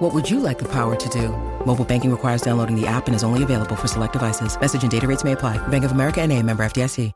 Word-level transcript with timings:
What 0.00 0.14
would 0.14 0.30
you 0.30 0.40
like 0.40 0.58
the 0.58 0.68
power 0.68 0.96
to 0.96 1.08
do? 1.10 1.28
Mobile 1.66 1.84
banking 1.84 2.10
requires 2.10 2.40
downloading 2.40 2.74
the 2.74 2.86
app 2.86 3.06
and 3.06 3.14
is 3.14 3.22
only 3.22 3.42
available 3.42 3.76
for 3.76 3.86
select 3.86 4.14
devices. 4.14 4.58
Message 4.58 4.80
and 4.80 4.90
data 4.90 5.06
rates 5.06 5.24
may 5.24 5.32
apply. 5.32 5.58
Bank 5.68 5.84
of 5.84 5.92
America 5.92 6.22
and 6.22 6.32
a 6.32 6.42
member 6.42 6.64
FDIC. 6.64 7.12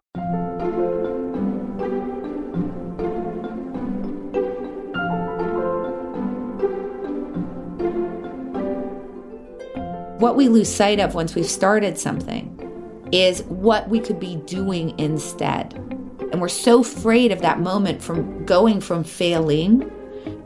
What 10.19 10.37
we 10.37 10.49
lose 10.49 10.71
sight 10.71 11.01
of 11.01 11.15
once 11.15 11.35
we've 11.35 11.47
started 11.47 11.99
something 11.99 12.51
is 13.13 13.45
what 13.45 13.89
we 13.89 13.99
could 13.99 14.21
be 14.21 14.37
doing 14.45 14.99
instead. 14.99 15.73
And 16.33 16.39
we're 16.39 16.49
so 16.49 16.83
afraid 16.83 17.33
of 17.33 17.41
that 17.41 17.61
moment 17.61 18.03
from 18.03 18.45
going 18.45 18.83
from 18.83 19.05
failing 19.05 19.91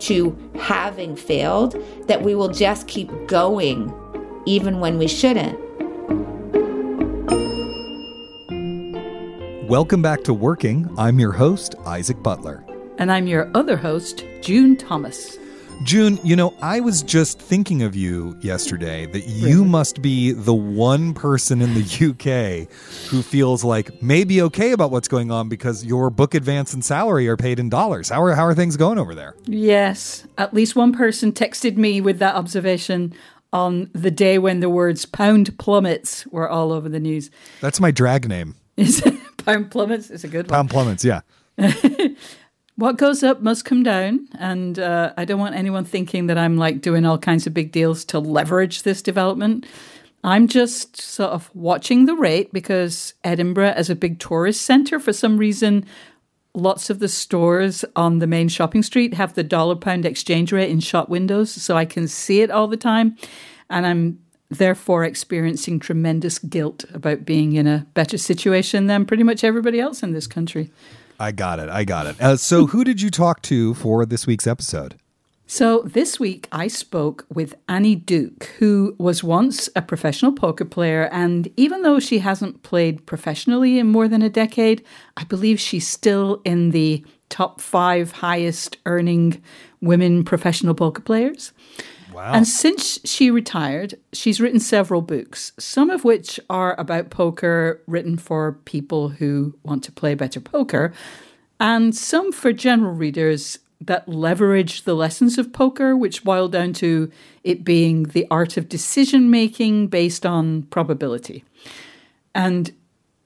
to 0.01 0.37
having 0.59 1.17
failed 1.17 1.77
that 2.07 2.23
we 2.23 2.35
will 2.35 2.49
just 2.49 2.89
keep 2.89 3.11
going 3.27 3.93
even 4.47 4.81
when 4.81 4.99
we 4.99 5.07
shouldn't. 5.09 5.59
Welcome 9.69 10.01
back 10.01 10.25
to 10.25 10.33
Working. 10.33 10.89
I'm 10.97 11.19
your 11.19 11.33
host, 11.33 11.75
Isaac 11.85 12.23
Butler. 12.23 12.65
And 12.97 13.13
I'm 13.13 13.27
your 13.27 13.51
other 13.55 13.77
host, 13.77 14.25
June 14.41 14.77
Thomas. 14.77 15.37
June, 15.85 16.19
you 16.25 16.35
know, 16.35 16.55
I 16.61 16.81
was 16.81 17.03
just 17.03 17.39
thinking 17.39 17.83
of 17.83 17.95
you 17.95 18.37
yesterday 18.41 19.07
that 19.07 19.27
you 19.27 19.65
must 19.65 20.03
be 20.03 20.33
the 20.33 20.55
one 20.55 21.15
person 21.15 21.63
in 21.63 21.75
the 21.75 21.83
UK 21.83 22.69
who 23.09 23.23
feels 23.23 23.63
like 23.63 24.03
maybe 24.03 24.43
okay 24.43 24.73
about 24.73 24.91
what's 24.91 25.09
going 25.09 25.31
on 25.31 25.49
because 25.49 25.85
your 25.85 26.11
book 26.11 26.35
advance 26.35 26.75
and 26.75 26.85
salary 26.85 27.29
are 27.29 27.37
paid 27.37 27.59
in 27.59 27.69
dollars. 27.69 28.09
How 28.09 28.23
are, 28.23 28.35
how 28.35 28.45
are 28.45 28.55
things 28.55 28.77
going 28.77 28.99
over 28.99 29.15
there? 29.15 29.35
Yes, 29.45 30.27
at 30.37 30.53
least 30.53 30.75
one 30.75 30.93
person 30.93 31.33
texted 31.33 31.77
me 31.77 32.01
with 32.01 32.19
that 32.19 32.35
observation 32.35 33.15
on 33.53 33.89
the 33.95 34.11
day 34.11 34.39
when 34.39 34.61
the 34.61 34.69
words 34.69 35.07
pound 35.07 35.57
plummets 35.59 36.27
were 36.27 36.49
all 36.49 36.73
over 36.73 36.89
the 36.89 37.01
news. 37.01 37.31
That's 37.61 37.81
my 37.81 37.93
drag 37.93 38.29
name. 38.29 38.57
Is 38.77 39.01
it 39.07 39.15
pound 39.39 39.71
plummets? 39.71 40.11
It's 40.11 40.25
a 40.25 40.29
good 40.29 40.51
one. 40.51 40.57
Pound 40.57 40.71
plummets, 40.71 41.05
yeah. 41.05 41.21
what 42.79 42.97
goes 42.97 43.25
up 43.25 43.41
must 43.41 43.65
come 43.65 43.83
down. 43.83 44.29
And 44.39 44.79
uh, 44.79 45.13
I 45.17 45.25
don't 45.25 45.41
want 45.41 45.57
anyone 45.57 45.85
thinking 45.85 46.29
that 46.29 46.39
I'm 46.39 46.57
like 46.57 46.81
doing 46.81 47.05
all 47.05 47.19
kinds 47.19 47.45
of 47.45 47.53
big 47.53 47.73
deals 47.73 48.05
to 48.07 48.21
leverage 48.21 48.85
this 48.85 49.03
development. 49.03 49.67
I'm 50.23 50.47
just 50.47 50.97
sort 50.97 51.31
of 51.31 51.51
watching 51.55 52.07
the 52.07 52.15
rate 52.15 52.53
because 52.53 53.15
Edinburgh, 53.25 53.73
as 53.75 53.91
a 53.91 53.97
big 53.97 54.21
tourist 54.21 54.63
centre, 54.63 55.01
for 55.01 55.13
some 55.13 55.39
reason, 55.39 55.87
lots 56.55 56.89
of 56.89 57.01
the 57.01 57.09
stores 57.09 57.85
on 57.97 58.21
the 58.21 58.29
main 58.29 58.49
shopping 58.49 58.85
street 58.85 59.15
have 59.15 59.35
the 59.35 59.43
dollar 59.43 59.75
pound 59.75 60.07
exchange 60.07 60.53
rate 60.53 60.71
in 60.71 60.79
shop 60.79 61.09
windows. 61.09 61.51
So 61.51 61.77
I 61.77 61.85
can 61.85 62.07
see 62.07 62.43
it 62.43 62.51
all 62.53 62.69
the 62.69 62.77
time. 62.77 63.17
And 63.69 63.87
I'm 63.87 64.21
therefore 64.51 65.03
experiencing 65.03 65.81
tremendous 65.81 66.39
guilt 66.39 66.85
about 66.95 67.25
being 67.25 67.55
in 67.55 67.67
a 67.67 67.89
better 67.95 68.19
situation 68.19 68.87
than 68.87 69.05
pretty 69.05 69.25
much 69.25 69.43
everybody 69.43 69.81
else 69.81 70.05
in 70.05 70.13
this 70.13 70.29
country. 70.29 70.71
I 71.19 71.33
got 71.33 71.59
it. 71.59 71.69
I 71.69 71.85
got 71.85 72.07
it. 72.07 72.21
Uh, 72.21 72.37
so, 72.37 72.67
who 72.67 72.85
did 72.85 73.01
you 73.01 73.11
talk 73.11 73.43
to 73.43 73.75
for 73.75 74.07
this 74.07 74.27
week's 74.27 74.47
episode? 74.47 74.97
So, 75.47 75.83
this 75.87 76.21
week 76.21 76.47
I 76.53 76.69
spoke 76.69 77.27
with 77.33 77.55
Annie 77.69 77.97
Duke, 77.97 78.45
who 78.59 78.95
was 78.99 79.25
once 79.25 79.69
a 79.75 79.83
professional 79.83 80.33
poker 80.33 80.65
player. 80.65 81.09
And 81.11 81.49
even 81.57 81.83
though 81.83 81.99
she 81.99 82.19
hasn't 82.19 82.63
played 82.63 83.07
professionally 83.07 83.79
in 83.79 83.89
more 83.89 84.09
than 84.09 84.23
a 84.23 84.29
decade, 84.29 84.85
I 85.17 85.25
believe 85.25 85.59
she's 85.59 85.89
still 85.89 86.41
in 86.45 86.71
the 86.71 87.05
top 87.31 87.61
five 87.61 88.13
highest 88.13 88.77
earning 88.87 89.43
women 89.81 90.23
professional 90.23 90.75
poker 90.75 91.03
players. 91.03 91.53
Wow. 92.19 92.33
And 92.33 92.49
since 92.49 92.99
she 93.05 93.31
retired, 93.31 93.95
she's 94.13 94.41
written 94.41 94.59
several 94.59 95.03
books, 95.03 95.53
some 95.57 95.89
of 95.89 96.03
which 96.03 96.41
are 96.51 96.75
about 96.77 97.11
poker, 97.11 97.81
written 97.87 98.17
for 98.19 98.55
people 98.65 99.11
who 99.11 99.57
want 99.63 99.85
to 99.85 99.93
play 99.93 100.17
better 100.17 100.41
poker, 100.41 100.93
and 101.61 101.95
some 101.95 102.33
for 102.33 102.53
general 102.53 102.93
readers 102.93 103.61
that 103.81 104.09
leverage 104.09 104.83
the 104.83 104.97
lessons 104.97 105.39
of 105.39 105.53
poker, 105.53 105.97
which 105.97 106.25
boil 106.25 106.49
down 106.49 106.73
to 106.73 107.09
it 107.45 107.63
being 107.63 108.03
the 108.03 108.27
art 108.33 108.57
of 108.57 108.69
decision 108.69 109.31
making 109.31 109.87
based 109.87 110.27
on 110.27 110.63
probability. 110.63 111.45
And 112.35 112.73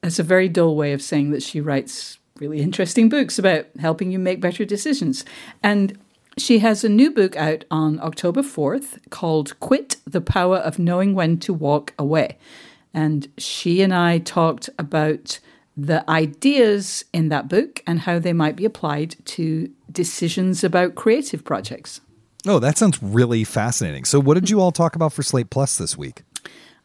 it's 0.02 0.18
a 0.18 0.22
very 0.22 0.50
dull 0.50 0.76
way 0.76 0.92
of 0.92 1.00
saying 1.00 1.30
that 1.30 1.42
she 1.42 1.62
writes 1.62 2.18
really 2.38 2.60
interesting 2.60 3.08
books 3.08 3.38
about 3.38 3.64
helping 3.78 4.10
you 4.10 4.18
make 4.18 4.42
better 4.42 4.66
decisions. 4.66 5.24
And 5.62 5.98
she 6.38 6.60
has 6.60 6.82
a 6.82 6.88
new 6.88 7.10
book 7.10 7.36
out 7.36 7.64
on 7.70 8.00
October 8.00 8.42
4th 8.42 8.98
called 9.10 9.58
Quit 9.60 9.96
the 10.06 10.20
Power 10.20 10.58
of 10.58 10.78
Knowing 10.78 11.14
When 11.14 11.38
to 11.40 11.52
Walk 11.52 11.92
Away. 11.98 12.38
And 12.94 13.28
she 13.38 13.82
and 13.82 13.94
I 13.94 14.18
talked 14.18 14.68
about 14.78 15.40
the 15.76 16.08
ideas 16.10 17.04
in 17.12 17.28
that 17.28 17.48
book 17.48 17.82
and 17.86 18.00
how 18.00 18.18
they 18.18 18.32
might 18.32 18.56
be 18.56 18.64
applied 18.64 19.16
to 19.24 19.70
decisions 19.90 20.62
about 20.62 20.94
creative 20.94 21.44
projects. 21.44 22.00
Oh, 22.46 22.58
that 22.58 22.76
sounds 22.76 23.02
really 23.02 23.44
fascinating. 23.44 24.04
So, 24.04 24.20
what 24.20 24.34
did 24.34 24.50
you 24.50 24.60
all 24.60 24.72
talk 24.72 24.96
about 24.96 25.12
for 25.12 25.22
Slate 25.22 25.50
Plus 25.50 25.78
this 25.78 25.96
week? 25.96 26.22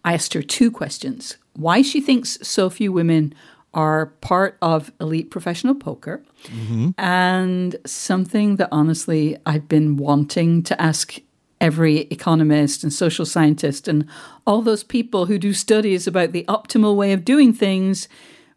I 0.05 0.13
asked 0.13 0.33
her 0.33 0.43
two 0.43 0.71
questions 0.71 1.37
why 1.53 1.81
she 1.81 1.99
thinks 1.99 2.37
so 2.41 2.69
few 2.69 2.91
women 2.91 3.33
are 3.77 4.07
part 4.21 4.57
of 4.61 4.91
elite 4.99 5.29
professional 5.29 5.75
poker, 5.75 6.23
mm-hmm. 6.45 6.89
and 6.97 7.75
something 7.85 8.57
that 8.57 8.69
honestly 8.71 9.37
I've 9.45 9.69
been 9.69 9.97
wanting 9.97 10.63
to 10.63 10.81
ask 10.81 11.19
every 11.61 11.99
economist 12.11 12.83
and 12.83 12.91
social 12.91 13.25
scientist 13.25 13.87
and 13.87 14.07
all 14.45 14.61
those 14.61 14.83
people 14.83 15.27
who 15.27 15.37
do 15.37 15.53
studies 15.53 16.07
about 16.07 16.31
the 16.31 16.43
optimal 16.45 16.95
way 16.95 17.13
of 17.13 17.23
doing 17.23 17.53
things, 17.53 18.07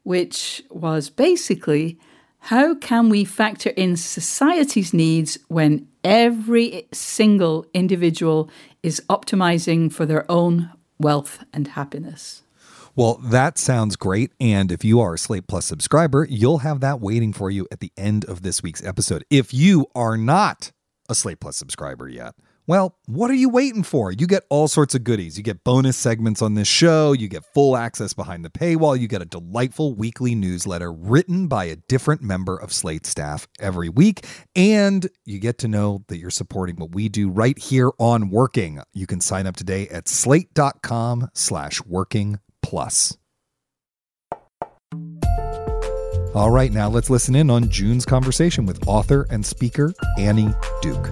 which 0.03 0.63
was 0.71 1.11
basically 1.11 1.99
how 2.45 2.75
can 2.75 3.11
we 3.11 3.25
factor 3.25 3.71
in 3.71 3.97
society's 3.99 4.95
needs 4.95 5.39
when 5.49 5.87
every 6.03 6.89
single 6.93 7.67
individual 7.75 8.49
is 8.83 9.03
optimizing 9.11 9.93
for 9.93 10.07
their 10.07 10.31
own 10.31 10.71
wealth 10.99 11.45
and 11.53 11.69
happiness? 11.69 12.43
Well, 12.97 13.21
that 13.23 13.59
sounds 13.59 13.97
great. 13.97 14.33
And 14.41 14.73
if 14.73 14.85
you 14.85 15.01
are 15.01 15.15
a 15.15 15.19
Slate 15.19 15.47
Plus 15.47 15.65
subscriber, 15.65 16.27
you'll 16.29 16.59
have 16.59 16.81
that 16.81 17.01
waiting 17.01 17.33
for 17.33 17.51
you 17.51 17.67
at 17.71 17.81
the 17.81 17.93
end 17.97 18.25
of 18.25 18.43
this 18.43 18.63
week's 18.63 18.85
episode. 18.85 19.25
If 19.31 19.55
you 19.55 19.87
are 19.95 20.17
not 20.17 20.73
a 21.09 21.15
Slate 21.15 21.41
Plus 21.41 21.57
subscriber 21.57 22.09
yet, 22.09 22.35
well, 22.67 22.97
what 23.07 23.33
are 23.33 23.35
you 23.35 23.49
waiting 23.49 23.83
for? 23.83 24.13
You 24.13 24.29
get 24.29 24.45
all 24.49 24.69
sorts 24.69 24.95
of 24.95 25.03
goodies. 25.03 25.37
You 25.37 25.43
get 25.43 25.65
bonus 25.65 25.97
segments 25.97 26.41
on 26.41 26.55
this 26.55 26.69
show, 26.69 27.11
you 27.13 27.27
get 27.27 27.45
full 27.53 27.77
access 27.77 28.13
behind 28.13 28.45
the 28.45 28.51
paywall, 28.51 28.97
you 28.97 29.09
get 29.09 29.23
a 29.23 29.25
delightful 29.25 29.95
weekly 29.95 30.37
newsletter 30.37 30.93
written 30.93 31.49
by 31.49 31.65
a 31.65 31.75
different 31.89 32.23
member 32.23 32.57
of 32.57 32.73
Slate 32.73 33.07
staff 33.07 33.49
every 33.59 33.89
week, 33.89 34.25
and 34.55 35.09
you 35.25 35.41
get 35.41 35.59
to 35.59 35.69
know 35.69 36.05
that 36.07 36.19
you're 36.19 36.31
supporting 36.31 36.77
what 36.77 36.95
we 36.95 37.09
do 37.09 37.29
right 37.29 37.59
here 37.59 37.91
on 37.99 38.31
Working. 38.31 38.81
You 38.93 39.09
can 39.09 39.21
sign 39.21 39.49
up 39.49 39.57
today 39.57 39.89
at 39.89 40.07
slate.com 40.09 41.29
slash 41.35 41.83
working 41.85 42.39
plus. 42.63 43.17
All 46.33 46.51
right, 46.51 46.73
now 46.73 46.89
let's 46.89 47.11
listen 47.11 47.35
in 47.35 47.51
on 47.51 47.69
June's 47.71 48.05
conversation 48.05 48.65
with 48.65 48.87
author 48.87 49.27
and 49.31 49.45
speaker 49.45 49.93
Annie 50.17 50.55
Duke. 50.81 51.11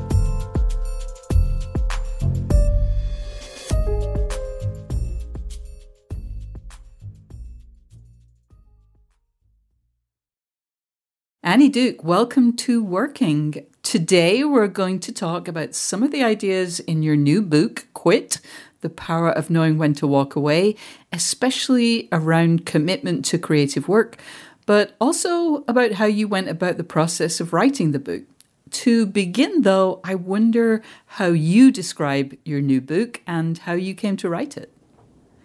Annie 11.43 11.69
Duke, 11.69 12.05
welcome 12.05 12.55
to 12.56 12.85
Working. 12.85 13.67
Today 13.83 14.44
we're 14.44 14.69
going 14.69 15.01
to 15.01 15.12
talk 15.12 15.49
about 15.49 15.75
some 15.75 16.03
of 16.03 16.11
the 16.11 16.23
ideas 16.23 16.79
in 16.79 17.03
your 17.03 17.17
new 17.17 17.41
book, 17.41 17.87
Quit 17.94 18.39
the 18.81 18.91
power 18.91 19.31
of 19.31 19.51
knowing 19.51 19.79
when 19.79 19.95
to 19.95 20.07
walk 20.07 20.37
away, 20.37 20.77
especially 21.13 22.09
around 22.13 22.67
commitment 22.67 23.25
to 23.27 23.39
creative 23.39 23.89
work, 23.89 24.17
but 24.67 24.95
also 25.01 25.65
about 25.67 25.93
how 25.93 26.05
you 26.05 26.29
went 26.29 26.49
about 26.49 26.77
the 26.77 26.85
process 26.85 27.41
of 27.41 27.53
writing 27.53 27.93
the 27.93 27.99
book. 27.99 28.23
To 28.71 29.07
begin, 29.07 29.63
though, 29.63 30.01
I 30.05 30.15
wonder 30.15 30.83
how 31.07 31.29
you 31.29 31.73
describe 31.73 32.37
your 32.45 32.61
new 32.61 32.81
book 32.81 33.23
and 33.27 33.57
how 33.57 33.73
you 33.73 33.95
came 33.95 34.17
to 34.19 34.29
write 34.29 34.57
it. 34.57 34.73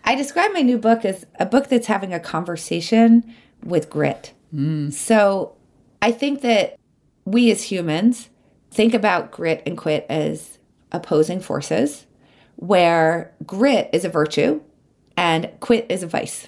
I 0.03 0.15
describe 0.15 0.51
my 0.53 0.61
new 0.61 0.77
book 0.77 1.05
as 1.05 1.25
a 1.39 1.45
book 1.45 1.69
that's 1.69 1.87
having 1.87 2.13
a 2.13 2.19
conversation 2.19 3.33
with 3.63 3.89
grit. 3.89 4.33
Hmm. 4.51 4.89
So 4.89 5.55
I 6.01 6.11
think 6.11 6.41
that 6.41 6.77
we 7.25 7.49
as 7.49 7.63
humans 7.63 8.29
think 8.71 8.93
about 8.93 9.31
grit 9.31 9.63
and 9.65 9.77
quit 9.77 10.05
as 10.09 10.57
opposing 10.91 11.39
forces, 11.39 12.05
where 12.63 13.33
grit 13.45 13.89
is 13.91 14.05
a 14.05 14.09
virtue 14.09 14.61
and 15.17 15.49
quit 15.59 15.85
is 15.89 16.01
a 16.01 16.07
vice. 16.07 16.47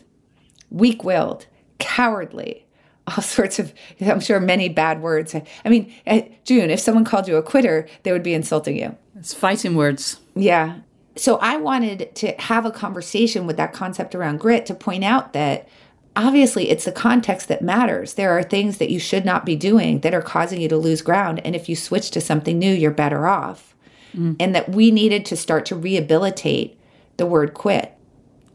Weak 0.70 1.04
willed, 1.04 1.46
cowardly, 1.78 2.66
all 3.06 3.22
sorts 3.22 3.60
of, 3.60 3.74
I'm 4.00 4.22
sure, 4.22 4.40
many 4.40 4.70
bad 4.70 5.02
words. 5.02 5.36
I 5.36 5.70
mean, 5.70 5.94
eh, 6.06 6.30
June, 6.46 6.70
if 6.70 6.80
someone 6.80 7.04
called 7.04 7.28
you 7.28 7.36
a 7.36 7.44
quitter, 7.44 7.86
they 8.04 8.14
would 8.14 8.24
be 8.24 8.34
insulting 8.34 8.78
you. 8.78 8.96
It's 9.18 9.34
fighting 9.34 9.76
words. 9.76 10.22
Yeah. 10.36 10.78
So 11.18 11.36
I 11.38 11.58
wanted 11.58 12.16
to 12.16 12.32
have 12.40 12.66
a 12.66 12.72
conversation 12.72 13.46
with 13.46 13.58
that 13.58 13.74
concept 13.74 14.16
around 14.16 14.40
grit 14.40 14.66
to 14.68 14.74
point 14.74 15.04
out 15.04 15.34
that 15.34 15.68
obviously 16.16 16.70
it's 16.70 16.86
the 16.86 16.94
context 16.94 17.50
that 17.50 17.62
matters. 17.62 18.14
There 18.14 18.32
are 18.32 18.44
things 18.44 18.78
that 18.78 18.90
you 18.90 19.00
should 19.00 19.26
not 19.26 19.46
be 19.46 19.58
doing 19.58 20.00
that 20.00 20.14
are 20.14 20.22
causing 20.22 20.62
you 20.62 20.70
to 20.70 20.78
lose 20.78 21.02
ground. 21.02 21.42
And 21.44 21.58
if 21.58 21.68
you 21.68 21.76
switch 21.76 22.10
to 22.12 22.22
something 22.22 22.58
new, 22.58 22.74
you're 22.74 22.92
better 22.92 23.28
off. 23.28 23.75
Mm. 24.16 24.38
And 24.40 24.56
that 24.56 24.70
we 24.70 24.92
needed 24.92 25.26
to 25.26 25.36
start 25.36 25.66
to 25.68 25.76
rehabilitate 25.76 26.80
the 27.18 27.26
word 27.26 27.54
quit. 27.54 27.94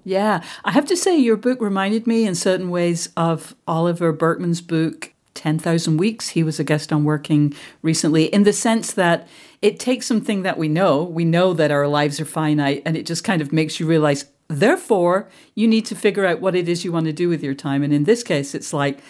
Yeah. 0.05 0.43
I 0.65 0.73
have 0.73 0.87
to 0.87 0.97
say, 0.97 1.17
your 1.19 1.37
book 1.37 1.61
reminded 1.61 2.07
me 2.07 2.25
in 2.25 2.35
certain 2.35 2.71
ways 2.71 3.11
of 3.17 3.55
Oliver 3.69 4.13
Burkeman's 4.13 4.63
book, 4.63 5.13
10,000 5.35 5.99
Weeks. 5.99 6.31
He 6.31 6.43
was 6.43 6.59
a 6.59 6.65
guest 6.65 6.93
on 6.93 7.05
Working 7.05 7.55
recently, 7.83 8.25
in 8.25 8.45
the 8.45 8.53
sense 8.53 8.93
that 8.95 9.29
it 9.61 9.79
takes 9.79 10.07
something 10.07 10.43
that 10.43 10.59
we 10.59 10.69
know, 10.69 11.03
we 11.03 11.25
know 11.25 11.53
that 11.53 11.71
our 11.71 11.87
lives 11.87 12.19
are 12.21 12.25
finite, 12.25 12.83
and 12.87 12.97
it 12.97 13.07
just 13.07 13.25
kind 13.25 13.43
of 13.43 13.53
makes 13.53 13.79
you 13.79 13.87
realize, 13.87 14.25
therefore, 14.49 15.29
you 15.55 15.69
need 15.69 15.85
to 15.87 15.95
figure 15.95 16.25
out 16.25 16.41
what 16.41 16.57
it 16.57 16.69
is 16.69 16.85
you 16.85 16.93
want 16.93 17.07
to 17.07 17.13
do 17.13 17.29
with 17.29 17.43
your 17.43 17.55
time. 17.55 17.83
And 17.83 17.93
in 17.93 18.05
this 18.05 18.23
case, 18.23 18.55
it's 18.55 18.73
like 18.73 19.01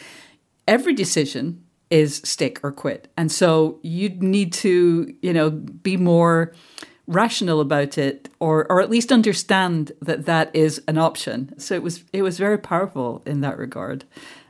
every 0.66 0.92
decision 0.92 1.64
is 1.90 2.16
stick 2.24 2.60
or 2.62 2.72
quit. 2.72 3.08
And 3.16 3.30
so 3.30 3.78
you 3.82 4.08
need 4.08 4.52
to, 4.54 5.14
you 5.22 5.32
know, 5.32 5.50
be 5.50 5.96
more 5.96 6.54
rational 7.06 7.60
about 7.60 7.98
it 7.98 8.28
or 8.38 8.70
or 8.70 8.80
at 8.80 8.88
least 8.88 9.10
understand 9.10 9.90
that 10.00 10.26
that 10.26 10.54
is 10.54 10.80
an 10.86 10.96
option 10.96 11.52
so 11.58 11.74
it 11.74 11.82
was 11.82 12.04
it 12.12 12.22
was 12.22 12.38
very 12.38 12.56
powerful 12.56 13.20
in 13.26 13.40
that 13.40 13.58
regard 13.58 14.04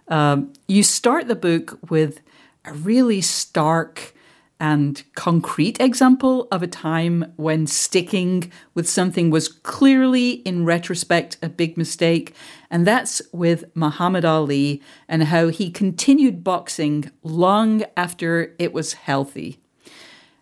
um, 0.08 0.52
you 0.68 0.82
start 0.82 1.26
the 1.26 1.34
book 1.34 1.78
with 1.88 2.20
a 2.66 2.74
really 2.74 3.22
stark 3.22 4.12
and 4.60 5.02
concrete 5.14 5.80
example 5.80 6.46
of 6.52 6.62
a 6.62 6.66
time 6.66 7.32
when 7.36 7.66
sticking 7.66 8.52
with 8.74 8.88
something 8.88 9.30
was 9.30 9.48
clearly, 9.48 10.32
in 10.32 10.66
retrospect, 10.66 11.38
a 11.42 11.48
big 11.48 11.78
mistake. 11.78 12.34
And 12.70 12.86
that's 12.86 13.20
with 13.32 13.64
Muhammad 13.74 14.24
Ali 14.24 14.80
and 15.08 15.24
how 15.24 15.48
he 15.48 15.70
continued 15.70 16.44
boxing 16.44 17.10
long 17.22 17.82
after 17.96 18.54
it 18.58 18.72
was 18.72 18.92
healthy. 18.92 19.60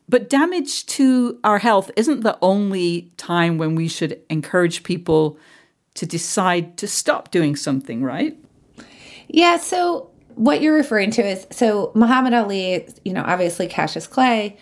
But 0.08 0.28
damage 0.28 0.86
to 0.86 1.38
our 1.44 1.58
health 1.58 1.90
isn't 1.96 2.20
the 2.20 2.38
only 2.40 3.12
time 3.16 3.58
when 3.58 3.74
we 3.74 3.88
should 3.88 4.20
encourage 4.30 4.82
people 4.82 5.38
to 5.94 6.06
decide 6.06 6.76
to 6.78 6.86
stop 6.86 7.30
doing 7.30 7.56
something, 7.56 8.02
right? 8.02 8.38
Yeah. 9.28 9.56
So 9.56 10.10
what 10.34 10.62
you're 10.62 10.74
referring 10.74 11.10
to 11.12 11.22
is 11.22 11.46
so 11.50 11.92
Muhammad 11.94 12.32
Ali, 12.32 12.88
you 13.04 13.12
know, 13.12 13.24
obviously 13.26 13.66
Cassius 13.66 14.06
Clay 14.06 14.56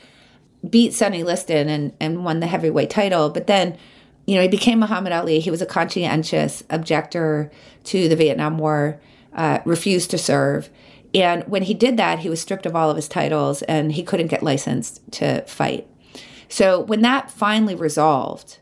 beat 0.69 0.95
Sonny 0.95 1.23
Liston 1.23 1.69
and, 1.69 1.93
and 2.01 2.25
won 2.25 2.41
the 2.41 2.47
heavyweight 2.47 2.91
title, 2.91 3.29
but 3.29 3.47
then, 3.47 3.77
you 4.27 4.35
know, 4.35 4.43
he 4.43 4.49
became 4.49 4.81
Muhammad 4.81 5.13
Ali. 5.13 5.41
He 5.41 5.51
was 5.51 5.63
a 5.63 5.67
conscientious 5.67 6.63
objector 6.69 7.51
to 7.85 8.09
the 8.09 8.17
Vietnam 8.17 8.59
War, 8.59 9.01
uh, 9.33 9.61
refused 9.65 10.11
to 10.11 10.19
serve. 10.19 10.69
And 11.15 11.45
when 11.45 11.63
he 11.63 11.75
did 11.75 11.97
that, 11.97 12.19
he 12.19 12.29
was 12.29 12.41
stripped 12.41 12.67
of 12.67 12.75
all 12.75 12.91
of 12.91 12.97
his 12.97 13.09
titles 13.09 13.63
and 13.63 13.93
he 13.93 14.03
couldn't 14.03 14.27
get 14.27 14.43
licensed 14.43 15.01
to 15.13 15.43
fight. 15.43 15.89
So 16.49 16.81
when 16.81 17.03
that 17.03 17.31
finally 17.31 17.75
resolved 17.75 18.59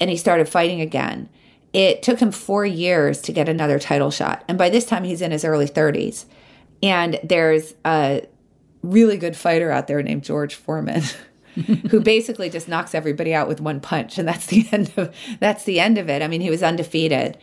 and 0.00 0.10
he 0.10 0.16
started 0.16 0.48
fighting 0.48 0.80
again, 0.80 1.28
it 1.72 2.02
took 2.02 2.20
him 2.20 2.30
four 2.30 2.66
years 2.66 3.20
to 3.22 3.32
get 3.32 3.48
another 3.48 3.78
title 3.78 4.10
shot. 4.10 4.44
And 4.48 4.58
by 4.58 4.70
this 4.70 4.84
time, 4.84 5.04
he's 5.04 5.22
in 5.22 5.32
his 5.32 5.44
early 5.44 5.66
30s. 5.66 6.24
And 6.82 7.18
there's 7.24 7.74
a 7.84 8.26
really 8.82 9.16
good 9.16 9.36
fighter 9.36 9.70
out 9.70 9.86
there 9.86 10.02
named 10.02 10.22
George 10.22 10.54
Foreman. 10.54 11.02
who 11.90 12.00
basically 12.00 12.50
just 12.50 12.68
knocks 12.68 12.94
everybody 12.94 13.34
out 13.34 13.48
with 13.48 13.60
one 13.60 13.80
punch 13.80 14.18
and 14.18 14.28
that's 14.28 14.46
the 14.46 14.66
end 14.72 14.92
of 14.96 15.14
that's 15.40 15.64
the 15.64 15.80
end 15.80 15.98
of 15.98 16.08
it 16.08 16.22
i 16.22 16.28
mean 16.28 16.40
he 16.40 16.50
was 16.50 16.62
undefeated 16.62 17.38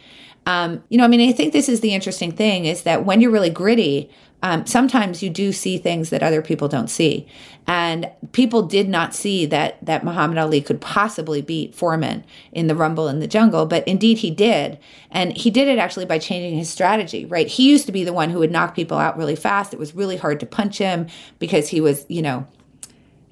um, 0.46 0.84
you 0.90 0.98
know 0.98 1.04
i 1.04 1.08
mean 1.08 1.28
i 1.28 1.32
think 1.32 1.54
this 1.54 1.70
is 1.70 1.82
the 1.82 1.94
interesting 1.94 2.32
thing 2.32 2.66
is 2.66 2.84
that 2.84 3.06
when 3.06 3.22
you're 3.22 3.32
really 3.32 3.50
gritty 3.50 4.10
um, 4.44 4.66
sometimes 4.66 5.22
you 5.22 5.30
do 5.30 5.52
see 5.52 5.78
things 5.78 6.10
that 6.10 6.24
other 6.24 6.42
people 6.42 6.68
don't 6.68 6.90
see. 6.90 7.28
And 7.68 8.10
people 8.32 8.64
did 8.64 8.90
not 8.90 9.14
see 9.14 9.46
that 9.46 9.84
that 9.86 10.04
Muhammad 10.04 10.40
Ali 10.40 10.62
could 10.62 10.82
possibly 10.82 11.42
beat 11.42 11.76
Foreman 11.76 12.26
in 12.52 12.66
the 12.66 12.76
Rumble 12.76 13.08
in 13.08 13.20
the 13.20 13.28
Jungle, 13.28 13.68
but 13.68 13.88
indeed 13.88 14.18
he 14.18 14.32
did. 14.32 14.80
And 15.12 15.38
he 15.38 15.52
did 15.52 15.68
it 15.68 15.78
actually 15.78 16.06
by 16.06 16.18
changing 16.18 16.58
his 16.58 16.70
strategy, 16.70 17.26
right? 17.26 17.48
He 17.48 17.70
used 17.70 17.86
to 17.86 17.92
be 17.92 18.04
the 18.04 18.14
one 18.14 18.32
who 18.32 18.40
would 18.40 18.52
knock 18.52 18.76
people 18.76 18.98
out 18.98 19.18
really 19.18 19.36
fast. 19.36 19.74
It 19.74 19.80
was 19.80 19.94
really 19.94 20.18
hard 20.18 20.40
to 20.40 20.46
punch 20.48 20.80
him 20.80 21.08
because 21.38 21.70
he 21.70 21.80
was, 21.80 22.06
you 22.10 22.24
know, 22.24 22.48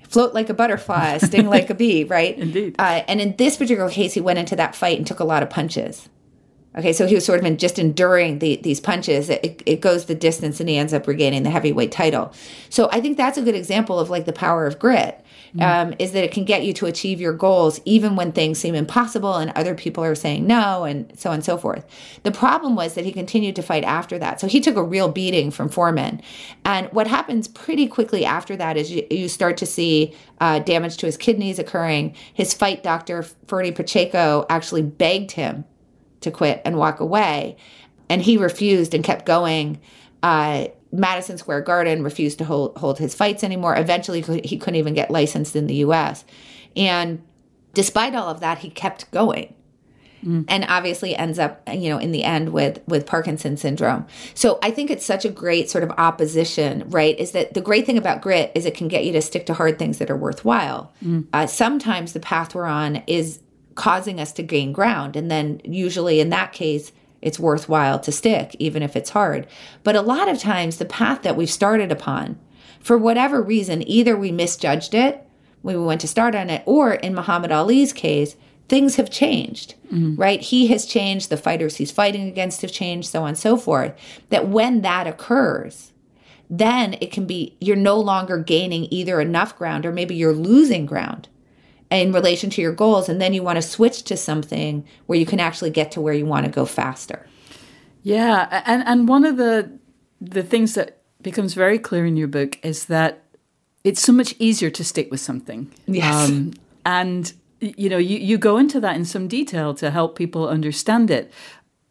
float 0.10 0.34
like 0.34 0.50
a 0.50 0.54
butterfly, 0.54 1.20
sting 1.20 1.48
like 1.48 1.70
a 1.70 1.76
bee, 1.76 2.04
right? 2.10 2.38
Indeed. 2.38 2.76
Uh, 2.78 3.04
and 3.08 3.22
in 3.22 3.36
this 3.38 3.56
particular 3.56 3.90
case, 3.90 4.14
he 4.14 4.22
went 4.22 4.40
into 4.40 4.56
that 4.58 4.76
fight 4.76 4.98
and 4.98 5.08
took 5.08 5.20
a 5.20 5.24
lot 5.24 5.44
of 5.44 5.50
punches. 5.50 6.10
Okay, 6.78 6.94
so 6.94 7.08
he 7.08 7.16
was 7.16 7.26
sort 7.26 7.40
of 7.40 7.46
in 7.46 7.58
just 7.58 7.80
enduring 7.80 8.40
the, 8.40 8.58
these 8.58 8.80
punches. 8.80 9.30
It, 9.30 9.64
it 9.66 9.82
goes 9.82 10.06
the 10.06 10.16
distance 10.16 10.60
and 10.60 10.70
he 10.70 10.78
ends 10.78 10.94
up 10.94 11.08
regaining 11.08 11.44
the 11.44 11.50
heavyweight 11.50 11.92
title. 11.92 12.32
So 12.70 12.90
I 12.92 13.02
think 13.02 13.18
that's 13.18 13.38
a 13.38 13.42
good 13.42 13.56
example 13.56 14.00
of 14.00 14.10
like 14.10 14.26
the 14.26 14.34
power 14.34 14.68
of 14.68 14.78
grit. 14.78 15.24
Mm. 15.56 15.62
Um, 15.64 15.96
is 15.98 16.12
that 16.12 16.24
it 16.24 16.32
can 16.32 16.46
get 16.46 16.64
you 16.64 16.74
to 16.74 16.86
achieve 16.86 17.20
your 17.20 17.34
goals 17.34 17.82
even 17.84 18.16
when 18.16 18.32
things 18.32 18.60
seem 18.60 18.76
impossible 18.76 19.36
and 19.36 19.52
other 19.56 19.74
people 19.74 20.04
are 20.04 20.14
saying 20.14 20.46
no 20.46 20.84
and 20.84 21.12
so 21.18 21.32
on 21.32 21.36
and 21.36 21.44
so 21.44 21.58
forth. 21.58 21.86
The 22.24 22.32
problem 22.32 22.76
was 22.76 22.94
that 22.94 23.06
he 23.06 23.12
continued 23.12 23.56
to 23.56 23.64
fight 23.64 23.84
after 23.84 24.20
that. 24.20 24.40
So 24.40 24.48
he 24.48 24.62
took 24.62 24.76
a 24.76 24.84
real 24.84 25.10
beating 25.10 25.50
from 25.50 25.70
Foreman. 25.70 26.22
And 26.66 26.88
what 26.92 27.08
happens 27.08 27.48
pretty 27.48 27.88
quickly 27.88 28.26
after 28.26 28.56
that 28.58 28.78
is 28.78 28.92
you, 28.92 29.08
you 29.10 29.28
start 29.28 29.58
to 29.58 29.66
see 29.66 30.14
uh, 30.40 30.60
damage 30.60 30.98
to 30.98 31.06
his 31.06 31.18
kidneys 31.18 31.58
occurring. 31.58 32.16
His 32.34 32.54
fight 32.54 32.84
doctor, 32.84 33.24
Ferdy 33.48 33.72
Pacheco, 33.72 34.46
actually 34.50 34.84
begged 34.84 35.32
him 35.32 35.66
to 36.22 36.32
quit 36.32 36.62
and 36.64 36.78
walk 36.78 37.00
away. 37.00 37.58
And 38.08 38.22
he 38.22 38.38
refused 38.38 38.94
and 38.94 39.04
kept 39.04 39.26
going. 39.26 39.80
Uh, 40.22 40.68
Madison 40.92 41.38
Square 41.38 41.62
Garden 41.62 42.04
refused 42.04 42.40
to 42.40 42.46
hold, 42.46 42.78
hold 42.78 42.98
his 43.00 43.14
fights 43.14 43.44
anymore. 43.44 43.78
Eventually, 43.78 44.22
he 44.44 44.58
couldn't 44.58 44.80
even 44.80 44.94
get 44.94 45.12
licensed 45.12 45.56
in 45.56 45.68
the 45.68 45.76
US. 45.76 46.26
And 46.76 47.22
despite 47.74 48.16
all 48.16 48.30
of 48.30 48.40
that, 48.40 48.60
he 48.60 48.70
kept 48.70 49.10
going. 49.12 49.54
Mm. 50.26 50.46
And 50.50 50.66
obviously 50.68 51.16
ends 51.16 51.40
up, 51.40 51.62
you 51.72 51.90
know, 51.90 51.98
in 51.98 52.12
the 52.12 52.26
end 52.26 52.50
with 52.50 52.82
with 52.88 53.06
Parkinson's 53.06 53.62
syndrome. 53.62 54.06
So 54.34 54.60
I 54.62 54.70
think 54.72 54.92
it's 54.92 55.06
such 55.06 55.24
a 55.24 55.30
great 55.30 55.70
sort 55.70 55.84
of 55.84 55.92
opposition, 55.92 56.84
right? 56.90 57.18
Is 57.18 57.32
that 57.32 57.54
the 57.54 57.62
great 57.62 57.86
thing 57.86 57.98
about 57.98 58.22
grit 58.22 58.52
is 58.54 58.66
it 58.66 58.76
can 58.76 58.90
get 58.90 59.06
you 59.06 59.14
to 59.14 59.22
stick 59.22 59.46
to 59.46 59.54
hard 59.54 59.80
things 59.80 59.98
that 60.00 60.12
are 60.12 60.18
worthwhile. 60.18 60.92
Mm. 61.02 61.28
Uh, 61.32 61.48
sometimes 61.48 62.12
the 62.12 62.20
path 62.20 62.54
we're 62.54 62.66
on 62.66 62.98
is 63.08 63.40
causing 63.76 64.20
us 64.20 64.34
to 64.34 64.44
gain 64.44 64.74
ground. 64.74 65.16
And 65.16 65.32
then, 65.32 65.62
usually 65.64 66.20
in 66.20 66.30
that 66.32 66.52
case, 66.52 66.92
it's 67.22 67.40
worthwhile 67.40 68.00
to 68.00 68.12
stick, 68.12 68.56
even 68.60 68.84
if 68.84 68.96
it's 68.96 69.12
hard. 69.12 69.48
But 69.84 69.96
a 69.96 70.02
lot 70.02 70.28
of 70.28 70.40
times, 70.40 70.78
the 70.78 70.86
path 70.86 71.24
that 71.24 71.36
we've 71.36 71.50
started 71.50 71.92
upon, 71.92 72.40
for 72.80 72.98
whatever 72.98 73.42
reason, 73.42 73.88
either 73.88 74.16
we 74.16 74.32
misjudged 74.32 74.94
it 74.94 75.26
when 75.62 75.78
we 75.78 75.86
went 75.86 76.02
to 76.02 76.08
start 76.08 76.36
on 76.36 76.50
it, 76.50 76.64
or 76.66 76.94
in 76.94 77.14
Muhammad 77.14 77.52
Ali's 77.52 77.92
case, 77.92 78.36
things 78.70 78.96
have 78.96 79.10
changed, 79.10 79.76
mm-hmm. 79.88 80.16
right? 80.16 80.40
He 80.40 80.68
has 80.68 80.86
changed, 80.86 81.30
the 81.30 81.38
fighters 81.38 81.76
he's 81.76 81.92
fighting 81.92 82.28
against 82.28 82.62
have 82.62 82.72
changed, 82.72 83.10
so 83.10 83.24
on 83.24 83.30
and 83.30 83.38
so 83.38 83.58
forth. 83.58 83.94
That 84.30 84.48
when 84.48 84.82
that 84.82 85.08
occurs, 85.08 85.92
then 86.50 86.96
it 87.02 87.12
can 87.12 87.26
be 87.26 87.58
you're 87.60 87.76
no 87.76 88.00
longer 88.00 88.38
gaining 88.38 88.88
either 88.90 89.20
enough 89.20 89.58
ground 89.58 89.86
or 89.86 89.92
maybe 89.92 90.16
you're 90.16 90.34
losing 90.34 90.86
ground 90.86 91.28
in 91.92 92.12
relation 92.12 92.50
to 92.52 92.62
your 92.62 92.74
goals 92.74 93.10
and 93.10 93.20
then 93.20 93.34
you 93.34 93.42
want 93.42 93.56
to 93.56 93.62
switch 93.62 94.04
to 94.04 94.16
something 94.16 94.86
where 95.08 95.18
you 95.18 95.26
can 95.26 95.40
actually 95.40 95.70
get 95.70 95.92
to 95.92 96.02
where 96.02 96.14
you 96.14 96.26
want 96.26 96.46
to 96.46 96.52
go 96.52 96.66
faster. 96.66 97.26
Yeah 98.04 98.64
and 98.66 98.84
and 98.86 99.08
one 99.08 99.26
of 99.26 99.38
the 99.38 99.72
the 100.22 100.44
things 100.44 100.76
that 100.76 101.02
becomes 101.22 101.54
very 101.54 101.80
clear 101.80 102.06
in 102.06 102.16
your 102.16 102.28
book 102.28 102.60
is 102.64 102.86
that 102.86 103.24
it's 103.84 104.02
so 104.02 104.12
much 104.12 104.36
easier 104.40 104.70
to 104.70 104.84
stick 104.84 105.10
with 105.10 105.20
something. 105.20 105.72
Yes. 105.88 106.30
Um, 106.30 106.54
and 106.86 107.34
you 107.60 107.90
know 107.90 107.98
you, 107.98 108.18
you 108.18 108.38
go 108.38 108.58
into 108.58 108.80
that 108.80 108.96
in 108.96 109.06
some 109.06 109.28
detail 109.28 109.74
to 109.76 109.92
help 109.92 110.18
people 110.18 110.48
understand 110.48 111.12
it. 111.12 111.32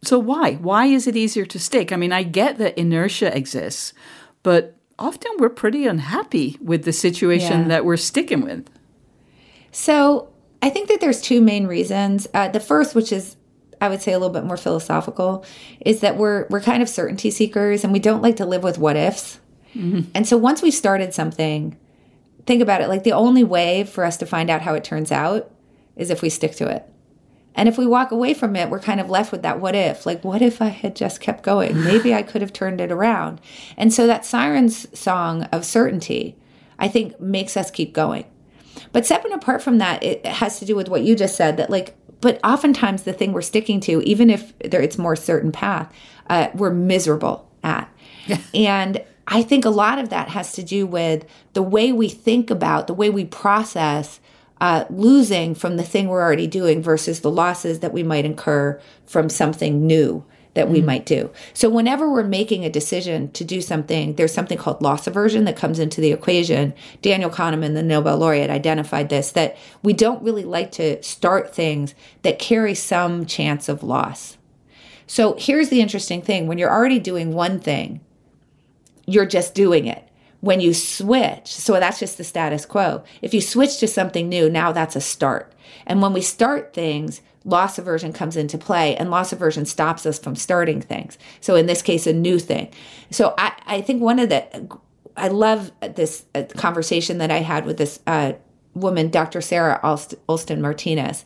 So 0.03 0.19
why? 0.19 0.55
Why 0.55 0.87
is 0.87 1.07
it 1.07 1.17
easier 1.17 1.45
to 1.47 1.59
stick? 1.59 1.93
I 1.93 1.97
mean 1.97 2.13
i 2.13 2.23
get 2.23 2.59
that 2.59 2.79
inertia 2.79 3.37
exists 3.37 3.93
but 4.43 4.77
often 4.99 5.31
we're 5.39 5.49
pretty 5.49 5.87
unhappy 5.87 6.57
with 6.61 6.85
the 6.85 6.93
situation 6.93 7.63
yeah. 7.63 7.69
that 7.69 7.85
we're 7.85 7.97
sticking 7.97 8.41
with 8.41 8.69
so 9.71 10.29
I 10.63 10.71
think 10.71 10.89
that 10.89 11.01
there's 11.01 11.21
two 11.21 11.41
main 11.41 11.67
reasons. 11.67 12.27
Uh, 12.35 12.49
the 12.49 12.61
first, 12.61 12.95
which 12.95 13.13
is 13.13 13.37
I 13.81 13.89
would 13.89 14.03
say 14.03 14.13
a 14.13 14.19
little 14.19 14.33
bit 14.33 14.45
more 14.45 14.57
philosophical, 14.57 15.45
is 15.81 16.01
that 16.01 16.17
we're 16.17 16.47
we're 16.49 16.61
kind 16.61 16.83
of 16.83 16.89
certainty 16.89 17.31
seekers 17.31 17.85
and 17.85 17.93
we 17.93 17.99
don't 17.99 18.23
like 18.23 18.37
to 18.37 18.47
live 18.47 18.63
with 18.63 18.79
what 18.79 18.97
ifs. 18.97 19.41
Mm-hmm. 19.75 20.11
And 20.15 20.27
so 20.27 20.37
once 20.37 20.63
we've 20.63 20.75
started 20.75 21.15
something, 21.15 21.77
think 22.47 22.63
about 22.63 22.81
it 22.81 22.89
like 22.89 23.05
the 23.05 23.13
only 23.13 23.45
way 23.45 23.85
for 23.85 24.05
us 24.05 24.17
to 24.19 24.27
find 24.27 24.51
out 24.51 24.63
how 24.63 24.75
it 24.75 24.85
turns 24.85 25.13
out 25.13 25.51
is 25.97 26.11
if 26.11 26.23
we 26.23 26.31
stick 26.31 26.55
to 26.57 26.69
it. 26.69 26.89
And 27.55 27.69
if 27.69 27.77
we 27.77 27.87
walk 27.87 28.13
away 28.13 28.35
from 28.35 28.55
it, 28.55 28.71
we're 28.71 28.79
kind 28.79 29.01
of 29.01 29.11
left 29.11 29.33
with 29.33 29.43
that 29.43 29.59
what 29.59 29.75
if. 29.75 30.07
Like, 30.07 30.25
what 30.25 30.43
if 30.43 30.63
I 30.63 30.69
had 30.69 30.95
just 30.95 31.21
kept 31.21 31.43
going? 31.43 31.83
Maybe 31.85 32.15
I 32.15 32.23
could 32.23 32.41
have 32.41 32.53
turned 32.53 32.81
it 32.81 32.93
around. 32.93 33.41
And 33.77 33.93
so 33.93 34.07
that 34.07 34.25
Sirens 34.25 34.87
song 34.97 35.43
of 35.45 35.67
certainty, 35.67 36.37
I 36.79 36.87
think, 36.87 37.21
makes 37.21 37.57
us 37.57 37.73
keep 37.73 37.93
going. 37.93 38.27
But 38.93 39.07
separate 39.07 39.33
apart 39.33 39.63
from 39.63 39.79
that, 39.79 40.03
it 40.03 40.25
has 40.27 40.59
to 40.59 40.65
do 40.65 40.77
with 40.77 40.89
what 40.89 41.03
you 41.03 41.15
just 41.15 41.37
said 41.37 41.57
that, 41.57 41.71
like, 41.71 41.95
but 42.21 42.41
oftentimes 42.45 43.05
the 43.05 43.13
thing 43.13 43.33
we're 43.33 43.43
sticking 43.43 43.81
to, 43.81 44.03
even 44.03 44.31
if 44.31 44.59
there, 44.59 44.81
it's 44.81 44.99
more 44.99 45.17
certain 45.17 45.53
path, 45.53 45.93
uh, 46.29 46.49
we're 46.55 46.73
miserable 46.73 47.49
at. 47.63 47.93
And 48.55 49.03
I 49.27 49.43
think 49.43 49.65
a 49.65 49.71
lot 49.71 49.99
of 49.99 50.09
that 50.11 50.29
has 50.31 50.53
to 50.53 50.63
do 50.63 50.87
with 50.87 51.25
the 51.53 51.63
way 51.63 51.93
we 51.93 52.09
think 52.09 52.51
about, 52.51 52.87
the 52.87 52.95
way 52.95 53.11
we 53.11 53.25
process 53.25 54.21
uh, 54.61 54.85
losing 54.91 55.55
from 55.55 55.77
the 55.77 55.83
thing 55.83 56.09
we're 56.09 56.23
already 56.23 56.47
doing 56.47 56.83
versus 56.83 57.21
the 57.21 57.31
losses 57.31 57.81
that 57.81 57.93
we 57.93 58.03
might 58.03 58.25
incur 58.25 58.81
from 59.07 59.29
something 59.29 59.87
new 59.87 60.25
that 60.55 60.69
we 60.69 60.81
mm. 60.81 60.87
might 60.87 61.07
do. 61.07 61.31
So 61.55 61.69
whenever 61.69 62.11
we're 62.11 62.25
making 62.25 62.65
a 62.65 62.71
decision 62.71 63.31
to 63.33 63.45
do 63.45 63.61
something, 63.61 64.15
there's 64.15 64.33
something 64.33 64.59
called 64.59 64.83
loss 64.83 65.07
aversion 65.07 65.45
that 65.45 65.57
comes 65.57 65.79
into 65.79 66.01
the 66.01 66.13
equation. 66.13 66.75
Daniel 67.03 67.31
Kahneman, 67.31 67.75
the 67.75 67.83
Nobel 67.83 68.19
laureate, 68.19 68.51
identified 68.51 69.09
this 69.09 69.33
that 69.33 69.57
we 69.83 69.93
don't 69.93 70.23
really 70.23 70.45
like 70.45 70.73
to 70.73 71.03
start 71.03 71.55
things 71.55 71.95
that 72.23 72.39
carry 72.39 72.75
some 72.75 73.27
chance 73.27 73.69
of 73.69 73.83
loss. 73.83 74.37
So 75.07 75.37
here's 75.39 75.71
the 75.71 75.81
interesting 75.81 76.23
thing 76.23 76.47
when 76.47 76.59
you're 76.59 76.73
already 76.73 76.99
doing 76.99 77.33
one 77.33 77.61
thing, 77.61 78.01
you're 79.07 79.27
just 79.27 79.55
doing 79.55 79.87
it 79.87 80.09
when 80.41 80.61
you 80.61 80.73
switch, 80.73 81.53
so 81.53 81.73
that's 81.75 81.99
just 81.99 82.17
the 82.17 82.25
status 82.25 82.65
quo. 82.65 83.03
If 83.23 83.35
you 83.35 83.41
switch 83.41 83.79
to 83.79 83.89
something 83.89 84.29
new, 84.29 84.49
now 84.49 84.71
that's 84.71 84.95
a 84.95 85.01
start. 85.01 85.53
And 85.87 86.01
when 86.01 86.13
we 86.13 86.21
start 86.21 86.73
things, 86.73 87.21
loss 87.49 87.79
aversion 87.79 88.13
comes 88.13 88.37
into 88.37 88.59
play, 88.59 88.95
and 88.97 89.11
loss 89.11 89.33
aversion 89.33 89.65
stops 89.65 90.05
us 90.05 90.19
from 90.19 90.37
starting 90.37 90.81
things. 90.81 91.19
So 91.41 91.57
in 91.57 91.67
this 91.67 91.83
case, 91.83 92.07
a 92.07 92.13
new 92.13 92.39
thing. 92.39 92.73
So 93.11 93.35
I, 93.39 93.53
I 93.67 93.81
think 93.81 94.03
one 94.03 94.19
of 94.19 94.29
the, 94.29 94.79
I 95.17 95.29
love 95.29 95.73
this 95.81 96.27
uh, 96.35 96.45
conversation 96.57 97.19
that 97.19 97.31
I 97.31 97.39
had 97.39 97.65
with 97.65 97.79
this 97.79 98.01
uh, 98.07 98.35
woman, 98.75 99.11
Dr. 99.11 99.41
Sarah 99.41 99.81
Olston 99.83 100.61
Martinez. 100.61 101.25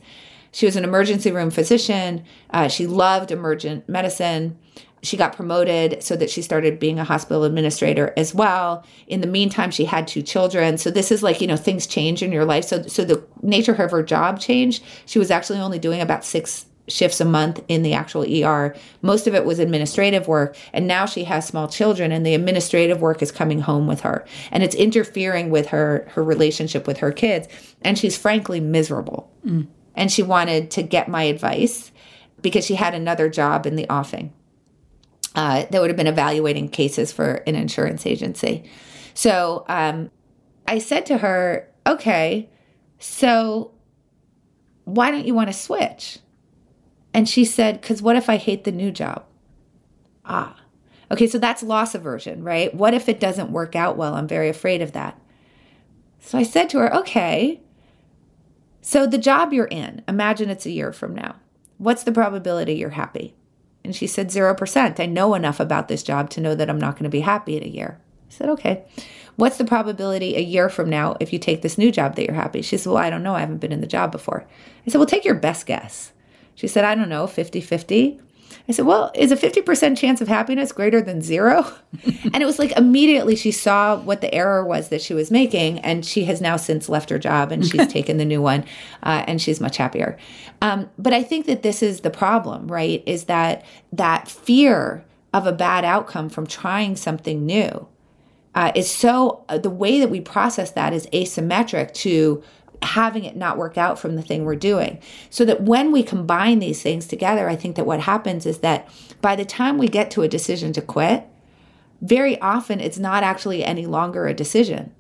She 0.52 0.66
was 0.66 0.76
an 0.76 0.84
emergency 0.84 1.32
room 1.32 1.50
physician. 1.50 2.24
Uh, 2.50 2.68
she 2.68 2.86
loved 2.86 3.30
emergent 3.30 3.88
medicine 3.88 4.58
she 5.02 5.16
got 5.16 5.34
promoted 5.34 6.02
so 6.02 6.16
that 6.16 6.30
she 6.30 6.42
started 6.42 6.78
being 6.78 6.98
a 6.98 7.04
hospital 7.04 7.44
administrator 7.44 8.12
as 8.16 8.34
well. 8.34 8.84
In 9.08 9.20
the 9.20 9.26
meantime, 9.26 9.70
she 9.70 9.84
had 9.84 10.06
two 10.06 10.22
children. 10.22 10.78
So 10.78 10.90
this 10.90 11.10
is 11.10 11.22
like, 11.22 11.40
you 11.40 11.46
know, 11.46 11.56
things 11.56 11.86
change 11.86 12.22
in 12.22 12.32
your 12.32 12.44
life. 12.44 12.64
So 12.64 12.82
so 12.82 13.04
the 13.04 13.24
nature 13.42 13.74
of 13.74 13.90
her 13.90 14.02
job 14.02 14.38
changed. 14.38 14.82
She 15.06 15.18
was 15.18 15.30
actually 15.30 15.58
only 15.58 15.78
doing 15.78 16.00
about 16.00 16.24
6 16.24 16.66
shifts 16.88 17.20
a 17.20 17.24
month 17.24 17.62
in 17.68 17.82
the 17.82 17.94
actual 17.94 18.22
ER. 18.22 18.74
Most 19.02 19.26
of 19.26 19.34
it 19.34 19.44
was 19.44 19.58
administrative 19.58 20.26
work, 20.28 20.56
and 20.72 20.86
now 20.86 21.06
she 21.06 21.24
has 21.24 21.46
small 21.46 21.68
children 21.68 22.10
and 22.10 22.26
the 22.26 22.34
administrative 22.34 23.00
work 23.00 23.22
is 23.22 23.30
coming 23.32 23.60
home 23.60 23.86
with 23.86 24.00
her. 24.00 24.24
And 24.50 24.62
it's 24.62 24.74
interfering 24.74 25.50
with 25.50 25.68
her 25.68 26.06
her 26.10 26.22
relationship 26.22 26.86
with 26.86 26.98
her 26.98 27.10
kids, 27.12 27.48
and 27.82 27.98
she's 27.98 28.16
frankly 28.16 28.60
miserable. 28.60 29.32
Mm. 29.44 29.66
And 29.94 30.12
she 30.12 30.22
wanted 30.22 30.70
to 30.72 30.82
get 30.82 31.08
my 31.08 31.24
advice 31.24 31.90
because 32.40 32.64
she 32.64 32.76
had 32.76 32.94
another 32.94 33.28
job 33.28 33.66
in 33.66 33.76
the 33.76 33.88
offing 33.92 34.32
uh, 35.34 35.64
that 35.70 35.80
would 35.80 35.90
have 35.90 35.96
been 35.96 36.06
evaluating 36.06 36.68
cases 36.68 37.12
for 37.12 37.42
an 37.46 37.54
insurance 37.54 38.06
agency. 38.06 38.64
So 39.14 39.64
um, 39.68 40.10
I 40.66 40.78
said 40.78 41.06
to 41.06 41.18
her, 41.18 41.68
okay, 41.86 42.48
so 42.98 43.72
why 44.84 45.10
don't 45.10 45.26
you 45.26 45.34
want 45.34 45.48
to 45.48 45.54
switch? 45.54 46.18
And 47.14 47.28
she 47.28 47.44
said, 47.44 47.80
because 47.80 48.00
what 48.02 48.16
if 48.16 48.28
I 48.28 48.36
hate 48.36 48.64
the 48.64 48.72
new 48.72 48.90
job? 48.90 49.24
Ah, 50.24 50.56
okay, 51.10 51.26
so 51.26 51.38
that's 51.38 51.62
loss 51.62 51.94
aversion, 51.94 52.42
right? 52.42 52.72
What 52.74 52.94
if 52.94 53.08
it 53.08 53.20
doesn't 53.20 53.52
work 53.52 53.76
out 53.76 53.96
well? 53.96 54.14
I'm 54.14 54.28
very 54.28 54.48
afraid 54.48 54.80
of 54.80 54.92
that. 54.92 55.18
So 56.20 56.38
I 56.38 56.42
said 56.42 56.70
to 56.70 56.78
her, 56.78 56.94
okay, 56.96 57.60
so 58.80 59.06
the 59.06 59.18
job 59.18 59.52
you're 59.52 59.66
in, 59.66 60.02
imagine 60.08 60.50
it's 60.50 60.66
a 60.66 60.70
year 60.70 60.92
from 60.92 61.14
now. 61.14 61.36
What's 61.78 62.04
the 62.04 62.12
probability 62.12 62.74
you're 62.74 62.90
happy? 62.90 63.34
And 63.84 63.94
she 63.94 64.06
said, 64.06 64.28
0%. 64.28 65.00
I 65.00 65.06
know 65.06 65.34
enough 65.34 65.60
about 65.60 65.88
this 65.88 66.02
job 66.02 66.30
to 66.30 66.40
know 66.40 66.54
that 66.54 66.70
I'm 66.70 66.78
not 66.78 66.94
going 66.94 67.04
to 67.04 67.10
be 67.10 67.20
happy 67.20 67.56
in 67.56 67.64
a 67.64 67.68
year. 67.68 67.98
I 68.28 68.32
said, 68.32 68.48
okay. 68.50 68.84
What's 69.36 69.58
the 69.58 69.64
probability 69.64 70.36
a 70.36 70.40
year 70.40 70.68
from 70.68 70.90
now 70.90 71.16
if 71.18 71.32
you 71.32 71.38
take 71.38 71.62
this 71.62 71.78
new 71.78 71.90
job 71.90 72.14
that 72.14 72.24
you're 72.24 72.34
happy? 72.34 72.62
She 72.62 72.76
said, 72.76 72.90
well, 72.90 73.02
I 73.02 73.10
don't 73.10 73.22
know. 73.22 73.34
I 73.34 73.40
haven't 73.40 73.58
been 73.58 73.72
in 73.72 73.80
the 73.80 73.86
job 73.86 74.12
before. 74.12 74.46
I 74.86 74.90
said, 74.90 74.98
well, 74.98 75.06
take 75.06 75.24
your 75.24 75.34
best 75.34 75.66
guess. 75.66 76.12
She 76.54 76.68
said, 76.68 76.84
I 76.84 76.94
don't 76.94 77.08
know, 77.08 77.26
50 77.26 77.60
50. 77.60 78.20
I 78.68 78.72
said, 78.72 78.86
Well, 78.86 79.10
is 79.14 79.32
a 79.32 79.36
50% 79.36 79.96
chance 79.96 80.20
of 80.20 80.28
happiness 80.28 80.72
greater 80.72 81.00
than 81.00 81.20
zero? 81.20 81.66
and 82.04 82.42
it 82.42 82.46
was 82.46 82.58
like 82.58 82.72
immediately 82.72 83.36
she 83.36 83.50
saw 83.50 83.96
what 83.96 84.20
the 84.20 84.32
error 84.32 84.64
was 84.64 84.88
that 84.88 85.02
she 85.02 85.14
was 85.14 85.30
making. 85.30 85.80
And 85.80 86.04
she 86.04 86.24
has 86.24 86.40
now 86.40 86.56
since 86.56 86.88
left 86.88 87.10
her 87.10 87.18
job 87.18 87.52
and 87.52 87.66
she's 87.66 87.86
taken 87.92 88.18
the 88.18 88.24
new 88.24 88.40
one 88.40 88.64
uh, 89.02 89.24
and 89.26 89.40
she's 89.40 89.60
much 89.60 89.76
happier. 89.76 90.16
Um, 90.60 90.88
but 90.98 91.12
I 91.12 91.22
think 91.22 91.46
that 91.46 91.62
this 91.62 91.82
is 91.82 92.00
the 92.00 92.10
problem, 92.10 92.68
right? 92.68 93.02
Is 93.06 93.24
that 93.24 93.64
that 93.92 94.28
fear 94.28 95.04
of 95.32 95.46
a 95.46 95.52
bad 95.52 95.84
outcome 95.84 96.28
from 96.28 96.46
trying 96.46 96.94
something 96.94 97.44
new 97.44 97.88
uh, 98.54 98.70
is 98.74 98.90
so, 98.90 99.44
uh, 99.48 99.58
the 99.58 99.70
way 99.70 99.98
that 99.98 100.10
we 100.10 100.20
process 100.20 100.72
that 100.72 100.92
is 100.92 101.06
asymmetric 101.06 101.92
to 101.94 102.42
having 102.84 103.24
it 103.24 103.36
not 103.36 103.56
work 103.56 103.78
out 103.78 103.98
from 103.98 104.16
the 104.16 104.22
thing 104.22 104.44
we're 104.44 104.56
doing. 104.56 105.00
So 105.30 105.44
that 105.44 105.62
when 105.62 105.92
we 105.92 106.02
combine 106.02 106.58
these 106.58 106.82
things 106.82 107.06
together, 107.06 107.48
I 107.48 107.56
think 107.56 107.76
that 107.76 107.86
what 107.86 108.00
happens 108.00 108.46
is 108.46 108.58
that 108.58 108.88
by 109.20 109.36
the 109.36 109.44
time 109.44 109.78
we 109.78 109.88
get 109.88 110.10
to 110.12 110.22
a 110.22 110.28
decision 110.28 110.72
to 110.74 110.82
quit, 110.82 111.26
very 112.00 112.40
often 112.40 112.80
it's 112.80 112.98
not 112.98 113.22
actually 113.22 113.64
any 113.64 113.86
longer 113.86 114.26
a 114.26 114.34
decision. 114.34 114.92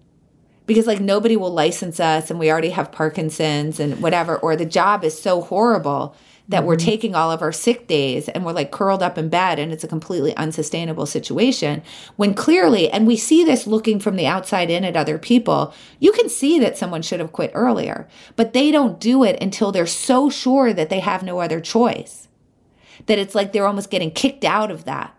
Because 0.64 0.86
like 0.86 1.00
nobody 1.00 1.36
will 1.36 1.52
license 1.52 1.98
us 1.98 2.30
and 2.30 2.38
we 2.38 2.50
already 2.50 2.70
have 2.70 2.92
Parkinson's 2.92 3.80
and 3.80 4.00
whatever, 4.00 4.36
or 4.36 4.54
the 4.54 4.64
job 4.64 5.02
is 5.02 5.20
so 5.20 5.40
horrible 5.40 6.14
that 6.52 6.58
mm-hmm. 6.58 6.68
we're 6.68 6.76
taking 6.76 7.14
all 7.14 7.30
of 7.30 7.42
our 7.42 7.52
sick 7.52 7.86
days 7.86 8.28
and 8.28 8.44
we're 8.44 8.52
like 8.52 8.70
curled 8.70 9.02
up 9.02 9.18
in 9.18 9.28
bed 9.28 9.58
and 9.58 9.72
it's 9.72 9.84
a 9.84 9.88
completely 9.88 10.36
unsustainable 10.36 11.06
situation 11.06 11.82
when 12.16 12.34
clearly 12.34 12.90
and 12.90 13.06
we 13.06 13.16
see 13.16 13.44
this 13.44 13.66
looking 13.66 13.98
from 13.98 14.16
the 14.16 14.26
outside 14.26 14.70
in 14.70 14.84
at 14.84 14.96
other 14.96 15.18
people 15.18 15.74
you 15.98 16.12
can 16.12 16.28
see 16.28 16.58
that 16.58 16.76
someone 16.76 17.02
should 17.02 17.20
have 17.20 17.32
quit 17.32 17.50
earlier 17.54 18.08
but 18.36 18.52
they 18.52 18.70
don't 18.70 19.00
do 19.00 19.24
it 19.24 19.40
until 19.42 19.72
they're 19.72 19.86
so 19.86 20.30
sure 20.30 20.72
that 20.72 20.88
they 20.88 21.00
have 21.00 21.22
no 21.22 21.40
other 21.40 21.60
choice 21.60 22.28
that 23.06 23.18
it's 23.18 23.34
like 23.34 23.52
they're 23.52 23.66
almost 23.66 23.90
getting 23.90 24.10
kicked 24.10 24.44
out 24.44 24.70
of 24.70 24.84
that 24.84 25.16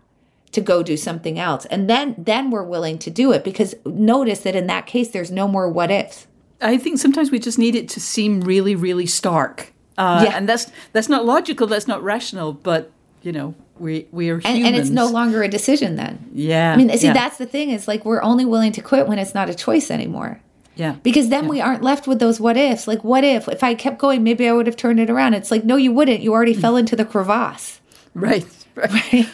to 0.52 0.60
go 0.60 0.82
do 0.82 0.96
something 0.96 1.38
else 1.38 1.66
and 1.66 1.90
then 1.90 2.14
then 2.16 2.50
we're 2.50 2.62
willing 2.62 2.98
to 2.98 3.10
do 3.10 3.32
it 3.32 3.44
because 3.44 3.74
notice 3.84 4.40
that 4.40 4.56
in 4.56 4.66
that 4.66 4.86
case 4.86 5.10
there's 5.10 5.30
no 5.30 5.46
more 5.46 5.68
what 5.68 5.90
ifs 5.90 6.26
I 6.64 6.78
think 6.78 6.98
sometimes 6.98 7.30
we 7.30 7.38
just 7.38 7.58
need 7.58 7.74
it 7.74 7.90
to 7.90 8.00
seem 8.00 8.40
really, 8.40 8.74
really 8.74 9.06
stark. 9.06 9.73
Uh, 9.96 10.24
yeah. 10.26 10.36
And 10.36 10.48
that's 10.48 10.70
that's 10.92 11.08
not 11.08 11.24
logical. 11.24 11.66
That's 11.66 11.88
not 11.88 12.02
rational. 12.02 12.52
But 12.52 12.90
you 13.22 13.32
know, 13.32 13.54
we 13.78 14.06
we 14.10 14.30
are 14.30 14.40
and, 14.44 14.64
and, 14.64 14.76
it's 14.76 14.90
no 14.90 15.06
longer 15.06 15.42
a 15.42 15.48
decision 15.48 15.96
then. 15.96 16.30
Yeah. 16.32 16.72
I 16.72 16.76
mean, 16.76 16.96
see, 16.98 17.06
yeah. 17.06 17.12
that's 17.12 17.38
the 17.38 17.46
thing 17.46 17.70
is 17.70 17.88
like 17.88 18.04
we're 18.04 18.22
only 18.22 18.44
willing 18.44 18.72
to 18.72 18.82
quit 18.82 19.08
when 19.08 19.18
it's 19.18 19.34
not 19.34 19.48
a 19.48 19.54
choice 19.54 19.90
anymore. 19.90 20.40
Yeah. 20.76 20.96
Because 21.02 21.28
then 21.28 21.44
yeah. 21.44 21.50
we 21.50 21.60
aren't 21.60 21.82
left 21.82 22.06
with 22.06 22.18
those 22.18 22.40
what 22.40 22.56
ifs. 22.56 22.88
Like, 22.88 23.04
what 23.04 23.24
if 23.24 23.48
if 23.48 23.62
I 23.62 23.74
kept 23.74 23.98
going, 23.98 24.22
maybe 24.22 24.48
I 24.48 24.52
would 24.52 24.66
have 24.66 24.76
turned 24.76 25.00
it 25.00 25.10
around. 25.10 25.34
It's 25.34 25.50
like, 25.50 25.64
no, 25.64 25.76
you 25.76 25.92
wouldn't. 25.92 26.20
You 26.20 26.32
already 26.32 26.54
fell 26.54 26.76
into 26.76 26.96
the 26.96 27.04
crevasse. 27.04 27.80
Right. 28.16 28.46
Right. 28.76 28.92
right. 29.12 29.28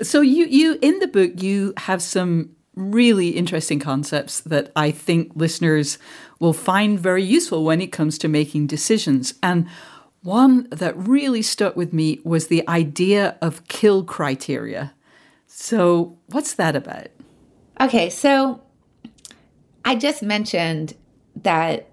So 0.00 0.22
you 0.22 0.46
you 0.46 0.78
in 0.80 1.00
the 1.00 1.06
book 1.06 1.42
you 1.42 1.74
have 1.76 2.00
some 2.00 2.56
really 2.74 3.30
interesting 3.30 3.78
concepts 3.78 4.40
that 4.40 4.72
I 4.74 4.90
think 4.90 5.32
listeners 5.34 5.98
will 6.38 6.52
find 6.52 6.98
very 6.98 7.24
useful 7.24 7.64
when 7.64 7.80
it 7.80 7.92
comes 7.92 8.18
to 8.18 8.28
making 8.28 8.66
decisions. 8.66 9.34
And 9.42 9.66
one 10.22 10.68
that 10.70 10.96
really 10.96 11.42
stuck 11.42 11.76
with 11.76 11.92
me 11.92 12.20
was 12.24 12.48
the 12.48 12.66
idea 12.68 13.36
of 13.40 13.66
kill 13.68 14.04
criteria. 14.04 14.94
So, 15.46 16.16
what's 16.26 16.54
that 16.54 16.76
about? 16.76 17.08
Okay, 17.80 18.10
so 18.10 18.60
I 19.84 19.94
just 19.94 20.22
mentioned 20.22 20.94
that 21.36 21.88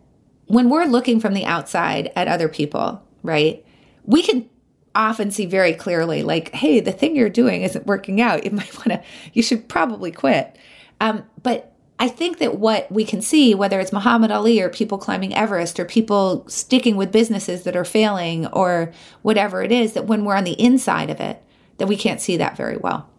when 0.47 0.69
we're 0.69 0.85
looking 0.85 1.19
from 1.19 1.33
the 1.33 1.45
outside 1.45 2.11
at 2.15 2.27
other 2.27 2.49
people, 2.49 3.01
right, 3.23 3.65
we 4.03 4.21
can 4.21 4.49
often 4.93 5.31
see 5.31 5.45
very 5.45 5.73
clearly, 5.73 6.23
like, 6.23 6.53
hey, 6.53 6.79
the 6.79 6.91
thing 6.91 7.15
you're 7.15 7.29
doing 7.29 7.63
isn't 7.63 7.85
working 7.85 8.21
out. 8.21 8.43
You 8.45 8.51
might 8.51 8.75
want 8.77 8.89
to, 8.89 9.03
you 9.33 9.43
should 9.43 9.67
probably 9.67 10.11
quit. 10.11 10.57
Um, 11.01 11.23
but 11.43 11.74
I 11.97 12.09
think 12.09 12.39
that 12.39 12.57
what 12.57 12.91
we 12.91 13.05
can 13.05 13.21
see, 13.21 13.55
whether 13.55 13.79
it's 13.79 13.93
Muhammad 13.93 14.29
Ali 14.29 14.59
or 14.59 14.69
people 14.69 14.97
climbing 14.97 15.33
Everest 15.33 15.79
or 15.79 15.85
people 15.85 16.43
sticking 16.47 16.97
with 16.97 17.11
businesses 17.11 17.63
that 17.63 17.75
are 17.75 17.85
failing 17.85 18.47
or 18.47 18.91
whatever 19.21 19.63
it 19.63 19.71
is, 19.71 19.93
that 19.93 20.05
when 20.05 20.25
we're 20.25 20.35
on 20.35 20.43
the 20.43 20.59
inside 20.61 21.09
of 21.09 21.21
it, 21.21 21.41
that 21.77 21.87
we 21.87 21.95
can't 21.95 22.21
see 22.21 22.35
that 22.37 22.57
very 22.57 22.77
well. 22.77 23.09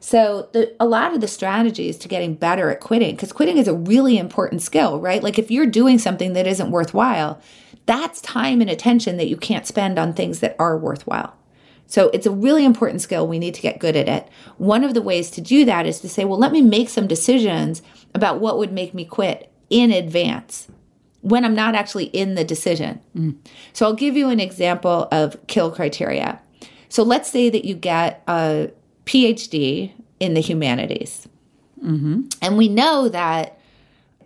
So 0.00 0.48
the, 0.52 0.74
a 0.80 0.86
lot 0.86 1.14
of 1.14 1.20
the 1.20 1.28
strategies 1.28 1.96
to 1.98 2.08
getting 2.08 2.34
better 2.34 2.70
at 2.70 2.80
quitting, 2.80 3.14
because 3.14 3.32
quitting 3.32 3.58
is 3.58 3.68
a 3.68 3.74
really 3.74 4.18
important 4.18 4.62
skill, 4.62 5.00
right? 5.00 5.22
Like 5.22 5.38
if 5.38 5.50
you're 5.50 5.66
doing 5.66 5.98
something 5.98 6.32
that 6.32 6.46
isn't 6.46 6.70
worthwhile, 6.70 7.40
that's 7.86 8.20
time 8.20 8.60
and 8.60 8.70
attention 8.70 9.16
that 9.16 9.28
you 9.28 9.36
can't 9.36 9.66
spend 9.66 9.98
on 9.98 10.12
things 10.12 10.40
that 10.40 10.56
are 10.58 10.76
worthwhile. 10.76 11.34
So 11.86 12.10
it's 12.10 12.26
a 12.26 12.30
really 12.30 12.66
important 12.66 13.00
skill. 13.00 13.26
We 13.26 13.38
need 13.38 13.54
to 13.54 13.62
get 13.62 13.80
good 13.80 13.96
at 13.96 14.08
it. 14.08 14.28
One 14.58 14.84
of 14.84 14.92
the 14.92 15.00
ways 15.00 15.30
to 15.32 15.40
do 15.40 15.64
that 15.64 15.86
is 15.86 16.00
to 16.00 16.08
say, 16.08 16.24
well, 16.24 16.38
let 16.38 16.52
me 16.52 16.60
make 16.60 16.90
some 16.90 17.06
decisions 17.06 17.80
about 18.14 18.40
what 18.40 18.58
would 18.58 18.72
make 18.72 18.94
me 18.94 19.04
quit 19.04 19.50
in 19.70 19.92
advance 19.92 20.68
when 21.20 21.44
I'm 21.44 21.54
not 21.54 21.74
actually 21.74 22.06
in 22.06 22.34
the 22.34 22.44
decision. 22.44 23.00
Mm. 23.16 23.36
So 23.72 23.86
I'll 23.86 23.94
give 23.94 24.16
you 24.16 24.28
an 24.28 24.40
example 24.40 25.08
of 25.10 25.36
kill 25.46 25.70
criteria. 25.70 26.40
So 26.88 27.02
let's 27.02 27.30
say 27.30 27.50
that 27.50 27.64
you 27.64 27.74
get 27.74 28.22
a 28.26 28.70
PhD 29.04 29.92
in 30.20 30.34
the 30.34 30.40
humanities. 30.40 31.28
Mm-hmm. 31.82 32.22
And 32.42 32.56
we 32.56 32.68
know 32.68 33.08
that 33.08 33.58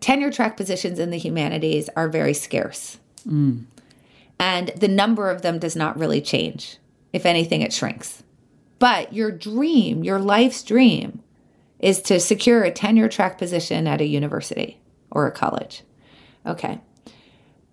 tenure 0.01 0.33
track 0.33 0.57
positions 0.57 0.99
in 0.99 1.11
the 1.11 1.19
humanities 1.19 1.89
are 1.97 2.09
very 2.09 2.35
scarce. 2.35 2.99
Mm. 3.27 3.65
And 4.39 4.69
the 4.77 4.89
number 4.89 5.31
of 5.31 5.43
them 5.43 5.59
does 5.59 5.77
not 5.77 5.99
really 5.99 6.21
change. 6.21 6.79
If 7.13 7.27
anything, 7.27 7.63
it 7.63 7.73
shrinks. 7.73 8.23
But 8.79 9.13
your 9.13 9.31
dream, 9.31 10.03
your 10.03 10.19
life's 10.19 10.63
dream, 10.63 11.22
is 11.83 12.01
to 12.03 12.21
secure 12.21 12.63
a 12.63 12.71
tenure 12.71 13.09
track 13.09 13.37
position 13.37 13.87
at 13.87 14.01
a 14.01 14.07
university 14.07 14.81
or 15.11 15.27
a 15.27 15.33
college. 15.33 15.83
Okay. 16.47 16.81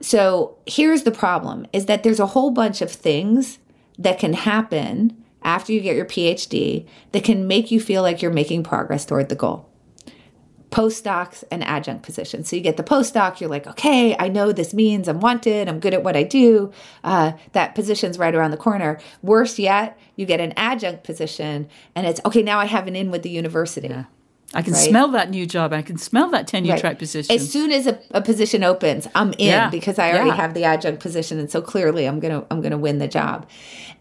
So 0.01 0.57
here's 0.65 1.03
the 1.03 1.11
problem 1.11 1.67
is 1.71 1.85
that 1.85 2.03
there's 2.03 2.19
a 2.19 2.27
whole 2.27 2.51
bunch 2.51 2.81
of 2.81 2.91
things 2.91 3.59
that 3.97 4.19
can 4.19 4.33
happen 4.33 5.15
after 5.43 5.71
you 5.71 5.79
get 5.79 5.95
your 5.95 6.05
PhD 6.05 6.87
that 7.11 7.23
can 7.23 7.47
make 7.47 7.71
you 7.71 7.79
feel 7.79 8.01
like 8.01 8.21
you're 8.21 8.31
making 8.31 8.63
progress 8.63 9.05
toward 9.05 9.29
the 9.29 9.35
goal 9.35 9.68
postdocs 10.71 11.43
and 11.51 11.63
adjunct 11.63 12.03
positions. 12.03 12.49
So 12.49 12.55
you 12.55 12.61
get 12.61 12.77
the 12.77 12.83
postdoc, 12.83 13.39
you're 13.39 13.49
like, 13.49 13.67
okay, 13.67 14.15
I 14.17 14.27
know 14.27 14.51
this 14.51 14.73
means 14.73 15.07
I'm 15.07 15.19
wanted, 15.19 15.67
I'm 15.67 15.79
good 15.79 15.93
at 15.93 16.03
what 16.03 16.15
I 16.15 16.23
do. 16.23 16.71
Uh, 17.03 17.33
that 17.53 17.75
position's 17.75 18.19
right 18.19 18.35
around 18.35 18.51
the 18.51 18.57
corner. 18.57 18.99
Worse 19.21 19.57
yet, 19.57 19.97
you 20.15 20.25
get 20.25 20.39
an 20.39 20.53
adjunct 20.55 21.03
position, 21.03 21.67
and 21.95 22.05
it's 22.05 22.21
okay. 22.25 22.43
Now 22.43 22.59
I 22.59 22.65
have 22.65 22.88
an 22.88 22.95
in 22.95 23.11
with 23.11 23.23
the 23.23 23.29
university. 23.29 23.88
Yeah. 23.88 24.05
I 24.53 24.63
can 24.63 24.73
right? 24.73 24.89
smell 24.89 25.09
that 25.09 25.29
new 25.29 25.45
job. 25.45 25.73
I 25.73 25.83
can 25.83 25.97
smell 25.97 26.29
that 26.31 26.47
tenure 26.47 26.71
right. 26.71 26.81
track 26.81 26.97
position. 26.97 27.35
As 27.35 27.51
soon 27.51 27.71
as 27.71 27.85
a, 27.85 27.99
a 28.11 28.21
position 28.21 28.63
opens, 28.63 29.07
I'm 29.13 29.33
in 29.33 29.49
yeah. 29.49 29.69
because 29.69 29.99
I 29.99 30.09
already 30.09 30.29
yeah. 30.29 30.35
have 30.38 30.55
the 30.55 30.63
adjunct 30.63 31.01
position, 31.01 31.38
and 31.39 31.51
so 31.51 31.61
clearly 31.61 32.07
I'm 32.07 32.19
gonna 32.19 32.45
I'm 32.49 32.61
gonna 32.61 32.77
win 32.77 32.97
the 32.97 33.07
job. 33.07 33.47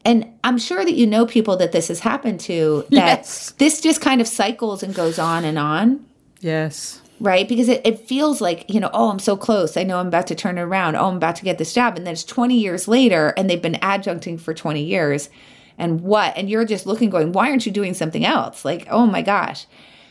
And 0.04 0.32
I'm 0.44 0.56
sure 0.56 0.84
that 0.84 0.94
you 0.94 1.06
know 1.06 1.26
people 1.26 1.56
that 1.58 1.72
this 1.72 1.88
has 1.88 2.00
happened 2.00 2.40
to. 2.40 2.86
That 2.90 2.90
yes. 3.18 3.50
this 3.58 3.80
just 3.80 4.00
kind 4.00 4.20
of 4.20 4.28
cycles 4.28 4.82
and 4.82 4.94
goes 4.94 5.18
on 5.18 5.44
and 5.44 5.58
on. 5.58 6.06
Yes. 6.40 7.02
Right? 7.20 7.48
Because 7.48 7.68
it, 7.68 7.80
it 7.84 8.00
feels 8.00 8.40
like, 8.40 8.64
you 8.72 8.78
know, 8.78 8.90
oh, 8.92 9.10
I'm 9.10 9.18
so 9.18 9.36
close. 9.36 9.76
I 9.76 9.82
know 9.82 9.98
I'm 9.98 10.06
about 10.06 10.28
to 10.28 10.34
turn 10.34 10.58
around. 10.58 10.94
Oh, 10.94 11.08
I'm 11.08 11.16
about 11.16 11.36
to 11.36 11.44
get 11.44 11.58
this 11.58 11.74
job. 11.74 11.96
And 11.96 12.06
then 12.06 12.12
it's 12.12 12.24
20 12.24 12.56
years 12.56 12.86
later 12.86 13.34
and 13.36 13.50
they've 13.50 13.60
been 13.60 13.74
adjuncting 13.74 14.40
for 14.40 14.54
20 14.54 14.82
years. 14.82 15.30
And 15.76 16.00
what? 16.00 16.36
And 16.36 16.48
you're 16.48 16.64
just 16.64 16.86
looking, 16.86 17.10
going, 17.10 17.32
why 17.32 17.50
aren't 17.50 17.66
you 17.66 17.72
doing 17.72 17.94
something 17.94 18.24
else? 18.24 18.64
Like, 18.64 18.86
oh 18.88 19.06
my 19.06 19.22
gosh. 19.22 19.66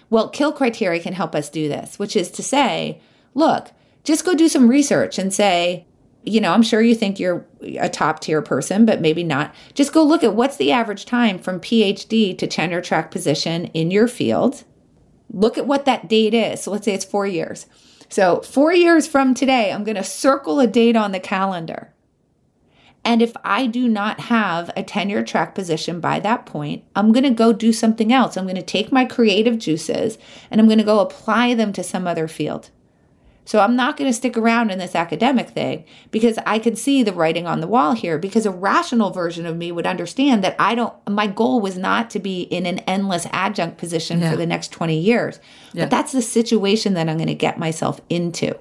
Well, 0.09 0.29
kill 0.29 0.51
criteria 0.51 1.01
can 1.01 1.13
help 1.13 1.33
us 1.35 1.49
do 1.49 1.67
this, 1.67 1.97
which 1.97 2.15
is 2.15 2.29
to 2.31 2.43
say, 2.43 3.01
look, 3.33 3.71
just 4.03 4.25
go 4.25 4.33
do 4.33 4.47
some 4.47 4.69
research 4.69 5.17
and 5.17 5.33
say, 5.33 5.85
you 6.23 6.41
know, 6.41 6.51
I'm 6.51 6.63
sure 6.63 6.81
you 6.81 6.95
think 6.95 7.19
you're 7.19 7.45
a 7.79 7.89
top 7.89 8.19
tier 8.19 8.41
person, 8.41 8.85
but 8.85 8.99
maybe 8.99 9.23
not. 9.23 9.53
Just 9.73 9.93
go 9.93 10.03
look 10.03 10.23
at 10.23 10.35
what's 10.35 10.57
the 10.57 10.73
average 10.73 11.05
time 11.05 11.39
from 11.39 11.61
PhD 11.61 12.37
to 12.37 12.47
tenure 12.47 12.81
track 12.81 13.11
position 13.11 13.65
in 13.67 13.91
your 13.91 14.09
field 14.09 14.65
Look 15.31 15.57
at 15.57 15.67
what 15.67 15.85
that 15.85 16.07
date 16.07 16.33
is. 16.33 16.63
So 16.63 16.71
let's 16.71 16.85
say 16.85 16.93
it's 16.93 17.05
four 17.05 17.27
years. 17.27 17.65
So, 18.09 18.39
four 18.41 18.73
years 18.73 19.05
from 19.05 19.33
today, 19.33 19.71
I'm 19.71 19.83
going 19.83 19.97
to 19.97 20.03
circle 20.03 20.61
a 20.61 20.67
date 20.67 20.95
on 20.95 21.11
the 21.11 21.19
calendar. 21.19 21.93
And 23.03 23.21
if 23.21 23.33
I 23.43 23.67
do 23.67 23.87
not 23.87 24.21
have 24.21 24.69
a 24.75 24.83
tenure 24.83 25.23
track 25.23 25.55
position 25.55 25.99
by 25.99 26.19
that 26.21 26.45
point, 26.45 26.83
I'm 26.95 27.11
going 27.11 27.23
to 27.23 27.29
go 27.29 27.53
do 27.53 27.71
something 27.71 28.11
else. 28.11 28.35
I'm 28.35 28.45
going 28.45 28.55
to 28.55 28.61
take 28.61 28.91
my 28.91 29.05
creative 29.05 29.57
juices 29.57 30.17
and 30.51 30.59
I'm 30.59 30.67
going 30.67 30.77
to 30.77 30.83
go 30.83 30.99
apply 30.99 31.53
them 31.53 31.71
to 31.73 31.83
some 31.83 32.07
other 32.07 32.27
field. 32.27 32.69
So 33.47 33.61
I'm 33.61 33.77
not 33.77 33.95
going 33.95 34.09
to 34.09 34.13
stick 34.13 34.37
around 34.37 34.71
in 34.71 34.77
this 34.77 34.93
academic 34.93 35.51
thing 35.51 35.85
because 36.11 36.37
I 36.45 36.59
can 36.59 36.75
see 36.75 37.01
the 37.01 37.13
writing 37.13 37.47
on 37.47 37.61
the 37.61 37.67
wall 37.67 37.93
here 37.93 38.17
because 38.17 38.45
a 38.45 38.51
rational 38.51 39.09
version 39.11 39.45
of 39.45 39.55
me 39.55 39.71
would 39.71 39.87
understand 39.87 40.43
that 40.43 40.57
I 40.59 40.75
don't 40.75 40.93
my 41.09 41.27
goal 41.27 41.61
was 41.61 41.77
not 41.77 42.09
to 42.09 42.19
be 42.19 42.41
in 42.41 42.65
an 42.65 42.79
endless 42.79 43.25
adjunct 43.31 43.77
position 43.77 44.19
yeah. 44.19 44.31
for 44.31 44.35
the 44.35 44.45
next 44.45 44.73
20 44.73 44.99
years. 44.99 45.39
Yeah. 45.71 45.85
But 45.85 45.91
that's 45.91 46.11
the 46.11 46.21
situation 46.21 46.93
that 46.95 47.07
I'm 47.07 47.15
going 47.15 47.27
to 47.27 47.33
get 47.33 47.57
myself 47.57 48.01
into. 48.09 48.53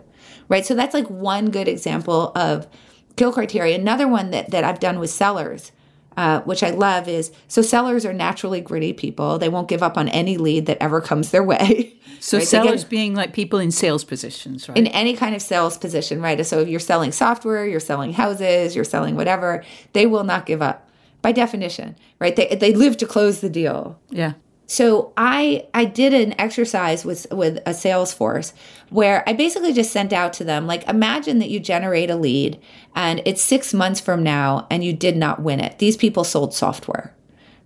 Right? 0.48 0.64
So 0.64 0.76
that's 0.76 0.94
like 0.94 1.10
one 1.10 1.50
good 1.50 1.66
example 1.66 2.30
of 2.36 2.68
kill 3.16 3.32
criteria. 3.32 3.74
Another 3.74 4.06
one 4.06 4.30
that 4.30 4.52
that 4.52 4.62
I've 4.62 4.78
done 4.78 5.00
with 5.00 5.10
sellers 5.10 5.72
uh, 6.16 6.40
which 6.42 6.62
I 6.62 6.70
love, 6.70 7.08
is 7.08 7.30
so 7.48 7.62
sellers 7.62 8.04
are 8.04 8.12
naturally 8.12 8.60
gritty 8.60 8.92
people. 8.92 9.38
They 9.38 9.48
won't 9.48 9.68
give 9.68 9.82
up 9.82 9.98
on 9.98 10.08
any 10.08 10.36
lead 10.38 10.66
that 10.66 10.78
ever 10.80 11.00
comes 11.00 11.30
their 11.30 11.44
way. 11.44 11.92
So 12.18 12.38
right? 12.38 12.46
sellers 12.46 12.82
get, 12.82 12.90
being 12.90 13.14
like 13.14 13.34
people 13.34 13.58
in 13.58 13.70
sales 13.70 14.02
positions, 14.02 14.68
right? 14.68 14.78
In 14.78 14.86
any 14.86 15.14
kind 15.14 15.34
of 15.34 15.42
sales 15.42 15.76
position, 15.76 16.22
right? 16.22 16.44
So 16.46 16.60
if 16.60 16.68
you're 16.68 16.80
selling 16.80 17.12
software, 17.12 17.66
you're 17.66 17.78
selling 17.78 18.14
houses, 18.14 18.74
you're 18.74 18.86
selling 18.86 19.16
whatever, 19.16 19.62
they 19.92 20.06
will 20.06 20.24
not 20.24 20.46
give 20.46 20.62
up 20.62 20.88
by 21.20 21.32
definition, 21.32 21.94
right? 22.18 22.34
They 22.34 22.56
they 22.56 22.72
live 22.72 22.96
to 22.98 23.06
close 23.06 23.42
the 23.42 23.50
deal. 23.50 24.00
Yeah. 24.10 24.32
So 24.66 25.12
I 25.16 25.66
I 25.72 25.84
did 25.84 26.12
an 26.12 26.38
exercise 26.40 27.04
with 27.04 27.26
with 27.30 27.60
a 27.64 27.72
sales 27.72 28.12
force 28.12 28.52
where 28.90 29.22
I 29.28 29.32
basically 29.32 29.72
just 29.72 29.92
sent 29.92 30.12
out 30.12 30.32
to 30.34 30.44
them 30.44 30.66
like 30.66 30.88
imagine 30.88 31.38
that 31.38 31.50
you 31.50 31.60
generate 31.60 32.10
a 32.10 32.16
lead 32.16 32.60
and 32.94 33.22
it's 33.24 33.42
6 33.42 33.72
months 33.74 34.00
from 34.00 34.22
now 34.22 34.66
and 34.70 34.82
you 34.84 34.92
did 34.92 35.16
not 35.16 35.40
win 35.40 35.60
it. 35.60 35.78
These 35.78 35.96
people 35.96 36.24
sold 36.24 36.52
software. 36.52 37.14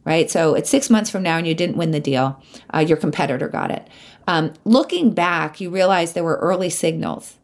Right? 0.05 0.31
So 0.31 0.55
it's 0.55 0.71
6 0.71 0.91
months 0.91 1.11
from 1.11 1.23
now 1.23 1.39
and 1.39 1.47
you 1.47 1.55
didn't 1.55 1.77
win 1.77 1.91
the 1.91 2.01
deal. 2.01 2.43
Uh, 2.75 2.81
your 2.81 2.97
competitor 2.97 3.49
got 3.49 3.71
it. 3.71 3.87
Um, 4.27 4.53
looking 4.65 5.13
back, 5.13 5.61
you 5.61 5.71
realize 5.71 6.13
there 6.13 6.25
were 6.25 6.37
early 6.37 6.71
signals 6.71 7.37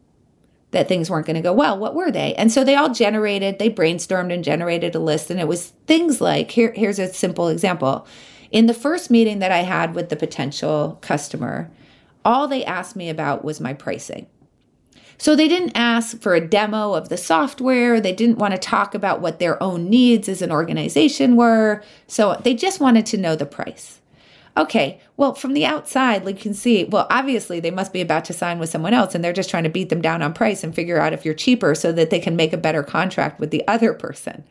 that 0.71 0.89
things 0.89 1.09
weren't 1.09 1.27
going 1.27 1.37
to 1.37 1.43
go 1.43 1.53
well. 1.53 1.79
What 1.79 1.95
were 1.95 2.11
they? 2.11 2.35
And 2.35 2.53
so 2.53 2.65
they 2.65 2.75
all 2.75 2.93
generated, 2.93 3.59
they 3.59 3.71
brainstormed 3.71 4.33
and 4.33 4.45
generated 4.45 4.95
a 4.95 4.99
list 4.99 5.31
and 5.31 5.41
it 5.41 5.49
was 5.49 5.73
things 5.87 6.21
like 6.21 6.51
here 6.51 6.73
here's 6.77 6.99
a 6.99 7.13
simple 7.13 7.49
example 7.49 8.07
in 8.57 8.65
the 8.65 8.73
first 8.73 9.11
meeting 9.11 9.41
that 9.41 9.53
I 9.53 9.59
had 9.59 9.95
with 9.95 10.09
the 10.09 10.17
potential 10.17 10.97
customer, 11.03 11.71
all 12.25 12.49
they 12.49 12.65
asked 12.65 12.97
me 12.97 13.11
about 13.11 13.45
was 13.45 13.61
my 13.61 13.75
pricing. 13.75 14.29
So 15.19 15.37
they 15.37 15.47
didn't 15.47 15.77
ask 15.77 16.19
for 16.23 16.35
a 16.35 16.41
demo 16.41 16.95
of 16.95 17.11
the 17.11 17.19
software. 17.19 18.01
They 18.01 18.15
didn't 18.15 18.39
want 18.39 18.55
to 18.55 18.59
talk 18.59 18.95
about 18.95 19.21
what 19.21 19.41
their 19.41 19.63
own 19.63 19.91
needs 19.91 20.27
as 20.27 20.41
an 20.41 20.51
organization 20.51 21.37
were. 21.37 21.83
So 22.07 22.41
they 22.45 22.55
just 22.55 22.81
wanted 22.81 23.05
to 23.07 23.19
know 23.19 23.37
the 23.37 23.45
price. 23.45 24.01
Okay, 24.57 25.03
well, 25.19 25.35
from 25.35 25.53
the 25.53 25.67
outside, 25.67 26.25
like 26.25 26.37
you 26.37 26.43
can 26.43 26.55
see, 26.55 26.85
well, 26.85 27.07
obviously 27.11 27.61
they 27.61 27.71
must 27.71 27.93
be 27.93 28.01
about 28.01 28.25
to 28.25 28.33
sign 28.33 28.59
with 28.59 28.71
someone 28.71 28.95
else 28.95 29.15
and 29.15 29.23
they're 29.23 29.35
just 29.35 29.51
trying 29.51 29.65
to 29.65 29.69
beat 29.69 29.91
them 29.91 30.01
down 30.01 30.23
on 30.23 30.33
price 30.33 30.65
and 30.65 30.75
figure 30.75 30.99
out 30.99 31.13
if 31.13 31.27
you're 31.27 31.35
cheaper 31.35 31.75
so 31.75 31.93
that 31.93 32.09
they 32.09 32.21
can 32.21 32.37
make 32.37 32.55
a 32.55 32.59
better 32.59 32.83
contract 32.83 33.39
with 33.39 33.51
the 33.51 33.69
other 33.69 33.93
person 33.93 34.45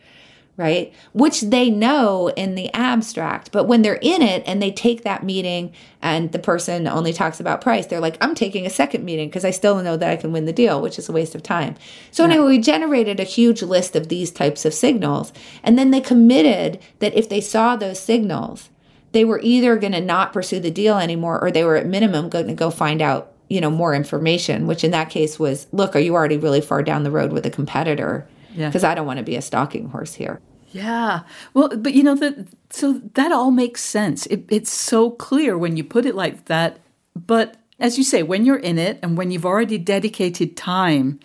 right? 0.57 0.93
Which 1.13 1.41
they 1.41 1.69
know 1.69 2.29
in 2.29 2.55
the 2.55 2.73
abstract. 2.73 3.51
But 3.51 3.65
when 3.65 3.81
they're 3.81 3.99
in 4.01 4.21
it 4.21 4.43
and 4.45 4.61
they 4.61 4.71
take 4.71 5.03
that 5.03 5.23
meeting 5.23 5.73
and 6.01 6.31
the 6.31 6.39
person 6.39 6.87
only 6.87 7.11
talks 7.11 7.39
about 7.39 7.61
price, 7.61 7.87
they're 7.87 7.99
like, 7.99 8.17
I'm 8.21 8.35
taking 8.35 8.65
a 8.65 8.69
second 8.69 9.03
meeting 9.03 9.27
because 9.27 9.43
I 9.43 9.51
still 9.51 9.81
know 9.81 9.97
that 9.97 10.09
I 10.09 10.15
can 10.15 10.31
win 10.31 10.45
the 10.45 10.53
deal, 10.53 10.81
which 10.81 10.97
is 10.97 11.09
a 11.09 11.11
waste 11.11 11.35
of 11.35 11.43
time. 11.43 11.75
So, 12.11 12.23
yeah. 12.23 12.31
anyway, 12.31 12.47
we 12.47 12.59
generated 12.59 13.19
a 13.19 13.23
huge 13.23 13.61
list 13.61 13.95
of 13.95 14.07
these 14.07 14.31
types 14.31 14.63
of 14.63 14.73
signals. 14.73 15.33
And 15.63 15.77
then 15.77 15.91
they 15.91 16.01
committed 16.01 16.79
that 16.99 17.15
if 17.15 17.27
they 17.27 17.41
saw 17.41 17.75
those 17.75 17.99
signals, 17.99 18.69
they 19.11 19.25
were 19.25 19.39
either 19.43 19.77
going 19.77 19.93
to 19.93 20.01
not 20.01 20.33
pursue 20.33 20.59
the 20.59 20.71
deal 20.71 20.97
anymore 20.97 21.41
or 21.41 21.51
they 21.51 21.63
were 21.63 21.77
at 21.77 21.85
minimum 21.85 22.29
going 22.29 22.47
to 22.47 22.53
go 22.53 22.69
find 22.69 23.01
out 23.01 23.31
you 23.47 23.61
know 23.61 23.69
more 23.69 23.93
information 23.93 24.67
which 24.67 24.83
in 24.83 24.91
that 24.91 25.09
case 25.09 25.37
was 25.37 25.67
look 25.71 25.95
are 25.95 25.99
you 25.99 26.15
already 26.15 26.35
really 26.35 26.59
far 26.59 26.81
down 26.81 27.03
the 27.03 27.11
road 27.11 27.31
with 27.31 27.45
a 27.45 27.49
competitor 27.49 28.27
because 28.55 28.83
yeah. 28.83 28.91
I 28.91 28.95
don't 28.95 29.05
want 29.05 29.17
to 29.17 29.23
be 29.23 29.35
a 29.35 29.41
stalking 29.41 29.89
horse 29.89 30.13
here. 30.13 30.41
Yeah. 30.71 31.21
Well, 31.53 31.69
but 31.77 31.93
you 31.93 32.03
know 32.03 32.15
that 32.15 32.47
so 32.69 33.01
that 33.13 33.31
all 33.31 33.51
makes 33.51 33.81
sense. 33.81 34.25
It, 34.27 34.45
it's 34.49 34.71
so 34.71 35.11
clear 35.11 35.57
when 35.57 35.77
you 35.77 35.83
put 35.83 36.05
it 36.05 36.15
like 36.15 36.45
that. 36.45 36.79
But 37.15 37.55
as 37.79 37.97
you 37.97 38.03
say, 38.03 38.23
when 38.23 38.45
you're 38.45 38.57
in 38.57 38.77
it 38.77 38.99
and 39.01 39.17
when 39.17 39.31
you've 39.31 39.45
already 39.45 39.77
dedicated 39.77 40.57
time, 40.57 41.19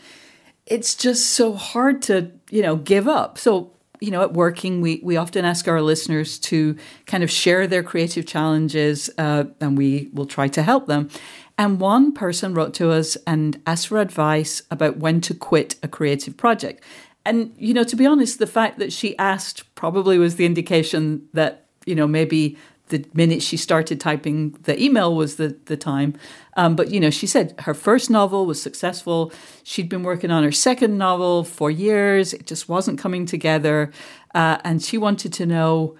it's 0.66 0.94
just 0.94 1.26
so 1.26 1.54
hard 1.54 2.02
to 2.02 2.30
you 2.50 2.62
know 2.62 2.76
give 2.76 3.08
up. 3.08 3.38
So 3.38 3.72
you 4.00 4.10
know, 4.10 4.22
at 4.22 4.32
working, 4.32 4.80
we 4.80 5.00
we 5.02 5.16
often 5.16 5.44
ask 5.44 5.68
our 5.68 5.82
listeners 5.82 6.38
to 6.38 6.76
kind 7.06 7.22
of 7.22 7.30
share 7.30 7.66
their 7.66 7.82
creative 7.82 8.26
challenges, 8.26 9.10
uh, 9.18 9.44
and 9.60 9.76
we 9.76 10.10
will 10.12 10.26
try 10.26 10.48
to 10.48 10.62
help 10.62 10.86
them. 10.86 11.10
And 11.58 11.78
one 11.78 12.12
person 12.12 12.54
wrote 12.54 12.72
to 12.74 12.90
us 12.90 13.16
and 13.26 13.60
asked 13.66 13.88
for 13.88 13.98
advice 13.98 14.62
about 14.70 14.96
when 14.96 15.20
to 15.22 15.34
quit 15.34 15.76
a 15.82 15.88
creative 15.88 16.36
project. 16.36 16.82
And, 17.24 17.54
you 17.58 17.74
know, 17.74 17.84
to 17.84 17.96
be 17.96 18.06
honest, 18.06 18.38
the 18.38 18.46
fact 18.46 18.78
that 18.78 18.92
she 18.92 19.16
asked 19.18 19.74
probably 19.74 20.18
was 20.18 20.36
the 20.36 20.46
indication 20.46 21.28
that, 21.34 21.66
you 21.84 21.94
know, 21.94 22.06
maybe 22.06 22.56
the 22.88 23.04
minute 23.14 23.42
she 23.42 23.56
started 23.56 24.00
typing 24.00 24.52
the 24.62 24.82
email 24.82 25.14
was 25.14 25.36
the, 25.36 25.56
the 25.66 25.76
time. 25.76 26.14
Um, 26.56 26.74
but, 26.76 26.90
you 26.90 26.98
know, 26.98 27.10
she 27.10 27.26
said 27.26 27.54
her 27.60 27.74
first 27.74 28.10
novel 28.10 28.46
was 28.46 28.60
successful. 28.60 29.32
She'd 29.62 29.88
been 29.88 30.02
working 30.02 30.30
on 30.30 30.42
her 30.42 30.52
second 30.52 30.98
novel 30.98 31.44
for 31.44 31.70
years. 31.70 32.32
It 32.32 32.46
just 32.46 32.68
wasn't 32.68 32.98
coming 32.98 33.26
together. 33.26 33.92
Uh, 34.34 34.58
and 34.64 34.82
she 34.82 34.98
wanted 34.98 35.32
to 35.34 35.46
know 35.46 35.96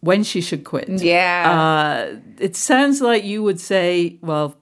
when 0.00 0.24
she 0.24 0.40
should 0.40 0.64
quit. 0.64 0.88
Yeah. 0.88 2.10
Uh, 2.12 2.18
it 2.38 2.56
sounds 2.56 3.00
like 3.00 3.24
you 3.24 3.42
would 3.42 3.60
say, 3.60 4.18
well, 4.20 4.56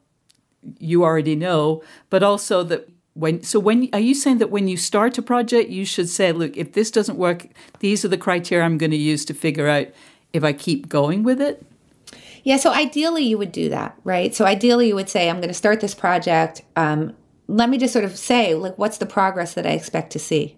you 0.78 1.02
already 1.02 1.34
know, 1.34 1.82
but 2.10 2.22
also 2.22 2.62
that 2.62 2.88
when 3.14 3.42
so 3.42 3.60
when 3.60 3.88
are 3.92 4.00
you 4.00 4.14
saying 4.14 4.38
that 4.38 4.50
when 4.50 4.68
you 4.68 4.76
start 4.76 5.18
a 5.18 5.22
project 5.22 5.68
you 5.68 5.84
should 5.84 6.08
say 6.08 6.32
look 6.32 6.56
if 6.56 6.72
this 6.72 6.90
doesn't 6.90 7.18
work 7.18 7.46
these 7.80 8.04
are 8.04 8.08
the 8.08 8.16
criteria 8.16 8.64
i'm 8.64 8.78
going 8.78 8.90
to 8.90 8.96
use 8.96 9.24
to 9.24 9.34
figure 9.34 9.68
out 9.68 9.86
if 10.32 10.42
i 10.42 10.52
keep 10.52 10.88
going 10.88 11.22
with 11.22 11.40
it 11.40 11.64
yeah 12.42 12.56
so 12.56 12.72
ideally 12.72 13.22
you 13.22 13.36
would 13.36 13.52
do 13.52 13.68
that 13.68 13.96
right? 14.04 14.34
So 14.34 14.46
ideally 14.46 14.88
you 14.88 14.94
would 14.94 15.10
say 15.10 15.28
i'm 15.28 15.36
going 15.36 15.48
to 15.48 15.54
start 15.54 15.80
this 15.80 15.94
project 15.94 16.62
um, 16.76 17.14
let 17.48 17.68
me 17.68 17.76
just 17.78 17.92
sort 17.92 18.04
of 18.04 18.16
say 18.16 18.54
like 18.54 18.76
what's 18.78 18.98
the 18.98 19.06
progress 19.06 19.54
that 19.54 19.66
i 19.66 19.70
expect 19.70 20.12
to 20.12 20.18
see? 20.18 20.56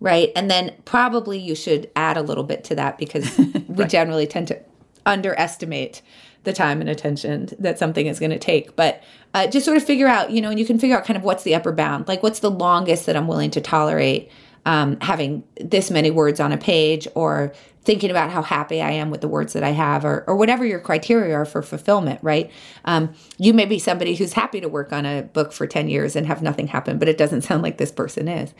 Right? 0.00 0.32
And 0.34 0.50
then 0.50 0.74
probably 0.84 1.38
you 1.38 1.54
should 1.54 1.88
add 1.94 2.16
a 2.16 2.22
little 2.22 2.42
bit 2.42 2.64
to 2.64 2.74
that 2.74 2.98
because 2.98 3.38
we 3.68 3.84
generally 3.84 4.26
tend 4.26 4.48
to 4.48 4.58
underestimate 5.06 6.02
the 6.44 6.52
time 6.52 6.80
and 6.80 6.90
attention 6.90 7.48
that 7.58 7.78
something 7.78 8.06
is 8.06 8.18
going 8.18 8.30
to 8.30 8.38
take. 8.38 8.74
But 8.76 9.02
uh, 9.34 9.46
just 9.46 9.64
sort 9.64 9.76
of 9.76 9.84
figure 9.84 10.08
out, 10.08 10.30
you 10.30 10.40
know, 10.40 10.50
and 10.50 10.58
you 10.58 10.66
can 10.66 10.78
figure 10.78 10.96
out 10.96 11.04
kind 11.04 11.16
of 11.16 11.22
what's 11.22 11.44
the 11.44 11.54
upper 11.54 11.72
bound, 11.72 12.08
like 12.08 12.22
what's 12.22 12.40
the 12.40 12.50
longest 12.50 13.06
that 13.06 13.16
I'm 13.16 13.28
willing 13.28 13.50
to 13.52 13.60
tolerate 13.60 14.30
um, 14.64 14.98
having 15.00 15.42
this 15.56 15.90
many 15.90 16.10
words 16.10 16.40
on 16.40 16.52
a 16.52 16.58
page 16.58 17.08
or 17.14 17.52
thinking 17.84 18.10
about 18.10 18.30
how 18.30 18.42
happy 18.42 18.80
I 18.80 18.92
am 18.92 19.10
with 19.10 19.20
the 19.20 19.28
words 19.28 19.54
that 19.54 19.64
I 19.64 19.70
have 19.70 20.04
or, 20.04 20.24
or 20.28 20.36
whatever 20.36 20.64
your 20.64 20.78
criteria 20.78 21.34
are 21.34 21.44
for 21.44 21.62
fulfillment, 21.62 22.20
right? 22.22 22.50
Um, 22.84 23.12
you 23.38 23.52
may 23.52 23.64
be 23.64 23.80
somebody 23.80 24.14
who's 24.14 24.34
happy 24.34 24.60
to 24.60 24.68
work 24.68 24.92
on 24.92 25.04
a 25.04 25.22
book 25.22 25.52
for 25.52 25.66
10 25.66 25.88
years 25.88 26.14
and 26.14 26.26
have 26.26 26.42
nothing 26.42 26.68
happen, 26.68 26.98
but 26.98 27.08
it 27.08 27.18
doesn't 27.18 27.40
sound 27.42 27.62
like 27.62 27.78
this 27.78 27.90
person 27.90 28.28
is. 28.28 28.54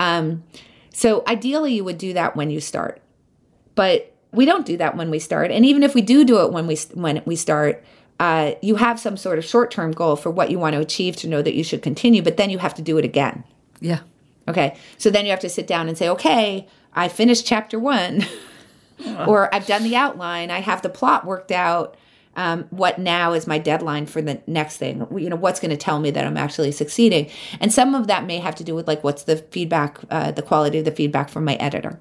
Um, 0.00 0.42
so 0.92 1.22
ideally, 1.28 1.74
you 1.74 1.84
would 1.84 1.98
do 1.98 2.12
that 2.14 2.34
when 2.34 2.50
you 2.50 2.60
start. 2.60 3.00
But 3.74 4.15
we 4.32 4.44
don't 4.44 4.66
do 4.66 4.76
that 4.76 4.96
when 4.96 5.10
we 5.10 5.18
start. 5.18 5.50
And 5.50 5.64
even 5.64 5.82
if 5.82 5.94
we 5.94 6.02
do 6.02 6.24
do 6.24 6.44
it 6.44 6.52
when 6.52 6.66
we 6.66 6.76
when 6.94 7.22
we 7.24 7.36
start, 7.36 7.84
uh, 8.18 8.52
you 8.62 8.76
have 8.76 8.98
some 9.00 9.16
sort 9.16 9.38
of 9.38 9.44
short 9.44 9.70
term 9.70 9.92
goal 9.92 10.16
for 10.16 10.30
what 10.30 10.50
you 10.50 10.58
want 10.58 10.74
to 10.74 10.80
achieve 10.80 11.16
to 11.16 11.28
know 11.28 11.42
that 11.42 11.54
you 11.54 11.64
should 11.64 11.82
continue. 11.82 12.22
But 12.22 12.36
then 12.36 12.50
you 12.50 12.58
have 12.58 12.74
to 12.74 12.82
do 12.82 12.98
it 12.98 13.04
again. 13.04 13.44
Yeah. 13.80 14.00
Okay. 14.48 14.76
So 14.98 15.10
then 15.10 15.24
you 15.24 15.30
have 15.30 15.40
to 15.40 15.48
sit 15.48 15.66
down 15.66 15.88
and 15.88 15.98
say, 15.98 16.08
okay, 16.08 16.68
I 16.94 17.08
finished 17.08 17.46
chapter 17.46 17.78
one, 17.78 18.24
or 19.26 19.54
I've 19.54 19.66
done 19.66 19.82
the 19.82 19.96
outline. 19.96 20.50
I 20.50 20.60
have 20.60 20.82
the 20.82 20.88
plot 20.88 21.24
worked 21.24 21.52
out. 21.52 21.96
Um, 22.38 22.64
what 22.68 22.98
now 22.98 23.32
is 23.32 23.46
my 23.46 23.56
deadline 23.56 24.04
for 24.04 24.20
the 24.20 24.42
next 24.46 24.76
thing 24.76 25.06
you 25.16 25.30
know 25.30 25.36
what's 25.36 25.58
going 25.58 25.70
to 25.70 25.76
tell 25.78 25.98
me 25.98 26.10
that 26.10 26.26
i'm 26.26 26.36
actually 26.36 26.70
succeeding 26.70 27.30
and 27.60 27.72
some 27.72 27.94
of 27.94 28.08
that 28.08 28.26
may 28.26 28.36
have 28.40 28.54
to 28.56 28.62
do 28.62 28.74
with 28.74 28.86
like 28.86 29.02
what's 29.02 29.22
the 29.22 29.38
feedback 29.38 29.98
uh, 30.10 30.32
the 30.32 30.42
quality 30.42 30.78
of 30.78 30.84
the 30.84 30.90
feedback 30.90 31.30
from 31.30 31.46
my 31.46 31.54
editor 31.54 31.98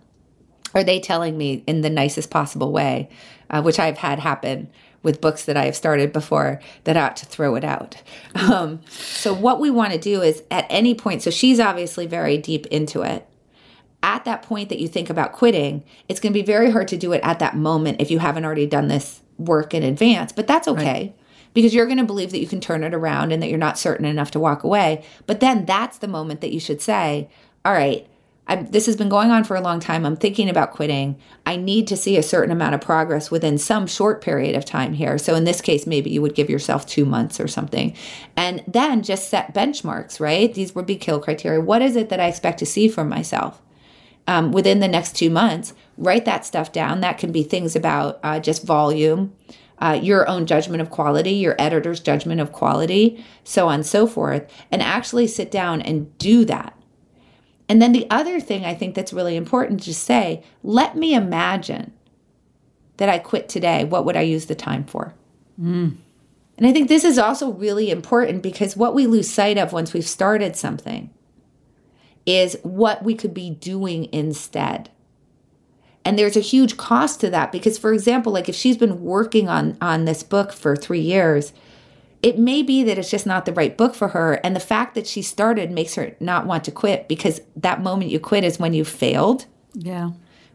are 0.75 0.83
they 0.83 0.99
telling 0.99 1.37
me 1.37 1.63
in 1.65 1.81
the 1.81 1.89
nicest 1.89 2.29
possible 2.29 2.71
way, 2.71 3.09
uh, 3.49 3.61
which 3.61 3.79
I've 3.79 3.97
had 3.97 4.19
happen 4.19 4.69
with 5.01 5.21
books 5.21 5.45
that 5.45 5.55
I 5.55 5.65
have 5.65 5.75
started 5.75 6.11
before 6.11 6.59
that 6.83 6.97
I 6.97 7.01
ought 7.01 7.15
to 7.17 7.25
throw 7.25 7.55
it 7.55 7.63
out. 7.63 8.01
Um, 8.35 8.81
so, 8.89 9.33
what 9.33 9.61
we 9.61 9.71
want 9.71 9.93
to 9.93 9.97
do 9.97 10.21
is 10.21 10.43
at 10.51 10.67
any 10.69 10.93
point, 10.93 11.21
so 11.21 11.31
she's 11.31 11.59
obviously 11.59 12.05
very 12.05 12.37
deep 12.37 12.65
into 12.67 13.01
it. 13.01 13.25
At 14.03 14.25
that 14.25 14.43
point 14.43 14.69
that 14.69 14.79
you 14.79 14.87
think 14.87 15.09
about 15.09 15.31
quitting, 15.31 15.83
it's 16.09 16.19
going 16.19 16.33
to 16.33 16.39
be 16.39 16.45
very 16.45 16.69
hard 16.69 16.89
to 16.89 16.97
do 16.97 17.13
it 17.13 17.21
at 17.23 17.39
that 17.39 17.55
moment 17.55 18.01
if 18.01 18.11
you 18.11 18.19
haven't 18.19 18.45
already 18.45 18.67
done 18.67 18.87
this 18.87 19.21
work 19.37 19.73
in 19.73 19.83
advance, 19.83 20.31
but 20.31 20.47
that's 20.47 20.67
okay. 20.67 20.83
Right. 20.83 21.15
Because 21.53 21.73
you're 21.73 21.85
going 21.85 21.97
to 21.97 22.03
believe 22.03 22.31
that 22.31 22.39
you 22.39 22.47
can 22.47 22.59
turn 22.59 22.83
it 22.83 22.93
around 22.93 23.31
and 23.31 23.41
that 23.41 23.47
you're 23.47 23.57
not 23.57 23.79
certain 23.79 24.05
enough 24.05 24.31
to 24.31 24.39
walk 24.39 24.63
away. 24.63 25.05
But 25.25 25.39
then 25.39 25.65
that's 25.65 25.97
the 25.97 26.07
moment 26.07 26.41
that 26.41 26.51
you 26.51 26.59
should 26.59 26.81
say, 26.81 27.29
All 27.63 27.71
right, 27.71 28.07
I'm, 28.47 28.67
this 28.67 28.85
has 28.85 28.95
been 28.95 29.09
going 29.09 29.31
on 29.31 29.43
for 29.43 29.55
a 29.55 29.61
long 29.61 29.79
time. 29.79 30.05
I'm 30.05 30.15
thinking 30.15 30.49
about 30.49 30.71
quitting. 30.71 31.17
I 31.45 31.55
need 31.55 31.87
to 31.87 31.97
see 31.97 32.17
a 32.17 32.23
certain 32.23 32.51
amount 32.51 32.75
of 32.75 32.81
progress 32.81 33.31
within 33.31 33.57
some 33.57 33.87
short 33.87 34.21
period 34.21 34.55
of 34.55 34.65
time 34.65 34.93
here. 34.93 35.17
So, 35.17 35.33
in 35.35 35.45
this 35.45 35.61
case, 35.61 35.87
maybe 35.87 36.11
you 36.11 36.21
would 36.21 36.35
give 36.35 36.49
yourself 36.49 36.85
two 36.85 37.05
months 37.05 37.39
or 37.39 37.47
something. 37.47 37.95
And 38.35 38.63
then 38.67 39.01
just 39.01 39.29
set 39.29 39.53
benchmarks, 39.53 40.19
right? 40.19 40.53
These 40.53 40.75
would 40.75 40.85
be 40.85 40.95
kill 40.95 41.19
criteria. 41.19 41.59
What 41.59 41.81
is 41.81 41.95
it 41.95 42.09
that 42.09 42.19
I 42.19 42.27
expect 42.27 42.59
to 42.59 42.65
see 42.65 42.87
from 42.87 43.09
myself 43.09 43.61
um, 44.27 44.51
within 44.51 44.79
the 44.79 44.87
next 44.87 45.15
two 45.15 45.31
months? 45.31 45.73
Write 45.97 46.25
that 46.25 46.45
stuff 46.45 46.71
down. 46.71 47.01
That 47.01 47.17
can 47.17 47.31
be 47.31 47.41
things 47.41 47.75
about 47.75 48.19
uh, 48.21 48.39
just 48.39 48.63
volume. 48.63 49.33
Uh, 49.77 49.99
your 50.01 50.25
own 50.29 50.45
judgment 50.45 50.81
of 50.81 50.89
quality, 50.89 51.31
your 51.31 51.53
editor's 51.59 51.99
judgment 51.99 52.39
of 52.39 52.53
quality, 52.53 53.21
so 53.43 53.67
on 53.67 53.75
and 53.75 53.85
so 53.85 54.07
forth, 54.07 54.49
and 54.71 54.81
actually 54.81 55.27
sit 55.27 55.51
down 55.51 55.81
and 55.81 56.17
do 56.17 56.45
that 56.45 56.74
and 57.67 57.81
then 57.81 57.91
the 57.91 58.07
other 58.09 58.39
thing 58.39 58.65
I 58.65 58.75
think 58.75 58.95
that's 58.95 59.13
really 59.13 59.35
important 59.35 59.83
to 59.83 59.93
say 59.93 60.43
let 60.63 60.95
me 60.95 61.13
imagine 61.13 61.93
that 62.97 63.09
I 63.09 63.19
quit 63.19 63.49
today. 63.49 63.83
What 63.83 64.05
would 64.05 64.15
I 64.15 64.21
use 64.21 64.45
the 64.45 64.55
time 64.55 64.85
for? 64.85 65.13
Mm. 65.61 65.97
And 66.57 66.67
I 66.67 66.71
think 66.71 66.87
this 66.87 67.03
is 67.03 67.17
also 67.17 67.51
really 67.51 67.91
important 67.91 68.41
because 68.41 68.77
what 68.77 68.95
we 68.95 69.07
lose 69.07 69.29
sight 69.29 69.57
of 69.57 69.73
once 69.73 69.93
we've 69.93 70.07
started 70.07 70.55
something 70.55 71.09
is 72.25 72.57
what 72.63 73.03
we 73.03 73.13
could 73.13 73.33
be 73.33 73.49
doing 73.49 74.11
instead. 74.13 74.89
And 76.05 76.17
there's 76.17 76.37
a 76.37 76.41
huge 76.41 76.77
cost 76.77 77.19
to 77.21 77.29
that 77.31 77.51
because 77.51 77.77
for 77.77 77.91
example, 77.91 78.31
like 78.31 78.47
if 78.47 78.55
she's 78.55 78.77
been 78.77 79.01
working 79.01 79.49
on 79.49 79.77
on 79.81 80.05
this 80.05 80.23
book 80.23 80.53
for 80.53 80.75
3 80.75 80.99
years, 80.99 81.51
it 82.25 82.39
may 82.39 82.63
be 82.63 82.81
that 82.81 82.97
it's 82.97 83.11
just 83.11 83.27
not 83.27 83.45
the 83.45 83.53
right 83.53 83.77
book 83.77 83.93
for 83.93 84.07
her. 84.07 84.39
And 84.43 84.55
the 84.55 84.59
fact 84.59 84.95
that 84.95 85.05
she 85.05 85.21
started 85.21 85.69
makes 85.69 85.93
her 85.93 86.15
not 86.19 86.47
want 86.47 86.63
to 86.63 86.71
quit 86.71 87.07
because 87.07 87.39
that 87.55 87.83
moment 87.83 88.09
you 88.09 88.19
quit 88.19 88.43
is 88.43 88.57
when 88.57 88.73
you 88.73 88.83
failed. 88.83 89.45
Yeah. 89.75 90.09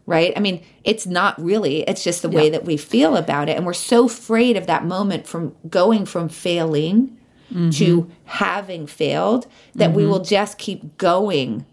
Right? 0.05 0.33
I 0.35 0.41
mean, 0.41 0.65
it's 0.83 1.07
not 1.07 1.41
really, 1.41 1.83
it's 1.83 2.03
just 2.03 2.23
the 2.23 2.29
yeah. 2.29 2.35
way 2.35 2.49
that 2.49 2.65
we 2.65 2.75
feel 2.75 3.15
about 3.15 3.47
it. 3.47 3.55
And 3.55 3.65
we're 3.65 3.71
so 3.71 4.07
afraid 4.07 4.57
of 4.57 4.67
that 4.67 4.83
moment 4.83 5.27
from 5.27 5.55
going 5.69 6.05
from 6.05 6.27
failing 6.27 7.17
mm-hmm. 7.49 7.69
to 7.69 8.11
having 8.25 8.85
failed 8.85 9.47
that 9.73 9.91
mm-hmm. 9.91 9.95
we 9.95 10.05
will 10.05 10.19
just 10.19 10.57
keep 10.57 10.97
going 10.97 11.65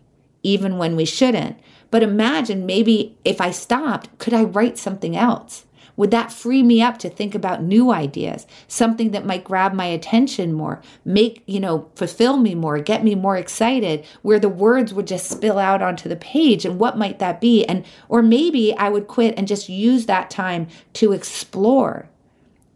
even 0.44 0.78
when 0.78 0.94
we 0.94 1.06
shouldn't. 1.06 1.58
But 1.90 2.04
imagine 2.04 2.66
maybe 2.66 3.18
if 3.24 3.40
I 3.40 3.50
stopped, 3.50 4.16
could 4.18 4.32
I 4.32 4.44
write 4.44 4.78
something 4.78 5.16
else? 5.16 5.64
Would 5.98 6.12
that 6.12 6.32
free 6.32 6.62
me 6.62 6.80
up 6.80 6.96
to 6.98 7.11
think 7.11 7.34
about 7.34 7.62
new 7.62 7.90
ideas, 7.90 8.46
something 8.68 9.11
that 9.11 9.26
might 9.26 9.42
grab 9.42 9.74
my 9.74 9.87
attention 9.87 10.52
more, 10.52 10.80
make, 11.04 11.42
you 11.44 11.58
know, 11.58 11.90
fulfill 11.96 12.37
me 12.37 12.54
more, 12.54 12.78
get 12.78 13.02
me 13.02 13.16
more 13.16 13.37
excited, 13.37 14.06
where 14.22 14.38
the 14.38 14.48
words 14.48 14.94
would 14.94 15.08
just 15.08 15.28
spill 15.28 15.58
out 15.58 15.82
onto 15.82 16.08
the 16.08 16.14
page? 16.14 16.64
And 16.64 16.78
what 16.78 16.96
might 16.96 17.18
that 17.18 17.40
be? 17.40 17.64
And, 17.64 17.84
or 18.08 18.22
maybe 18.22 18.74
I 18.76 18.88
would 18.88 19.08
quit 19.08 19.34
and 19.37 19.48
just 19.48 19.68
use 19.68 20.06
that 20.06 20.30
time 20.30 20.68
to 20.94 21.12
explore 21.12 22.08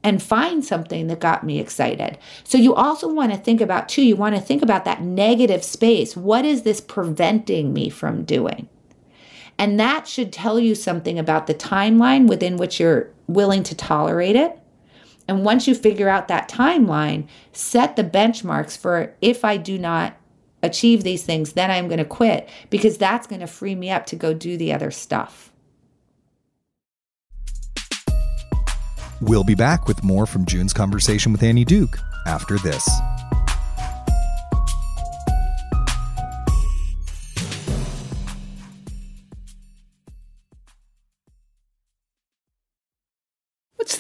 and 0.03 0.21
find 0.21 0.65
something 0.65 1.07
that 1.07 1.21
got 1.21 1.45
me 1.45 1.61
excited. 1.61 2.19
So 2.43 2.59
you 2.59 2.75
also 2.75 3.07
want 3.07 3.31
to 3.31 3.39
think 3.39 3.61
about, 3.61 3.89
too, 3.89 4.03
you 4.03 4.17
want 4.17 4.35
to 4.35 4.41
think 4.41 4.63
about 4.63 4.85
that 4.85 5.01
negative 5.01 5.63
space. 5.63 6.17
What 6.17 6.45
is 6.45 6.63
this 6.63 6.81
preventing 6.81 7.73
me 7.73 7.89
from 7.89 8.25
doing? 8.25 8.69
And 9.59 9.79
that 9.79 10.09
should 10.09 10.33
tell 10.33 10.59
you 10.59 10.75
something 10.75 11.19
about 11.19 11.47
the 11.47 11.55
timeline 11.55 12.29
within 12.29 12.57
which 12.57 12.81
you're 12.81 13.11
willing 13.27 13.63
to 13.65 13.75
tolerate 13.75 14.37
it. 14.37 14.59
And 15.29 15.45
once 15.45 15.69
you 15.69 15.75
figure 15.75 16.09
out 16.09 16.29
that 16.29 16.49
timeline, 16.49 17.29
set 17.53 17.97
the 17.97 18.05
benchmarks 18.05 18.77
for 18.77 19.15
if 19.21 19.45
I 19.45 19.57
do 19.57 19.79
not 19.79 20.17
achieve 20.63 21.05
these 21.05 21.25
things, 21.25 21.53
then 21.53 21.71
I'm 21.71 21.89
going 21.89 21.99
to 21.99 22.05
quit 22.05 22.49
because 22.71 22.99
that's 22.99 23.27
going 23.27 23.41
to 23.41 23.47
free 23.47 23.75
me 23.75 23.91
up 23.91 24.07
to 24.07 24.17
go 24.17 24.35
do 24.35 24.57
the 24.57 24.73
other 24.73 24.91
stuff. 24.91 25.53
We'll 29.21 29.45
be 29.45 29.55
back 29.55 29.87
with 29.87 30.03
more 30.03 30.27
from 30.27 30.47
June's 30.47 30.73
conversation 30.73 31.31
with 31.31 31.43
Annie 31.45 31.65
Duke 31.65 31.97
after 32.27 32.59
this. 32.59 32.89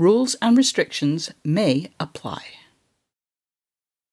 Rules 0.00 0.34
and 0.40 0.56
restrictions 0.56 1.30
may 1.44 1.90
apply. 2.00 2.42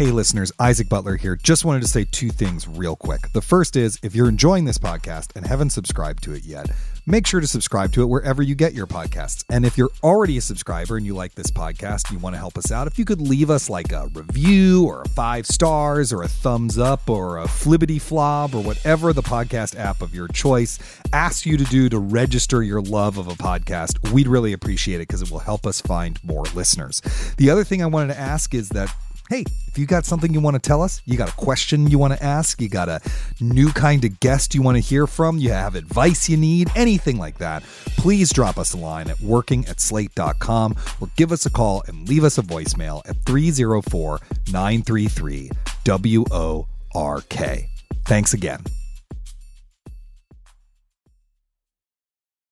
Hey, 0.00 0.12
listeners, 0.12 0.50
Isaac 0.58 0.88
Butler 0.88 1.16
here. 1.16 1.36
Just 1.36 1.66
wanted 1.66 1.82
to 1.82 1.86
say 1.86 2.06
two 2.06 2.30
things 2.30 2.66
real 2.66 2.96
quick. 2.96 3.30
The 3.34 3.42
first 3.42 3.76
is 3.76 3.98
if 4.02 4.14
you're 4.14 4.30
enjoying 4.30 4.64
this 4.64 4.78
podcast 4.78 5.36
and 5.36 5.46
haven't 5.46 5.72
subscribed 5.72 6.22
to 6.22 6.32
it 6.32 6.42
yet, 6.42 6.70
make 7.06 7.26
sure 7.26 7.42
to 7.42 7.46
subscribe 7.46 7.92
to 7.92 8.02
it 8.02 8.06
wherever 8.06 8.42
you 8.42 8.54
get 8.54 8.72
your 8.72 8.86
podcasts. 8.86 9.44
And 9.50 9.66
if 9.66 9.76
you're 9.76 9.90
already 10.02 10.38
a 10.38 10.40
subscriber 10.40 10.96
and 10.96 11.04
you 11.04 11.14
like 11.14 11.34
this 11.34 11.50
podcast, 11.50 12.08
and 12.08 12.12
you 12.12 12.18
want 12.18 12.34
to 12.34 12.38
help 12.38 12.56
us 12.56 12.72
out, 12.72 12.86
if 12.86 12.98
you 12.98 13.04
could 13.04 13.20
leave 13.20 13.50
us 13.50 13.68
like 13.68 13.92
a 13.92 14.08
review 14.14 14.86
or 14.86 15.02
a 15.02 15.08
five 15.10 15.46
stars 15.46 16.14
or 16.14 16.22
a 16.22 16.28
thumbs 16.28 16.78
up 16.78 17.10
or 17.10 17.36
a 17.36 17.44
flibbity 17.44 18.00
flob 18.00 18.54
or 18.54 18.62
whatever 18.62 19.12
the 19.12 19.22
podcast 19.22 19.78
app 19.78 20.00
of 20.00 20.14
your 20.14 20.28
choice 20.28 20.78
asks 21.12 21.44
you 21.44 21.58
to 21.58 21.64
do 21.64 21.90
to 21.90 21.98
register 21.98 22.62
your 22.62 22.80
love 22.80 23.18
of 23.18 23.28
a 23.28 23.34
podcast, 23.34 24.12
we'd 24.12 24.28
really 24.28 24.54
appreciate 24.54 24.96
it 24.96 25.08
because 25.08 25.20
it 25.20 25.30
will 25.30 25.40
help 25.40 25.66
us 25.66 25.82
find 25.82 26.18
more 26.24 26.44
listeners. 26.54 27.02
The 27.36 27.50
other 27.50 27.64
thing 27.64 27.82
I 27.82 27.86
wanted 27.86 28.14
to 28.14 28.18
ask 28.18 28.54
is 28.54 28.70
that 28.70 28.94
hey, 29.30 29.44
if 29.68 29.78
you 29.78 29.86
got 29.86 30.04
something 30.04 30.34
you 30.34 30.40
want 30.40 30.54
to 30.56 30.60
tell 30.60 30.82
us, 30.82 31.00
you 31.06 31.16
got 31.16 31.28
a 31.28 31.36
question 31.36 31.86
you 31.86 31.98
want 31.98 32.12
to 32.12 32.22
ask, 32.22 32.60
you 32.60 32.68
got 32.68 32.88
a 32.88 33.00
new 33.40 33.68
kind 33.70 34.04
of 34.04 34.18
guest 34.18 34.56
you 34.56 34.60
want 34.60 34.76
to 34.76 34.80
hear 34.80 35.06
from, 35.06 35.38
you 35.38 35.52
have 35.52 35.76
advice 35.76 36.28
you 36.28 36.36
need, 36.36 36.68
anything 36.74 37.16
like 37.16 37.38
that, 37.38 37.62
please 37.96 38.32
drop 38.32 38.58
us 38.58 38.74
a 38.74 38.76
line 38.76 39.08
at 39.08 39.20
working 39.20 39.64
at 39.68 39.78
slate.com 39.78 40.74
or 41.00 41.08
give 41.16 41.30
us 41.30 41.46
a 41.46 41.50
call 41.50 41.84
and 41.86 42.08
leave 42.08 42.24
us 42.24 42.38
a 42.38 42.42
voicemail 42.42 43.08
at 43.08 43.16
304 43.24 44.18
933 44.52 45.50
WORK. 45.86 47.68
Thanks 48.04 48.34
again. 48.34 48.64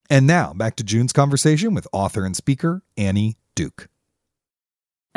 And 0.08 0.28
now 0.28 0.52
back 0.52 0.76
to 0.76 0.84
June's 0.84 1.12
conversation 1.12 1.74
with 1.74 1.88
author 1.92 2.24
and 2.24 2.36
speaker 2.36 2.82
Annie 2.96 3.36
Duke. 3.56 3.88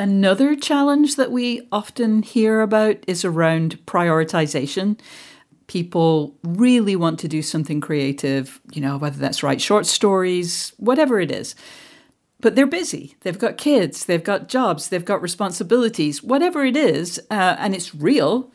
Another 0.02 0.56
challenge 0.56 1.16
that 1.18 1.32
we 1.32 1.68
often 1.72 2.24
hear 2.24 2.62
about 2.62 2.98
is 3.06 3.24
around 3.24 3.78
prioritization. 3.86 5.00
People 5.68 6.36
really 6.44 6.96
want 6.96 7.20
to 7.20 7.28
do 7.28 7.44
something 7.44 7.80
creative, 7.80 8.60
you 8.74 8.82
know, 8.82 8.98
whether 8.98 9.20
that's 9.20 9.44
write 9.44 9.62
short 9.62 9.86
stories, 9.86 10.74
whatever 10.78 11.20
it 11.20 11.30
is. 11.30 11.54
But 12.40 12.56
they're 12.56 12.66
busy. 12.66 13.16
They've 13.20 13.38
got 13.38 13.60
kids, 13.60 14.06
they've 14.06 14.24
got 14.24 14.50
jobs, 14.50 14.90
they've 14.90 15.06
got 15.06 15.22
responsibilities, 15.22 16.24
whatever 16.24 16.66
it 16.66 16.76
is, 16.76 17.20
uh, 17.30 17.58
and 17.60 17.76
it's 17.76 17.94
real. 17.94 18.52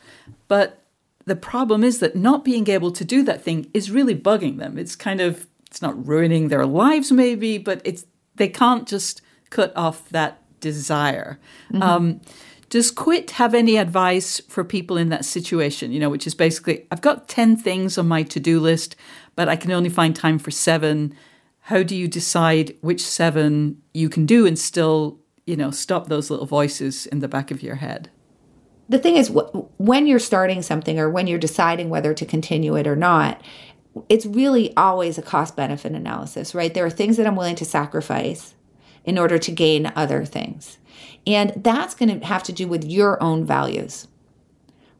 But 0.48 0.82
the 1.26 1.36
problem 1.36 1.84
is 1.84 2.00
that 2.00 2.16
not 2.16 2.44
being 2.44 2.68
able 2.68 2.90
to 2.90 3.04
do 3.04 3.22
that 3.22 3.44
thing 3.44 3.70
is 3.72 3.88
really 3.88 4.16
bugging 4.16 4.58
them. 4.58 4.78
It's 4.78 4.96
kind 4.96 5.20
of 5.20 5.46
it's 5.68 5.80
not 5.80 6.08
ruining 6.08 6.48
their 6.48 6.66
lives 6.66 7.12
maybe, 7.12 7.56
but 7.56 7.82
it's 7.84 8.04
they 8.34 8.48
can't 8.48 8.88
just 8.88 9.22
cut 9.50 9.72
off 9.76 10.08
that 10.08 10.42
desire. 10.60 11.38
Mm-hmm. 11.72 11.82
Um, 11.82 12.20
does 12.68 12.90
quit 12.90 13.32
have 13.32 13.54
any 13.54 13.76
advice 13.76 14.40
for 14.48 14.64
people 14.64 14.96
in 14.96 15.08
that 15.10 15.24
situation? 15.24 15.92
You 15.92 16.00
know, 16.00 16.10
which 16.10 16.26
is 16.26 16.34
basically, 16.34 16.86
I've 16.90 17.00
got 17.00 17.28
10 17.28 17.56
things 17.56 17.96
on 17.96 18.08
my 18.08 18.22
to 18.24 18.40
do 18.40 18.58
list, 18.58 18.96
but 19.36 19.48
I 19.48 19.56
can 19.56 19.70
only 19.70 19.88
find 19.88 20.16
time 20.16 20.38
for 20.38 20.50
seven. 20.50 21.14
How 21.60 21.82
do 21.82 21.94
you 21.94 22.08
decide 22.08 22.76
which 22.80 23.00
seven 23.00 23.80
you 23.94 24.08
can 24.08 24.26
do 24.26 24.46
and 24.46 24.58
still, 24.58 25.20
you 25.46 25.56
know, 25.56 25.70
stop 25.70 26.08
those 26.08 26.28
little 26.28 26.46
voices 26.46 27.06
in 27.06 27.20
the 27.20 27.28
back 27.28 27.50
of 27.50 27.62
your 27.62 27.76
head? 27.76 28.10
The 28.88 28.98
thing 28.98 29.16
is, 29.16 29.30
when 29.78 30.06
you're 30.06 30.18
starting 30.18 30.62
something 30.62 30.98
or 30.98 31.10
when 31.10 31.26
you're 31.26 31.38
deciding 31.38 31.88
whether 31.88 32.14
to 32.14 32.26
continue 32.26 32.76
it 32.76 32.86
or 32.86 32.96
not, 32.96 33.42
it's 34.08 34.26
really 34.26 34.76
always 34.76 35.18
a 35.18 35.22
cost 35.22 35.56
benefit 35.56 35.92
analysis, 35.92 36.54
right? 36.54 36.72
There 36.72 36.84
are 36.84 36.90
things 36.90 37.16
that 37.16 37.26
I'm 37.26 37.36
willing 37.36 37.56
to 37.56 37.64
sacrifice 37.64 38.54
in 39.06 39.18
order 39.18 39.38
to 39.38 39.50
gain 39.50 39.92
other 39.96 40.24
things. 40.24 40.78
And 41.26 41.52
that's 41.56 41.94
going 41.94 42.20
to 42.20 42.26
have 42.26 42.42
to 42.44 42.52
do 42.52 42.68
with 42.68 42.84
your 42.84 43.20
own 43.22 43.44
values. 43.44 44.06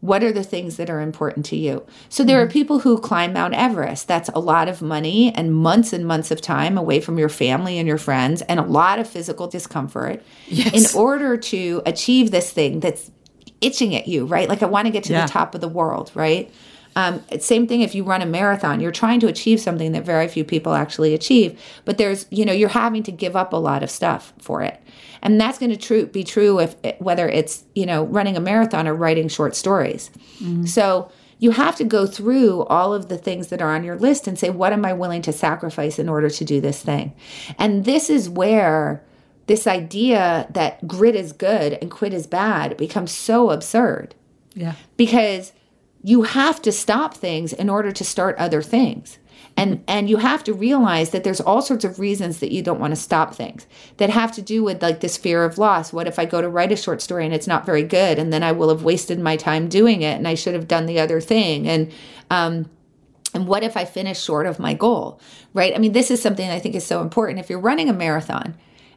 What 0.01 0.23
are 0.23 0.33
the 0.33 0.45
things 0.45 0.77
that 0.77 0.91
are 0.91 1.01
important 1.01 1.47
to 1.47 1.57
you? 1.57 1.85
So 2.09 2.23
there 2.23 2.41
are 2.41 2.45
mm-hmm. 2.45 2.53
people 2.53 2.79
who 2.81 2.99
climb 2.99 3.33
Mount 3.33 3.55
Everest. 3.55 4.07
That's 4.07 4.29
a 4.31 4.39
lot 4.39 4.69
of 4.69 4.83
money 4.83 5.35
and 5.35 5.55
months 5.55 5.93
and 5.93 6.07
months 6.07 6.31
of 6.31 6.41
time 6.41 6.79
away 6.79 7.01
from 7.01 7.19
your 7.19 7.29
family 7.29 7.79
and 7.79 7.89
your 7.89 7.99
friends 7.99 8.43
and 8.43 8.61
a 8.61 8.63
lot 8.63 8.99
of 8.99 9.09
physical 9.09 9.49
discomfort 9.49 10.23
yes. 10.47 10.73
in 10.73 10.99
order 10.99 11.37
to 11.37 11.83
achieve 11.87 12.31
this 12.31 12.53
thing 12.53 12.81
that's 12.81 13.11
itching 13.61 13.97
at 13.97 14.07
you, 14.07 14.27
right? 14.27 14.49
Like 14.49 14.63
I 14.63 14.67
want 14.67 14.87
to 14.87 14.93
get 14.93 15.05
to 15.05 15.13
yeah. 15.13 15.27
the 15.27 15.33
top 15.33 15.55
of 15.55 15.61
the 15.61 15.69
world, 15.69 16.13
right? 16.15 16.53
Um, 16.97 17.23
same 17.39 17.67
thing 17.67 17.83
if 17.83 17.95
you 17.95 18.03
run 18.03 18.23
a 18.23 18.27
marathon, 18.27 18.81
you're 18.81 18.91
trying 18.91 19.21
to 19.21 19.29
achieve 19.29 19.61
something 19.61 19.93
that 19.93 20.05
very 20.05 20.27
few 20.27 20.45
people 20.45 20.73
actually 20.73 21.13
achieve. 21.15 21.61
But 21.85 21.99
there's, 21.99 22.27
you 22.31 22.45
know, 22.45 22.55
you're 22.55 22.71
having 22.71 23.03
to 23.05 23.13
give 23.13 23.37
up 23.37 23.53
a 23.53 23.57
lot 23.57 23.83
of 23.83 23.91
stuff 23.91 24.33
for 24.39 24.63
it. 24.63 24.81
And 25.23 25.41
that's 25.41 25.59
going 25.59 25.71
to 25.71 25.77
true, 25.77 26.07
be 26.07 26.25
true 26.25 26.59
if 26.59 26.75
whether 26.99 27.29
it's, 27.29 27.65
you 27.75 27.87
know, 27.87 28.05
running 28.05 28.37
a 28.37 28.41
marathon 28.41 28.89
or 28.89 28.95
writing 28.95 29.29
short 29.29 29.55
stories. 29.55 30.11
Mm-hmm. 30.41 30.65
So 30.65 31.11
you 31.39 31.51
have 31.51 31.77
to 31.77 31.85
go 31.85 32.07
through 32.07 32.65
all 32.65 32.95
of 32.95 33.09
the 33.09 33.19
things 33.19 33.49
that 33.49 33.61
are 33.61 33.75
on 33.75 33.85
your 33.85 33.97
list 33.97 34.27
and 34.27 34.39
say, 34.39 34.49
what 34.49 34.73
am 34.73 34.87
I 34.87 34.95
willing 34.95 35.23
to 35.23 35.33
sacrifice 35.33 35.99
in 35.99 36.09
order 36.09 36.31
to 36.31 36.45
do 36.45 36.61
this 36.63 36.83
thing? 36.83 37.15
And 37.59 37.85
this 37.85 38.09
is 38.09 38.29
where 38.31 39.05
this 39.47 39.67
idea 39.67 40.47
that 40.51 40.89
grit 40.89 41.15
is 41.15 41.33
good 41.33 41.75
and 41.75 41.91
quit 41.91 42.15
is 42.15 42.27
bad 42.27 42.77
becomes 42.79 43.13
so 43.13 43.51
absurd. 43.51 44.15
Yeah. 44.55 44.75
Because 44.97 45.53
you 46.07 46.23
have 46.23 46.63
to 46.63 46.71
stop 46.71 47.15
things 47.15 47.53
in 47.53 47.69
order 47.69 47.91
to 47.91 48.05
start 48.05 48.37
other 48.39 48.63
things 48.63 49.19
and 49.57 49.83
and 49.89 50.09
you 50.11 50.19
have 50.19 50.43
to 50.45 50.53
realize 50.67 51.11
that 51.11 51.25
there's 51.25 51.41
all 51.41 51.63
sorts 51.63 51.85
of 51.85 51.99
reasons 51.99 52.39
that 52.39 52.53
you 52.53 52.63
don't 52.63 52.79
want 52.79 52.93
to 52.93 53.05
stop 53.09 53.35
things 53.35 53.67
that 53.97 54.11
have 54.11 54.31
to 54.31 54.43
do 54.43 54.63
with 54.63 54.81
like 54.83 55.01
this 55.01 55.17
fear 55.17 55.45
of 55.45 55.59
loss 55.59 55.93
what 55.93 56.07
if 56.07 56.19
i 56.19 56.25
go 56.25 56.41
to 56.41 56.49
write 56.49 56.71
a 56.73 56.77
short 56.77 57.03
story 57.03 57.25
and 57.25 57.35
it's 57.35 57.53
not 57.55 57.67
very 57.67 57.83
good 57.83 58.19
and 58.21 58.33
then 58.33 58.43
i 58.43 58.53
will 58.53 58.69
have 58.69 58.85
wasted 58.85 59.19
my 59.19 59.37
time 59.37 59.69
doing 59.69 60.03
it 60.03 60.17
and 60.17 60.29
i 60.29 60.35
should 60.35 60.55
have 60.55 60.69
done 60.69 60.87
the 60.87 61.01
other 61.01 61.21
thing 61.21 61.69
and 61.69 61.93
um 62.31 62.55
And 63.35 63.49
what 63.49 63.65
if 63.65 63.77
I 63.77 63.85
finish 63.85 64.19
short 64.23 64.47
of 64.47 64.59
my 64.59 64.75
goal? 64.75 65.21
Right? 65.53 65.75
I 65.75 65.79
mean, 65.79 65.93
this 65.93 66.11
is 66.11 66.23
something 66.23 66.49
I 66.49 66.61
think 66.61 66.75
is 66.75 66.87
so 66.87 67.03
important. 67.03 67.39
If 67.39 67.51
you're 67.51 67.69
running 67.71 67.91
a 67.91 67.93
marathon, 67.93 68.55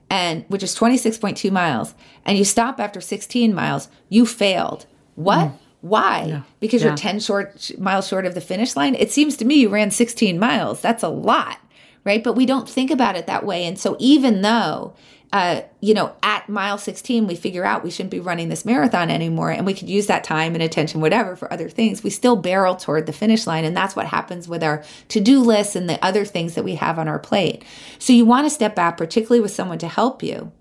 and 0.10 0.46
which 0.48 0.64
is 0.64 0.76
26.2 0.76 1.52
miles, 1.52 1.94
and 2.26 2.38
you 2.38 2.46
stop 2.46 2.80
after 2.80 3.02
16 3.02 3.54
miles, 3.54 3.90
you 4.08 4.26
failed. 4.26 4.86
What? 5.16 5.48
Mm. 5.50 5.58
Why? 5.82 6.26
Yeah. 6.26 6.42
Because 6.60 6.82
yeah. 6.82 6.90
you're 6.90 6.98
10 6.98 7.20
short 7.20 7.72
miles 7.80 8.08
short 8.08 8.26
of 8.26 8.34
the 8.34 8.42
finish 8.42 8.76
line. 8.76 8.96
It 8.96 9.12
seems 9.12 9.38
to 9.38 9.46
me 9.46 9.56
you 9.56 9.70
ran 9.70 9.92
16 9.92 10.38
miles. 10.38 10.82
That's 10.82 11.04
a 11.04 11.10
lot, 11.10 11.58
right? 12.04 12.24
But 12.24 12.34
we 12.34 12.46
don't 12.46 12.68
think 12.68 12.92
about 12.92 13.16
it 13.16 13.28
that 13.28 13.46
way. 13.46 13.66
And 13.66 13.80
so 13.80 13.96
even 14.00 14.42
though 14.42 14.94
uh, 15.32 15.62
you 15.80 15.94
know, 15.94 16.16
at 16.24 16.50
mile 16.50 16.80
16, 16.80 17.28
we 17.28 17.36
figure 17.36 17.64
out 17.64 17.84
we 17.84 17.92
shouldn't 17.92 18.10
be 18.10 18.20
running 18.20 18.50
this 18.50 18.66
marathon 18.66 19.12
anymore 19.12 19.52
and 19.52 19.64
we 19.64 19.76
could 19.76 19.88
use 19.88 20.08
that 20.08 20.24
time 20.24 20.56
and 20.56 20.64
attention, 20.64 21.02
whatever, 21.02 21.36
for 21.36 21.52
other 21.54 21.70
things. 21.70 22.04
We 22.04 22.10
still 22.10 22.36
barrel 22.36 22.76
toward 22.76 23.06
the 23.06 23.14
finish 23.14 23.46
line. 23.46 23.64
And 23.64 23.78
that's 23.78 23.96
what 23.96 24.08
happens 24.08 24.48
with 24.48 24.64
our 24.64 24.84
to 25.10 25.20
do 25.20 25.42
lists 25.42 25.76
and 25.76 25.88
the 25.88 26.04
other 26.04 26.26
things 26.26 26.56
that 26.56 26.64
we 26.64 26.76
have 26.76 26.98
on 26.98 27.08
our 27.08 27.20
plate. 27.20 27.64
So 28.00 28.12
you 28.12 28.26
want 28.26 28.48
to 28.48 28.50
step 28.50 28.74
back, 28.74 28.98
particularly 28.98 29.40
with 29.40 29.52
someone 29.52 29.78
to 29.80 29.88
help 29.88 30.24
you, 30.24 30.52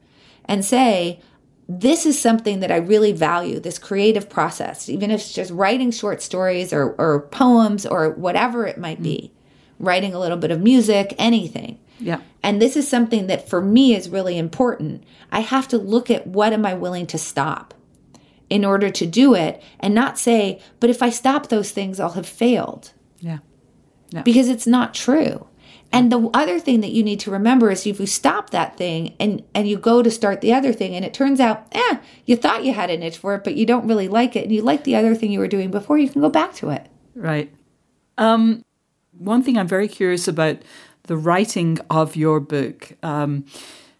and 0.45 0.63
say, 0.63 1.21
this 1.69 2.07
is 2.07 2.21
something 2.21 2.61
that 2.61 2.73
I 2.73 2.77
really 2.77 3.13
value 3.13 3.61
this 3.61 3.79
creative 3.79 4.29
process, 4.31 4.89
even 4.89 5.11
if 5.11 5.21
it's 5.21 5.33
just 5.33 5.51
writing 5.51 5.91
short 5.91 6.23
stories 6.23 6.73
or, 6.73 6.93
or 6.93 7.21
poems 7.31 7.85
or 7.85 8.11
whatever 8.11 8.67
it 8.67 8.79
might 8.79 9.03
be, 9.03 9.33
mm. 9.33 9.87
writing 9.87 10.15
a 10.15 10.21
little 10.21 10.39
bit 10.39 10.51
of 10.51 10.61
music, 10.63 11.15
anything 11.19 11.79
yeah. 12.01 12.21
And 12.43 12.63
this 12.63 12.77
is 12.77 12.89
something 12.89 13.27
that 13.27 13.49
for 13.49 13.61
me 13.61 13.95
is 13.95 14.09
really 14.09 14.39
important. 14.39 15.05
I 15.33 15.41
have 15.41 15.69
to 15.69 15.79
look 15.79 16.11
at 16.11 16.27
what 16.27 16.53
am 16.53 16.65
I 16.65 16.75
willing 16.75 17.07
to 17.09 17.19
stop 17.19 17.75
in 18.49 18.65
order 18.65 18.91
to 18.91 19.07
do 19.07 19.35
it 19.35 19.63
and 19.81 19.95
not 19.95 20.19
say, 20.19 20.61
but 20.81 20.91
if 20.91 21.03
I 21.03 21.11
stop 21.11 21.49
those 21.49 21.71
things, 21.71 22.01
I'll 22.01 22.11
have 22.11 22.27
failed. 22.27 22.93
Yeah. 23.19 23.39
yeah. 24.11 24.23
Because 24.23 24.49
it's 24.49 24.67
not 24.67 24.95
true. 24.95 25.47
And 25.91 26.13
the 26.13 26.29
other 26.35 26.61
thing 26.61 26.81
that 26.81 26.93
you 26.93 27.03
need 27.03 27.21
to 27.21 27.31
remember 27.31 27.71
is 27.71 27.87
if 27.87 27.99
you 27.99 28.07
stop 28.07 28.51
that 28.51 28.77
thing 28.77 29.15
and 29.19 29.43
and 29.55 29.67
you 29.67 29.79
go 29.79 30.03
to 30.03 30.11
start 30.11 30.41
the 30.41 30.53
other 30.53 30.73
thing 30.73 30.95
and 30.95 31.05
it 31.05 31.15
turns 31.15 31.41
out, 31.41 31.67
eh, 31.73 31.99
you 32.27 32.37
thought 32.37 32.65
you 32.65 32.75
had 32.75 32.91
an 32.91 33.03
itch 33.03 33.17
for 33.17 33.35
it, 33.35 33.45
but 33.45 33.57
you 33.57 33.65
don't 33.65 33.87
really 33.87 34.09
like 34.09 34.37
it 34.37 34.45
and 34.45 34.53
you 34.53 34.63
like 34.63 34.85
the 34.85 34.97
other 34.97 35.15
thing 35.15 35.31
you 35.31 35.39
were 35.39 35.49
doing 35.49 35.71
before, 35.71 35.99
you 35.99 36.09
can 36.09 36.21
go 36.21 36.29
back 36.29 36.55
to 36.55 36.71
it. 36.71 36.87
Right. 37.15 37.53
Um, 38.19 38.65
one 39.17 39.43
thing 39.43 39.57
I'm 39.57 39.69
very 39.69 39.89
curious 39.89 40.29
about 40.29 40.59
the 41.05 41.17
writing 41.17 41.79
of 41.91 42.17
your 42.17 42.39
book. 42.39 42.93
Um, 43.03 43.47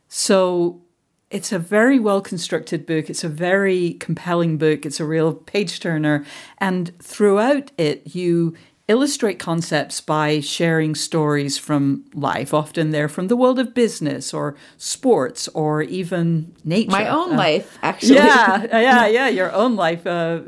so 0.09 0.83
it's 1.31 1.53
a 1.53 1.59
very 1.59 1.99
well 1.99 2.21
constructed 2.21 2.87
book. 2.87 3.11
It's 3.11 3.25
a 3.25 3.29
very 3.29 3.95
compelling 3.95 4.59
book. 4.59 4.87
It's 4.87 5.01
a 5.01 5.05
real 5.05 5.35
page 5.35 5.81
turner. 5.81 6.25
And 6.59 6.97
throughout 7.03 7.73
it, 7.77 8.15
you 8.15 8.55
illustrate 8.89 9.39
concepts 9.39 10.01
by 10.01 10.41
sharing 10.41 10.95
stories 10.95 11.59
from 11.59 12.05
life. 12.15 12.53
Often 12.55 12.91
they're 12.91 13.09
from 13.09 13.29
the 13.29 13.37
world 13.37 13.59
of 13.59 13.75
business 13.75 14.33
or 14.35 14.57
sports 14.79 15.47
or 15.49 15.83
even 15.83 16.57
nature. 16.65 16.91
My 16.91 17.09
own 17.09 17.35
uh, 17.35 17.37
life, 17.37 17.79
actually. 17.83 18.17
Yeah, 18.17 18.65
yeah, 18.81 19.07
yeah, 19.07 19.29
your 19.29 19.53
own 19.53 19.77
life, 19.77 20.07
uh, 20.07 20.41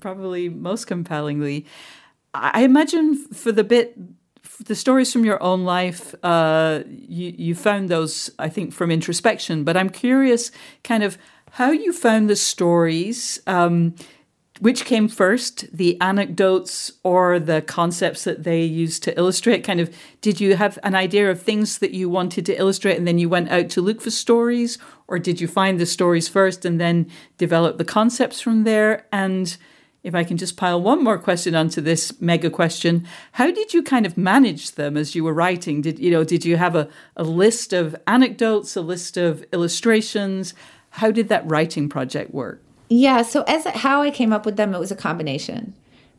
probably 0.00 0.48
most 0.48 0.86
compellingly. 0.86 1.66
I 2.34 2.62
imagine 2.62 3.16
for 3.16 3.52
the 3.52 3.62
bit 3.62 3.96
the 4.64 4.74
stories 4.74 5.12
from 5.12 5.24
your 5.24 5.42
own 5.42 5.64
life, 5.64 6.14
uh, 6.22 6.82
you, 6.86 7.34
you 7.36 7.54
found 7.54 7.88
those, 7.88 8.30
I 8.38 8.48
think, 8.48 8.72
from 8.72 8.90
introspection. 8.90 9.64
But 9.64 9.76
I'm 9.76 9.90
curious, 9.90 10.50
kind 10.84 11.02
of, 11.02 11.18
how 11.52 11.70
you 11.70 11.92
found 11.92 12.30
the 12.30 12.36
stories. 12.36 13.40
Um, 13.46 13.94
which 14.62 14.84
came 14.84 15.08
first, 15.08 15.66
the 15.76 16.00
anecdotes 16.00 16.92
or 17.02 17.40
the 17.40 17.60
concepts 17.62 18.22
that 18.22 18.44
they 18.44 18.62
used 18.62 19.02
to 19.02 19.18
illustrate? 19.18 19.64
Kind 19.64 19.80
of, 19.80 19.92
did 20.20 20.40
you 20.40 20.54
have 20.54 20.78
an 20.84 20.94
idea 20.94 21.28
of 21.28 21.42
things 21.42 21.78
that 21.78 21.90
you 21.90 22.08
wanted 22.08 22.46
to 22.46 22.54
illustrate 22.54 22.96
and 22.96 23.04
then 23.04 23.18
you 23.18 23.28
went 23.28 23.50
out 23.50 23.68
to 23.70 23.80
look 23.80 24.00
for 24.00 24.12
stories? 24.12 24.78
Or 25.08 25.18
did 25.18 25.40
you 25.40 25.48
find 25.48 25.80
the 25.80 25.84
stories 25.84 26.28
first 26.28 26.64
and 26.64 26.80
then 26.80 27.10
develop 27.38 27.76
the 27.76 27.84
concepts 27.84 28.40
from 28.40 28.62
there? 28.62 29.04
And 29.10 29.56
if 30.04 30.14
I 30.14 30.22
can 30.22 30.36
just 30.36 30.56
pile 30.56 30.80
one 30.80 31.02
more 31.02 31.18
question 31.18 31.56
onto 31.56 31.80
this 31.80 32.20
mega 32.20 32.48
question, 32.48 33.04
how 33.32 33.50
did 33.50 33.74
you 33.74 33.82
kind 33.82 34.06
of 34.06 34.16
manage 34.16 34.76
them 34.76 34.96
as 34.96 35.16
you 35.16 35.24
were 35.24 35.34
writing? 35.34 35.80
Did 35.80 35.98
you 35.98 36.12
know, 36.12 36.22
did 36.22 36.44
you 36.44 36.56
have 36.56 36.76
a, 36.76 36.88
a 37.16 37.24
list 37.24 37.72
of 37.72 37.96
anecdotes, 38.06 38.76
a 38.76 38.80
list 38.80 39.16
of 39.16 39.44
illustrations? 39.52 40.54
How 40.90 41.10
did 41.10 41.28
that 41.30 41.50
writing 41.50 41.88
project 41.88 42.32
work? 42.32 42.62
Yeah, 42.94 43.22
so 43.22 43.42
as 43.42 43.64
how 43.66 44.02
I 44.02 44.10
came 44.10 44.32
up 44.32 44.44
with 44.44 44.56
them, 44.56 44.74
it 44.74 44.78
was 44.78 44.90
a 44.90 44.96
combination. 44.96 45.74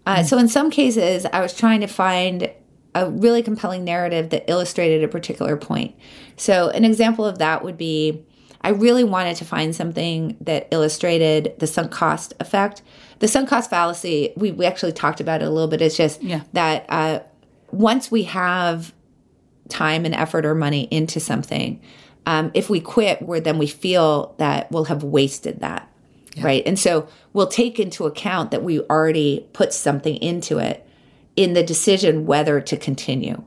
Uh, 0.05 0.17
mm 0.17 0.25
So 0.25 0.37
in 0.37 0.47
some 0.47 0.69
cases, 0.69 1.25
I 1.31 1.41
was 1.41 1.55
trying 1.55 1.81
to 1.81 1.87
find 1.87 2.49
a 2.95 3.09
really 3.09 3.41
compelling 3.41 3.83
narrative 3.83 4.29
that 4.29 4.49
illustrated 4.49 5.03
a 5.03 5.07
particular 5.07 5.57
point. 5.57 5.95
So 6.37 6.69
an 6.69 6.85
example 6.85 7.25
of 7.25 7.39
that 7.39 7.63
would 7.63 7.77
be 7.77 8.23
I 8.61 8.69
really 8.69 9.03
wanted 9.03 9.35
to 9.37 9.45
find 9.45 9.75
something 9.75 10.37
that 10.41 10.67
illustrated 10.71 11.53
the 11.59 11.67
sunk 11.67 11.91
cost 11.91 12.33
effect 12.39 12.81
the 13.23 13.29
sunk 13.29 13.47
cost 13.47 13.69
fallacy, 13.69 14.33
we, 14.35 14.51
we 14.51 14.65
actually 14.65 14.91
talked 14.91 15.21
about 15.21 15.41
it 15.41 15.45
a 15.45 15.49
little 15.49 15.69
bit. 15.69 15.81
It's 15.81 15.95
just 15.95 16.21
yeah. 16.21 16.41
that 16.51 16.85
uh, 16.89 17.19
once 17.71 18.11
we 18.11 18.23
have 18.23 18.93
time 19.69 20.03
and 20.03 20.13
effort 20.13 20.45
or 20.45 20.53
money 20.53 20.89
into 20.91 21.21
something, 21.21 21.81
um, 22.25 22.51
if 22.53 22.69
we 22.69 22.81
quit, 22.81 23.21
where 23.21 23.39
then 23.39 23.57
we 23.57 23.67
feel 23.67 24.35
that 24.39 24.69
we'll 24.73 24.83
have 24.85 25.03
wasted 25.03 25.61
that. 25.61 25.89
Yeah. 26.35 26.45
Right. 26.45 26.63
And 26.65 26.79
so 26.79 27.07
we'll 27.33 27.47
take 27.47 27.79
into 27.79 28.05
account 28.05 28.51
that 28.51 28.63
we 28.63 28.79
already 28.81 29.47
put 29.53 29.71
something 29.73 30.15
into 30.17 30.57
it 30.57 30.87
in 31.35 31.53
the 31.53 31.63
decision 31.63 32.25
whether 32.25 32.59
to 32.61 32.77
continue. 32.77 33.43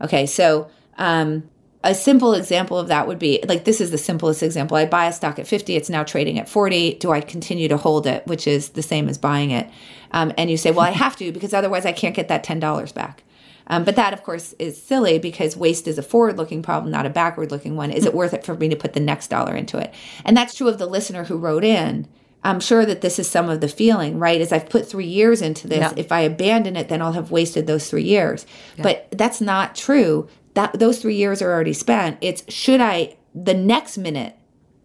Okay. 0.00 0.26
So, 0.26 0.70
um, 0.96 1.48
a 1.82 1.94
simple 1.94 2.34
example 2.34 2.78
of 2.78 2.88
that 2.88 3.06
would 3.06 3.18
be 3.18 3.42
like 3.48 3.64
this 3.64 3.80
is 3.80 3.90
the 3.90 3.98
simplest 3.98 4.42
example. 4.42 4.76
I 4.76 4.84
buy 4.84 5.06
a 5.06 5.12
stock 5.12 5.38
at 5.38 5.46
50, 5.46 5.76
it's 5.76 5.88
now 5.88 6.04
trading 6.04 6.38
at 6.38 6.48
40. 6.48 6.94
Do 6.94 7.10
I 7.10 7.22
continue 7.22 7.68
to 7.68 7.78
hold 7.78 8.06
it, 8.06 8.26
which 8.26 8.46
is 8.46 8.70
the 8.70 8.82
same 8.82 9.08
as 9.08 9.16
buying 9.16 9.50
it? 9.50 9.68
Um, 10.10 10.32
and 10.36 10.50
you 10.50 10.56
say, 10.56 10.72
well, 10.72 10.86
I 10.86 10.90
have 10.90 11.16
to 11.16 11.32
because 11.32 11.54
otherwise 11.54 11.86
I 11.86 11.92
can't 11.92 12.14
get 12.14 12.28
that 12.28 12.44
$10 12.44 12.94
back. 12.94 13.22
Um, 13.66 13.84
but 13.84 13.96
that, 13.96 14.12
of 14.12 14.24
course, 14.24 14.52
is 14.58 14.82
silly 14.82 15.20
because 15.20 15.56
waste 15.56 15.86
is 15.86 15.96
a 15.96 16.02
forward 16.02 16.36
looking 16.36 16.60
problem, 16.60 16.90
not 16.90 17.06
a 17.06 17.10
backward 17.10 17.52
looking 17.52 17.76
one. 17.76 17.92
Is 17.92 18.04
it 18.04 18.14
worth 18.14 18.34
it 18.34 18.44
for 18.44 18.54
me 18.54 18.68
to 18.68 18.76
put 18.76 18.94
the 18.94 19.00
next 19.00 19.28
dollar 19.28 19.54
into 19.54 19.78
it? 19.78 19.94
And 20.24 20.36
that's 20.36 20.56
true 20.56 20.68
of 20.68 20.78
the 20.78 20.86
listener 20.86 21.24
who 21.24 21.38
wrote 21.38 21.62
in. 21.62 22.08
I'm 22.42 22.60
sure 22.60 22.86
that 22.86 23.02
this 23.02 23.18
is 23.18 23.28
some 23.28 23.48
of 23.48 23.60
the 23.60 23.68
feeling, 23.68 24.18
right? 24.18 24.40
Is 24.40 24.52
I've 24.52 24.68
put 24.68 24.88
three 24.88 25.06
years 25.06 25.42
into 25.42 25.68
this. 25.68 25.78
Yeah. 25.78 25.92
If 25.96 26.10
I 26.10 26.20
abandon 26.20 26.76
it, 26.76 26.88
then 26.88 27.02
I'll 27.02 27.12
have 27.12 27.30
wasted 27.30 27.66
those 27.66 27.90
three 27.90 28.04
years. 28.04 28.46
Yeah. 28.76 28.82
But 28.82 29.08
that's 29.12 29.40
not 29.40 29.74
true 29.74 30.28
that 30.54 30.78
those 30.78 31.00
three 31.00 31.16
years 31.16 31.42
are 31.42 31.52
already 31.52 31.72
spent. 31.72 32.18
It's 32.20 32.50
should 32.52 32.80
I 32.80 33.16
the 33.34 33.54
next 33.54 33.98
minute 33.98 34.36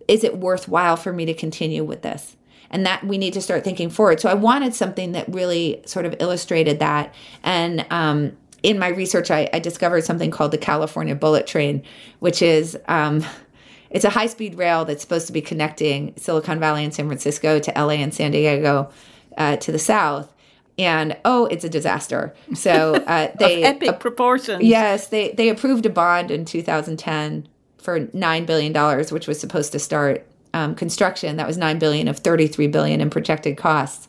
is 0.07 0.23
it 0.23 0.37
worthwhile 0.37 0.97
for 0.97 1.11
me 1.11 1.25
to 1.25 1.33
continue 1.33 1.83
with 1.83 2.01
this? 2.01 2.35
And 2.69 2.85
that 2.85 3.03
we 3.05 3.17
need 3.17 3.33
to 3.33 3.41
start 3.41 3.63
thinking 3.63 3.89
forward. 3.89 4.19
So 4.19 4.29
I 4.29 4.33
wanted 4.33 4.75
something 4.75 5.13
that 5.13 5.27
really 5.29 5.81
sort 5.85 6.05
of 6.05 6.15
illustrated 6.19 6.79
that. 6.79 7.13
And 7.43 7.85
um, 7.89 8.35
in 8.63 8.79
my 8.79 8.89
research, 8.89 9.31
I, 9.31 9.49
I, 9.53 9.59
discovered 9.59 10.03
something 10.03 10.31
called 10.31 10.51
the 10.51 10.57
California 10.57 11.15
Bullet 11.15 11.45
Train, 11.45 11.83
which 12.19 12.41
is 12.41 12.77
um, 12.87 13.23
it's 13.89 14.05
a 14.05 14.09
high 14.09 14.27
speed 14.27 14.55
rail 14.55 14.85
that's 14.85 15.01
supposed 15.01 15.27
to 15.27 15.33
be 15.33 15.41
connecting 15.41 16.13
Silicon 16.17 16.59
Valley 16.59 16.83
and 16.83 16.93
San 16.93 17.07
Francisco 17.07 17.59
to 17.59 17.71
LA 17.75 17.93
and 17.93 18.13
San 18.13 18.31
Diego 18.31 18.91
uh, 19.37 19.57
to 19.57 19.71
the 19.71 19.79
south 19.79 20.31
and 20.77 21.15
oh, 21.23 21.45
it's 21.45 21.63
a 21.63 21.69
disaster. 21.69 22.33
So 22.53 22.95
uh, 22.95 23.31
they 23.39 23.63
epic 23.63 23.99
proportions. 23.99 24.63
Yes, 24.63 25.07
they 25.07 25.31
they 25.31 25.49
approved 25.49 25.85
a 25.85 25.89
bond 25.89 26.31
in 26.31 26.45
2010 26.45 27.47
for 27.77 28.07
nine 28.13 28.45
billion 28.45 28.73
dollars, 28.73 29.11
which 29.11 29.27
was 29.27 29.39
supposed 29.39 29.71
to 29.71 29.79
start 29.79 30.25
um, 30.53 30.75
construction. 30.75 31.37
That 31.37 31.47
was 31.47 31.57
nine 31.57 31.79
billion 31.79 32.07
of 32.07 32.19
33 32.19 32.67
billion 32.67 33.01
in 33.01 33.09
projected 33.09 33.57
costs. 33.57 34.07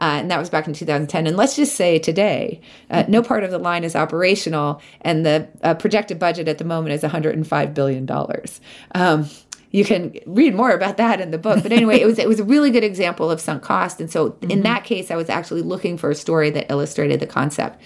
Uh, 0.00 0.18
and 0.20 0.30
that 0.30 0.38
was 0.38 0.50
back 0.50 0.66
in 0.66 0.74
2010. 0.74 1.26
And 1.26 1.36
let's 1.36 1.56
just 1.56 1.76
say 1.76 1.98
today, 1.98 2.60
uh, 2.90 3.04
no 3.08 3.22
part 3.22 3.44
of 3.44 3.50
the 3.50 3.58
line 3.58 3.84
is 3.84 3.94
operational, 3.94 4.82
and 5.02 5.24
the 5.24 5.48
uh, 5.62 5.74
projected 5.74 6.18
budget 6.18 6.48
at 6.48 6.58
the 6.58 6.64
moment 6.64 6.94
is 6.94 7.02
105 7.02 7.74
billion 7.74 8.04
dollars. 8.04 8.60
Um, 8.94 9.28
you 9.74 9.84
can 9.84 10.14
read 10.24 10.54
more 10.54 10.70
about 10.70 10.98
that 10.98 11.20
in 11.20 11.32
the 11.32 11.38
book. 11.38 11.60
But 11.64 11.72
anyway, 11.72 12.00
it 12.00 12.06
was 12.06 12.20
it 12.20 12.28
was 12.28 12.38
a 12.38 12.44
really 12.44 12.70
good 12.70 12.84
example 12.84 13.28
of 13.28 13.40
sunk 13.40 13.64
cost. 13.64 14.00
And 14.00 14.08
so 14.08 14.30
mm-hmm. 14.30 14.50
in 14.50 14.62
that 14.62 14.84
case, 14.84 15.10
I 15.10 15.16
was 15.16 15.28
actually 15.28 15.62
looking 15.62 15.98
for 15.98 16.10
a 16.10 16.14
story 16.14 16.50
that 16.50 16.70
illustrated 16.70 17.18
the 17.18 17.26
concept. 17.26 17.80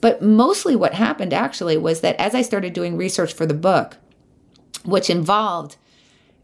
But 0.00 0.22
mostly 0.22 0.76
what 0.76 0.94
happened 0.94 1.32
actually 1.32 1.78
was 1.78 2.00
that 2.02 2.14
as 2.20 2.34
I 2.34 2.42
started 2.42 2.72
doing 2.74 2.96
research 2.96 3.32
for 3.32 3.44
the 3.44 3.54
book, 3.54 3.96
which 4.84 5.10
involved, 5.10 5.76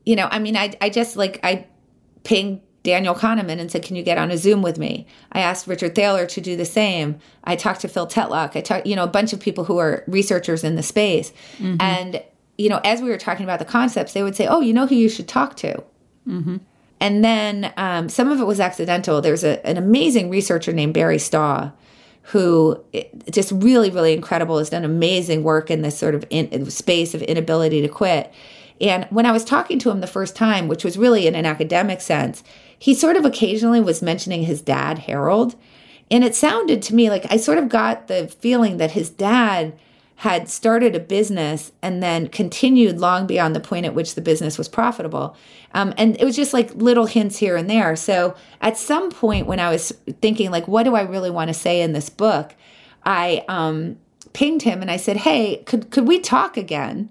you 0.05 0.17
know, 0.17 0.27
I 0.33 0.41
mean, 0.41 0.57
I, 0.57 0.75
I 0.81 0.89
just 0.89 1.17
like, 1.17 1.39
I 1.45 1.67
pinged 2.25 2.61
Daniel 2.83 3.15
Kahneman 3.15 3.61
and 3.61 3.71
said, 3.71 3.83
Can 3.83 3.97
you 3.97 4.03
get 4.03 4.19
on 4.19 4.31
a 4.31 4.39
Zoom 4.39 4.63
with 4.63 4.79
me? 4.79 5.07
I 5.33 5.41
asked 5.41 5.67
Richard 5.67 5.95
Thaler 5.95 6.27
to 6.27 6.41
do 6.41 6.57
the 6.57 6.65
same. 6.65 7.19
I 7.45 7.57
talked 7.57 7.81
to 7.83 7.89
Phil 7.89 8.07
Tetlock. 8.07 8.57
I 8.57 8.61
talked, 8.61 8.87
you 8.87 8.97
know, 8.97 9.05
a 9.05 9.09
bunch 9.09 9.33
of 9.33 9.41
people 9.41 9.65
who 9.65 9.79
are 9.79 10.05
researchers 10.07 10.65
in 10.65 10.77
the 10.77 10.83
space. 10.83 11.33
Mm-hmm. 11.59 11.77
And 11.81 12.23
you 12.59 12.69
know, 12.69 12.81
as 12.85 13.01
we 13.01 13.09
were 13.09 13.19
talking 13.19 13.45
about 13.45 13.59
the 13.59 13.65
concepts, 13.65 14.13
they 14.13 14.23
would 14.23 14.37
say, 14.37 14.47
"Oh, 14.47 14.61
you 14.61 14.73
know 14.73 14.87
who 14.87 14.95
you 14.95 15.09
should 15.09 15.29
talk 15.29 15.57
to." 15.57 15.83
Mm-hmm. 16.29 16.59
And 17.01 17.25
then 17.25 17.73
um, 17.77 18.09
some 18.09 18.31
of 18.31 18.41
it 18.41 18.45
was 18.45 18.61
accidental. 18.61 19.21
There's 19.21 19.43
a, 19.43 19.65
an 19.67 19.77
amazing 19.77 20.31
researcher 20.31 20.73
named 20.73 20.95
Barry 20.95 21.19
Staw, 21.19 21.73
who 22.23 22.81
just 23.31 23.51
really, 23.53 23.91
really 23.91 24.13
incredible, 24.13 24.59
has 24.59 24.71
done 24.71 24.85
amazing 24.85 25.43
work 25.43 25.71
in 25.71 25.83
this 25.83 25.99
sort 25.99 26.15
of 26.15 26.25
in, 26.31 26.71
space 26.71 27.15
of 27.15 27.23
inability 27.23 27.81
to 27.81 27.89
quit. 27.89 28.33
And 28.81 29.07
when 29.11 29.27
I 29.27 29.33
was 29.33 29.45
talking 29.45 29.79
to 29.81 29.91
him 29.91 30.01
the 30.01 30.07
first 30.07 30.37
time, 30.37 30.69
which 30.69 30.85
was 30.85 30.97
really 30.97 31.27
in 31.27 31.35
an 31.35 31.47
academic 31.47 32.01
sense, 32.01 32.45
he 32.83 32.97
sort 32.97 33.15
of 33.15 33.25
occasionally 33.25 33.81
was 33.81 34.03
mentioning 34.03 34.43
his 34.43 34.61
dad, 34.61 34.99
Harold. 34.99 35.55
And 36.11 36.25
it 36.25 36.35
sounded 36.35 36.83
to 36.83 36.97
me 36.97 37.11
like 37.11 37.25
I 37.31 37.37
sort 37.37 37.59
of 37.59 37.69
got 37.69 38.09
the 38.09 38.27
feeling 38.27 38.79
that 38.79 38.91
his 38.91 39.09
dad 39.09 39.79
had 40.17 40.49
started 40.49 40.97
a 40.97 40.99
business 40.99 41.71
and 41.81 42.03
then 42.03 42.27
continued 42.27 42.99
long 42.99 43.25
beyond 43.25 43.55
the 43.55 43.61
point 43.61 43.87
at 43.87 43.95
which 43.95 44.17
the 44.17 44.21
business 44.21 44.59
was 44.59 44.69
profitable. 44.69 45.37
Um, 45.75 45.95
and 45.97 46.21
it 46.21 46.25
was 46.25 46.35
just 46.35 46.53
like 46.53 46.75
little 46.75 47.07
hints 47.07 47.37
here 47.37 47.57
and 47.57 47.71
there. 47.71 47.95
So 47.95 48.35
at 48.61 48.77
some 48.77 49.13
point 49.13 49.47
when 49.47 49.61
I 49.61 49.71
was 49.71 49.93
thinking, 50.21 50.51
like, 50.51 50.67
what 50.67 50.83
do 50.83 50.97
I 50.97 51.03
really 51.03 51.31
want 51.31 51.51
to 51.51 51.55
say 51.55 51.83
in 51.83 51.93
this 51.93 52.11
book? 52.11 52.53
I 53.05 53.45
um, 53.47 53.97
pinged 54.33 54.63
him 54.63 54.83
and 54.83 54.91
I 54.91 54.97
said, 54.97 55.19
hey, 55.19 55.59
could, 55.67 55.93
could 55.93 56.09
we 56.09 56.19
talk 56.19 56.57
again? 56.57 57.11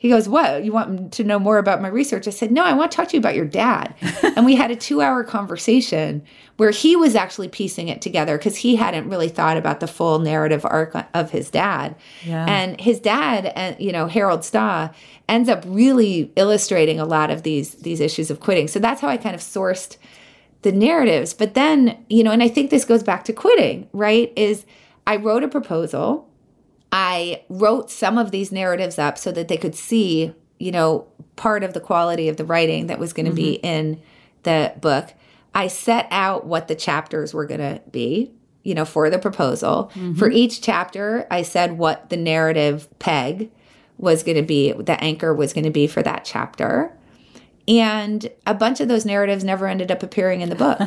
He 0.00 0.08
goes, 0.08 0.30
What? 0.30 0.64
You 0.64 0.72
want 0.72 1.12
to 1.12 1.24
know 1.24 1.38
more 1.38 1.58
about 1.58 1.82
my 1.82 1.88
research? 1.88 2.26
I 2.26 2.30
said, 2.30 2.50
No, 2.50 2.64
I 2.64 2.72
want 2.72 2.90
to 2.90 2.96
talk 2.96 3.08
to 3.08 3.12
you 3.12 3.20
about 3.20 3.34
your 3.34 3.44
dad. 3.44 3.94
and 4.22 4.46
we 4.46 4.56
had 4.56 4.70
a 4.70 4.76
two 4.76 5.02
hour 5.02 5.22
conversation 5.22 6.22
where 6.56 6.70
he 6.70 6.96
was 6.96 7.14
actually 7.14 7.48
piecing 7.48 7.88
it 7.88 8.00
together 8.00 8.38
because 8.38 8.56
he 8.56 8.76
hadn't 8.76 9.10
really 9.10 9.28
thought 9.28 9.58
about 9.58 9.80
the 9.80 9.86
full 9.86 10.18
narrative 10.18 10.64
arc 10.64 10.96
of 11.12 11.30
his 11.32 11.50
dad. 11.50 11.94
Yeah. 12.24 12.46
And 12.46 12.80
his 12.80 12.98
dad, 12.98 13.52
and 13.54 13.78
you 13.78 13.92
know, 13.92 14.06
Harold 14.06 14.42
Staw, 14.42 14.88
ends 15.28 15.50
up 15.50 15.64
really 15.66 16.32
illustrating 16.34 16.98
a 16.98 17.04
lot 17.04 17.30
of 17.30 17.42
these 17.42 17.74
these 17.74 18.00
issues 18.00 18.30
of 18.30 18.40
quitting. 18.40 18.68
So 18.68 18.78
that's 18.78 19.02
how 19.02 19.08
I 19.08 19.18
kind 19.18 19.34
of 19.34 19.42
sourced 19.42 19.98
the 20.62 20.72
narratives. 20.72 21.34
But 21.34 21.52
then, 21.52 22.02
you 22.08 22.24
know, 22.24 22.30
and 22.30 22.42
I 22.42 22.48
think 22.48 22.70
this 22.70 22.86
goes 22.86 23.02
back 23.02 23.24
to 23.24 23.34
quitting, 23.34 23.86
right? 23.92 24.32
Is 24.34 24.64
I 25.06 25.16
wrote 25.16 25.44
a 25.44 25.48
proposal 25.48 26.29
I 26.92 27.44
wrote 27.48 27.90
some 27.90 28.18
of 28.18 28.30
these 28.30 28.50
narratives 28.50 28.98
up 28.98 29.18
so 29.18 29.30
that 29.32 29.48
they 29.48 29.56
could 29.56 29.74
see, 29.74 30.34
you 30.58 30.72
know, 30.72 31.06
part 31.36 31.62
of 31.62 31.72
the 31.72 31.80
quality 31.80 32.28
of 32.28 32.36
the 32.36 32.44
writing 32.44 32.88
that 32.88 32.98
was 32.98 33.12
going 33.12 33.26
to 33.26 33.32
mm-hmm. 33.32 33.36
be 33.36 33.54
in 33.54 34.00
the 34.42 34.72
book. 34.80 35.14
I 35.54 35.68
set 35.68 36.06
out 36.10 36.46
what 36.46 36.68
the 36.68 36.74
chapters 36.74 37.34
were 37.34 37.46
going 37.46 37.60
to 37.60 37.80
be, 37.90 38.32
you 38.62 38.74
know, 38.74 38.84
for 38.84 39.10
the 39.10 39.18
proposal. 39.18 39.90
Mm-hmm. 39.94 40.14
For 40.14 40.30
each 40.30 40.60
chapter, 40.60 41.26
I 41.30 41.42
said 41.42 41.78
what 41.78 42.10
the 42.10 42.16
narrative 42.16 42.88
peg 42.98 43.50
was 43.98 44.22
going 44.22 44.36
to 44.36 44.42
be, 44.42 44.72
the 44.72 45.02
anchor 45.02 45.34
was 45.34 45.52
going 45.52 45.64
to 45.64 45.70
be 45.70 45.86
for 45.86 46.02
that 46.02 46.24
chapter. 46.24 46.92
And 47.68 48.30
a 48.46 48.54
bunch 48.54 48.80
of 48.80 48.88
those 48.88 49.04
narratives 49.04 49.44
never 49.44 49.66
ended 49.66 49.90
up 49.90 50.02
appearing 50.02 50.40
in 50.40 50.48
the 50.48 50.56
book. 50.56 50.80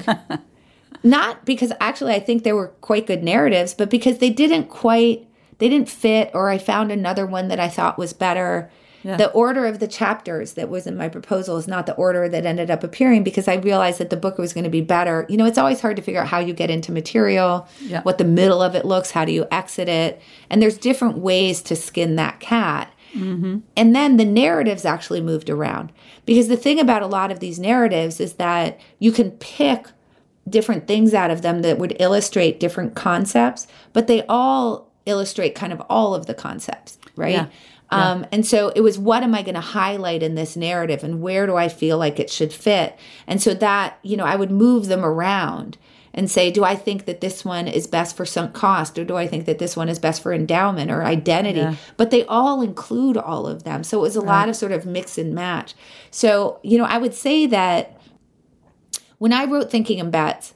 Not 1.04 1.46
because 1.46 1.72
actually 1.80 2.14
I 2.14 2.20
think 2.20 2.44
they 2.44 2.54
were 2.54 2.70
quite 2.82 3.08
good 3.08 3.24
narratives, 3.24 3.74
but 3.74 3.90
because 3.90 4.18
they 4.18 4.30
didn't 4.30 4.70
quite 4.70 5.28
they 5.64 5.70
didn't 5.70 5.88
fit 5.88 6.30
or 6.34 6.50
I 6.50 6.58
found 6.58 6.92
another 6.92 7.26
one 7.26 7.48
that 7.48 7.58
I 7.58 7.70
thought 7.70 7.98
was 7.98 8.12
better. 8.12 8.70
Yeah. 9.02 9.16
The 9.16 9.32
order 9.32 9.66
of 9.66 9.80
the 9.80 9.88
chapters 9.88 10.56
that 10.56 10.68
was 10.68 10.86
in 10.86 10.98
my 10.98 11.08
proposal 11.08 11.56
is 11.56 11.70
not 11.70 11.86
the 11.86 11.96
order 11.96 12.28
that 12.28 12.46
ended 12.46 12.70
up 12.70 12.84
appearing 12.84 13.24
because 13.24 13.48
I 13.48 13.56
realized 13.56 14.00
that 14.00 14.10
the 14.10 14.18
book 14.18 14.38
was 14.38 14.52
going 14.52 14.66
to 14.66 14.70
be 14.70 14.82
better. 14.82 15.26
You 15.30 15.38
know, 15.38 15.46
it's 15.46 15.58
always 15.58 15.80
hard 15.80 15.96
to 15.96 16.02
figure 16.02 16.20
out 16.20 16.28
how 16.28 16.40
you 16.40 16.52
get 16.52 16.70
into 16.70 16.92
material, 16.92 17.66
yeah. 17.80 18.02
what 18.02 18.18
the 18.18 18.26
middle 18.26 18.62
of 18.62 18.76
it 18.76 18.84
looks, 18.84 19.12
how 19.12 19.24
do 19.24 19.32
you 19.32 19.48
exit 19.52 19.88
it. 19.88 20.22
And 20.50 20.62
there's 20.62 20.78
different 20.78 21.20
ways 21.20 21.62
to 21.62 21.78
skin 21.78 22.18
that 22.18 22.42
cat. 22.42 22.94
Mm-hmm. 23.14 23.60
And 23.78 23.96
then 23.96 24.18
the 24.18 24.26
narratives 24.26 24.84
actually 24.84 25.22
moved 25.22 25.50
around. 25.50 25.94
Because 26.26 26.50
the 26.50 26.58
thing 26.58 26.78
about 26.78 27.04
a 27.04 27.08
lot 27.08 27.32
of 27.32 27.40
these 27.40 27.58
narratives 27.58 28.20
is 28.20 28.34
that 28.34 28.82
you 29.00 29.14
can 29.14 29.32
pick 29.32 29.88
different 30.50 30.88
things 30.88 31.14
out 31.14 31.32
of 31.32 31.42
them 31.42 31.62
that 31.62 31.78
would 31.78 31.96
illustrate 32.02 32.60
different 32.60 32.96
concepts, 32.96 33.66
but 33.94 34.08
they 34.08 34.26
all 34.28 34.92
illustrate 35.06 35.56
kind 35.56 35.74
of 35.74 35.82
all 35.90 36.16
of 36.16 36.26
the 36.26 36.34
concepts, 36.34 36.98
right? 37.16 37.34
Yeah. 37.34 37.48
Yeah. 37.92 38.12
Um, 38.12 38.26
and 38.32 38.46
so 38.46 38.70
it 38.70 38.82
was 38.82 38.98
what 38.98 39.24
am 39.24 39.36
I 39.36 39.44
going 39.44 39.56
to 39.56 39.62
highlight 39.62 40.24
in 40.24 40.36
this 40.36 40.56
narrative 40.56 41.04
and 41.04 41.22
where 41.22 41.46
do 41.46 41.56
I 41.56 41.70
feel 41.70 41.98
like 41.98 42.20
it 42.20 42.32
should 42.32 42.52
fit? 42.52 42.98
And 43.28 43.42
so 43.42 43.54
that, 43.56 44.00
you 44.02 44.18
know, 44.18 44.26
I 44.26 44.36
would 44.36 44.50
move 44.50 44.88
them 44.88 45.06
around 45.06 45.78
and 46.14 46.30
say, 46.30 46.52
do 46.52 46.64
I 46.64 46.76
think 46.76 47.06
that 47.06 47.22
this 47.22 47.44
one 47.44 47.68
is 47.68 47.88
best 47.88 48.16
for 48.16 48.26
sunk 48.26 48.54
cost 48.54 48.98
or 49.00 49.04
do 49.04 49.16
I 49.16 49.28
think 49.28 49.46
that 49.46 49.60
this 49.60 49.76
one 49.76 49.90
is 49.90 50.00
best 50.00 50.22
for 50.22 50.32
endowment 50.32 50.92
or 50.92 51.04
identity? 51.04 51.60
Yeah. 51.60 51.76
But 51.98 52.12
they 52.12 52.24
all 52.26 52.62
include 52.62 53.18
all 53.18 53.48
of 53.48 53.64
them. 53.64 53.84
So 53.84 53.98
it 54.00 54.02
was 54.02 54.16
a 54.16 54.22
right. 54.22 54.28
lot 54.28 54.50
of 54.50 54.56
sort 54.56 54.72
of 54.72 54.86
mix 54.86 55.18
and 55.18 55.34
match. 55.34 55.74
So, 56.12 56.60
you 56.64 56.78
know, 56.78 56.86
I 56.86 56.98
would 56.98 57.14
say 57.14 57.48
that 57.48 58.00
when 59.18 59.34
I 59.34 59.46
wrote 59.46 59.72
Thinking 59.72 60.00
in 60.00 60.12
Bets, 60.12 60.54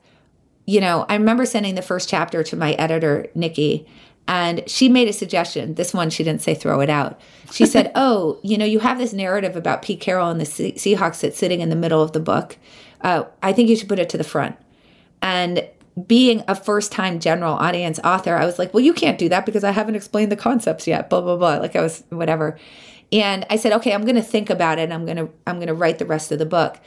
you 0.67 0.81
know, 0.81 1.05
I 1.07 1.15
remember 1.15 1.45
sending 1.45 1.75
the 1.75 1.81
first 1.81 2.09
chapter 2.09 2.43
to 2.43 2.55
my 2.55 2.73
editor, 2.73 3.27
Nikki, 3.33 3.87
and 4.27 4.67
she 4.69 4.89
made 4.89 5.07
a 5.07 5.13
suggestion. 5.13 5.75
This 5.75 5.93
one, 5.93 6.09
she 6.09 6.23
didn't 6.23 6.41
say 6.41 6.53
throw 6.53 6.81
it 6.81 6.89
out. 6.89 7.19
She 7.51 7.65
said, 7.65 7.91
Oh, 7.95 8.39
you 8.43 8.57
know, 8.57 8.65
you 8.65 8.79
have 8.79 8.97
this 8.97 9.13
narrative 9.13 9.55
about 9.55 9.81
Pete 9.81 10.01
Carroll 10.01 10.29
and 10.29 10.39
the 10.39 10.45
Seahawks 10.45 11.21
that's 11.21 11.37
sitting 11.37 11.61
in 11.61 11.69
the 11.69 11.75
middle 11.75 12.01
of 12.01 12.11
the 12.11 12.19
book. 12.19 12.57
Uh, 13.01 13.23
I 13.41 13.53
think 13.53 13.69
you 13.69 13.75
should 13.75 13.89
put 13.89 13.99
it 13.99 14.09
to 14.09 14.17
the 14.17 14.23
front. 14.23 14.57
And 15.21 15.67
being 16.05 16.43
a 16.47 16.55
first 16.55 16.91
time 16.91 17.19
general 17.19 17.55
audience 17.55 17.99
author, 18.03 18.35
I 18.35 18.45
was 18.45 18.59
like, 18.59 18.73
Well, 18.73 18.83
you 18.83 18.93
can't 18.93 19.17
do 19.17 19.29
that 19.29 19.45
because 19.45 19.63
I 19.63 19.71
haven't 19.71 19.95
explained 19.95 20.31
the 20.31 20.37
concepts 20.37 20.87
yet, 20.87 21.09
blah, 21.09 21.21
blah, 21.21 21.37
blah. 21.37 21.57
Like 21.57 21.75
I 21.75 21.81
was, 21.81 22.03
whatever. 22.09 22.57
And 23.11 23.45
I 23.49 23.55
said, 23.55 23.71
Okay, 23.73 23.93
I'm 23.93 24.03
going 24.03 24.15
to 24.15 24.21
think 24.21 24.49
about 24.49 24.77
it. 24.77 24.91
I'm 24.91 25.05
going 25.05 25.17
to, 25.17 25.29
I'm 25.47 25.55
going 25.55 25.67
to 25.67 25.73
write 25.73 25.99
the 25.99 26.05
rest 26.05 26.31
of 26.31 26.39
the 26.39 26.45
book. 26.45 26.77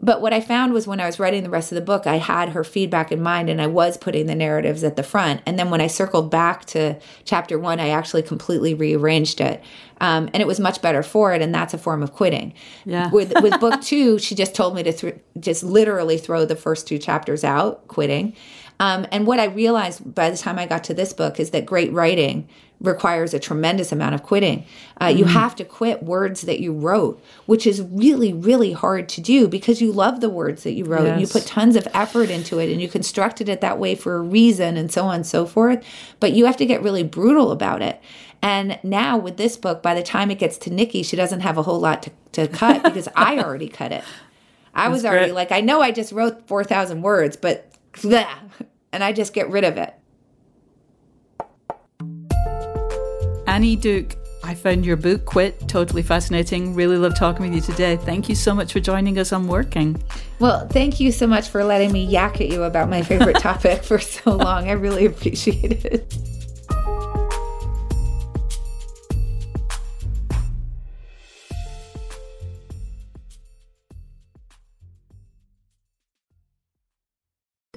But 0.00 0.20
what 0.20 0.32
I 0.32 0.40
found 0.40 0.72
was 0.72 0.86
when 0.86 1.00
I 1.00 1.06
was 1.06 1.18
writing 1.18 1.42
the 1.42 1.50
rest 1.50 1.72
of 1.72 1.76
the 1.76 1.82
book, 1.82 2.06
I 2.06 2.16
had 2.16 2.50
her 2.50 2.62
feedback 2.62 3.10
in 3.10 3.20
mind 3.20 3.50
and 3.50 3.60
I 3.60 3.66
was 3.66 3.96
putting 3.96 4.26
the 4.26 4.34
narratives 4.34 4.84
at 4.84 4.94
the 4.94 5.02
front. 5.02 5.42
And 5.44 5.58
then 5.58 5.70
when 5.70 5.80
I 5.80 5.88
circled 5.88 6.30
back 6.30 6.64
to 6.66 6.98
chapter 7.24 7.58
one, 7.58 7.80
I 7.80 7.88
actually 7.88 8.22
completely 8.22 8.74
rearranged 8.74 9.40
it. 9.40 9.62
Um, 10.00 10.30
and 10.32 10.40
it 10.40 10.46
was 10.46 10.60
much 10.60 10.80
better 10.80 11.02
for 11.02 11.34
it. 11.34 11.42
And 11.42 11.52
that's 11.52 11.74
a 11.74 11.78
form 11.78 12.04
of 12.04 12.12
quitting. 12.12 12.54
Yeah. 12.84 13.10
with, 13.10 13.32
with 13.42 13.58
book 13.60 13.80
two, 13.82 14.18
she 14.18 14.36
just 14.36 14.54
told 14.54 14.76
me 14.76 14.84
to 14.84 14.92
th- 14.92 15.16
just 15.40 15.64
literally 15.64 16.16
throw 16.16 16.44
the 16.44 16.56
first 16.56 16.86
two 16.86 16.98
chapters 16.98 17.42
out, 17.42 17.88
quitting. 17.88 18.36
Um, 18.80 19.06
and 19.10 19.26
what 19.26 19.40
I 19.40 19.46
realized 19.46 20.14
by 20.14 20.30
the 20.30 20.36
time 20.36 20.58
I 20.58 20.66
got 20.66 20.84
to 20.84 20.94
this 20.94 21.12
book 21.12 21.40
is 21.40 21.50
that 21.50 21.66
great 21.66 21.92
writing 21.92 22.48
requires 22.80 23.34
a 23.34 23.40
tremendous 23.40 23.90
amount 23.90 24.14
of 24.14 24.22
quitting. 24.22 24.64
Uh, 25.00 25.06
mm-hmm. 25.06 25.18
You 25.18 25.24
have 25.24 25.56
to 25.56 25.64
quit 25.64 26.02
words 26.02 26.42
that 26.42 26.60
you 26.60 26.72
wrote, 26.72 27.22
which 27.46 27.66
is 27.66 27.82
really, 27.82 28.32
really 28.32 28.72
hard 28.72 29.08
to 29.10 29.20
do 29.20 29.48
because 29.48 29.80
you 29.82 29.90
love 29.90 30.20
the 30.20 30.28
words 30.28 30.62
that 30.62 30.72
you 30.72 30.84
wrote 30.84 31.04
yes. 31.04 31.12
and 31.12 31.20
you 31.20 31.26
put 31.26 31.44
tons 31.44 31.74
of 31.74 31.88
effort 31.92 32.30
into 32.30 32.58
it 32.60 32.70
and 32.70 32.80
you 32.80 32.88
constructed 32.88 33.48
it 33.48 33.60
that 33.60 33.78
way 33.78 33.94
for 33.94 34.16
a 34.16 34.20
reason 34.20 34.76
and 34.76 34.92
so 34.92 35.06
on 35.06 35.16
and 35.16 35.26
so 35.26 35.44
forth. 35.44 35.84
But 36.20 36.32
you 36.32 36.46
have 36.46 36.56
to 36.58 36.66
get 36.66 36.82
really 36.82 37.02
brutal 37.02 37.50
about 37.50 37.82
it. 37.82 38.00
And 38.40 38.78
now 38.84 39.18
with 39.18 39.36
this 39.36 39.56
book, 39.56 39.82
by 39.82 39.94
the 39.94 40.02
time 40.02 40.30
it 40.30 40.38
gets 40.38 40.56
to 40.58 40.70
Nikki, 40.70 41.02
she 41.02 41.16
doesn't 41.16 41.40
have 41.40 41.58
a 41.58 41.62
whole 41.64 41.80
lot 41.80 42.04
to, 42.04 42.10
to 42.32 42.46
cut 42.46 42.84
because 42.84 43.08
I 43.16 43.38
already 43.38 43.68
cut 43.68 43.90
it. 43.90 44.04
I 44.72 44.84
That's 44.84 44.92
was 44.92 45.04
already 45.04 45.26
great. 45.26 45.34
like, 45.34 45.50
I 45.52 45.60
know 45.60 45.80
I 45.80 45.90
just 45.90 46.12
wrote 46.12 46.46
4,000 46.46 47.02
words, 47.02 47.36
but 47.36 47.67
and 48.04 49.04
I 49.04 49.12
just 49.12 49.32
get 49.32 49.48
rid 49.50 49.64
of 49.64 49.76
it. 49.76 49.94
Annie 53.46 53.76
Duke, 53.76 54.14
I 54.44 54.54
found 54.54 54.86
your 54.86 54.96
book, 54.96 55.24
Quit, 55.24 55.68
totally 55.68 56.02
fascinating. 56.02 56.74
Really 56.74 56.96
love 56.96 57.14
talking 57.14 57.44
with 57.44 57.54
you 57.54 57.60
today. 57.60 57.96
Thank 57.96 58.28
you 58.28 58.34
so 58.34 58.54
much 58.54 58.72
for 58.72 58.80
joining 58.80 59.18
us 59.18 59.32
on 59.32 59.46
Working. 59.46 60.02
Well, 60.38 60.68
thank 60.68 61.00
you 61.00 61.12
so 61.12 61.26
much 61.26 61.48
for 61.48 61.64
letting 61.64 61.92
me 61.92 62.04
yak 62.04 62.40
at 62.40 62.48
you 62.48 62.62
about 62.62 62.88
my 62.88 63.02
favorite 63.02 63.36
topic 63.40 63.82
for 63.82 63.98
so 63.98 64.36
long. 64.36 64.68
I 64.68 64.72
really 64.72 65.06
appreciate 65.06 65.84
it. 65.84 66.14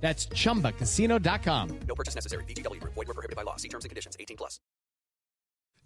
That's 0.00 0.26
ChumbaCasino.com. 0.26 1.80
No 1.88 1.94
purchase 1.96 2.14
necessary. 2.14 2.44
VGW. 2.44 2.80
Void 2.80 2.96
were 2.96 3.14
prohibited 3.14 3.34
by 3.36 3.42
law. 3.42 3.56
See 3.56 3.68
terms 3.68 3.84
and 3.84 3.90
conditions. 3.90 4.16
18 4.20 4.36
plus. 4.36 4.60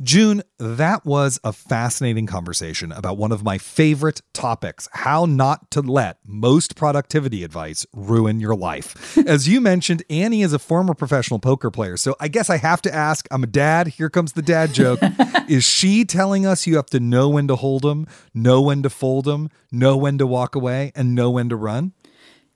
June, 0.03 0.43
that 0.59 1.05
was 1.05 1.39
a 1.45 1.53
fascinating 1.53 2.27
conversation 2.27 2.91
about 2.91 3.19
one 3.19 3.33
of 3.33 3.45
my 3.45 3.59
favorite 3.59 4.23
topics 4.33 4.89
how 4.93 5.27
not 5.27 5.71
to 5.71 5.83
let 5.83 6.17
most 6.25 6.75
productivity 6.75 7.45
advice 7.45 7.85
ruin 7.93 8.41
your 8.41 8.57
life. 8.57 9.19
As 9.27 9.47
you 9.47 9.61
mentioned, 9.61 10.03
Annie 10.09 10.41
is 10.41 10.55
a 10.55 10.59
former 10.59 10.95
professional 10.95 11.39
poker 11.39 11.71
player. 11.71 11.99
So 11.99 12.17
I 12.19 12.29
guess 12.29 12.49
I 12.49 12.57
have 12.57 12.81
to 12.83 12.95
ask 12.95 13.29
I'm 13.31 13.43
a 13.43 13.47
dad. 13.47 13.89
Here 13.89 14.09
comes 14.09 14.33
the 14.33 14.41
dad 14.41 14.73
joke. 14.73 15.01
is 15.51 15.65
she 15.65 16.07
telling 16.07 16.47
us 16.47 16.67
you 16.67 16.77
have 16.77 16.87
to 16.87 17.01
know 17.01 17.29
when 17.29 17.47
to 17.49 17.57
hold 17.57 17.83
them, 17.83 18.07
know 18.33 18.63
when 18.63 18.83
to 18.83 18.89
fold 18.89 19.27
them, 19.27 19.51
know 19.71 19.99
when 19.99 20.17
to 20.17 20.27
walk 20.27 20.55
away, 20.55 20.93
and 20.95 21.15
know 21.15 21.31
when 21.31 21.51
to 21.51 21.57
run? 21.57 21.93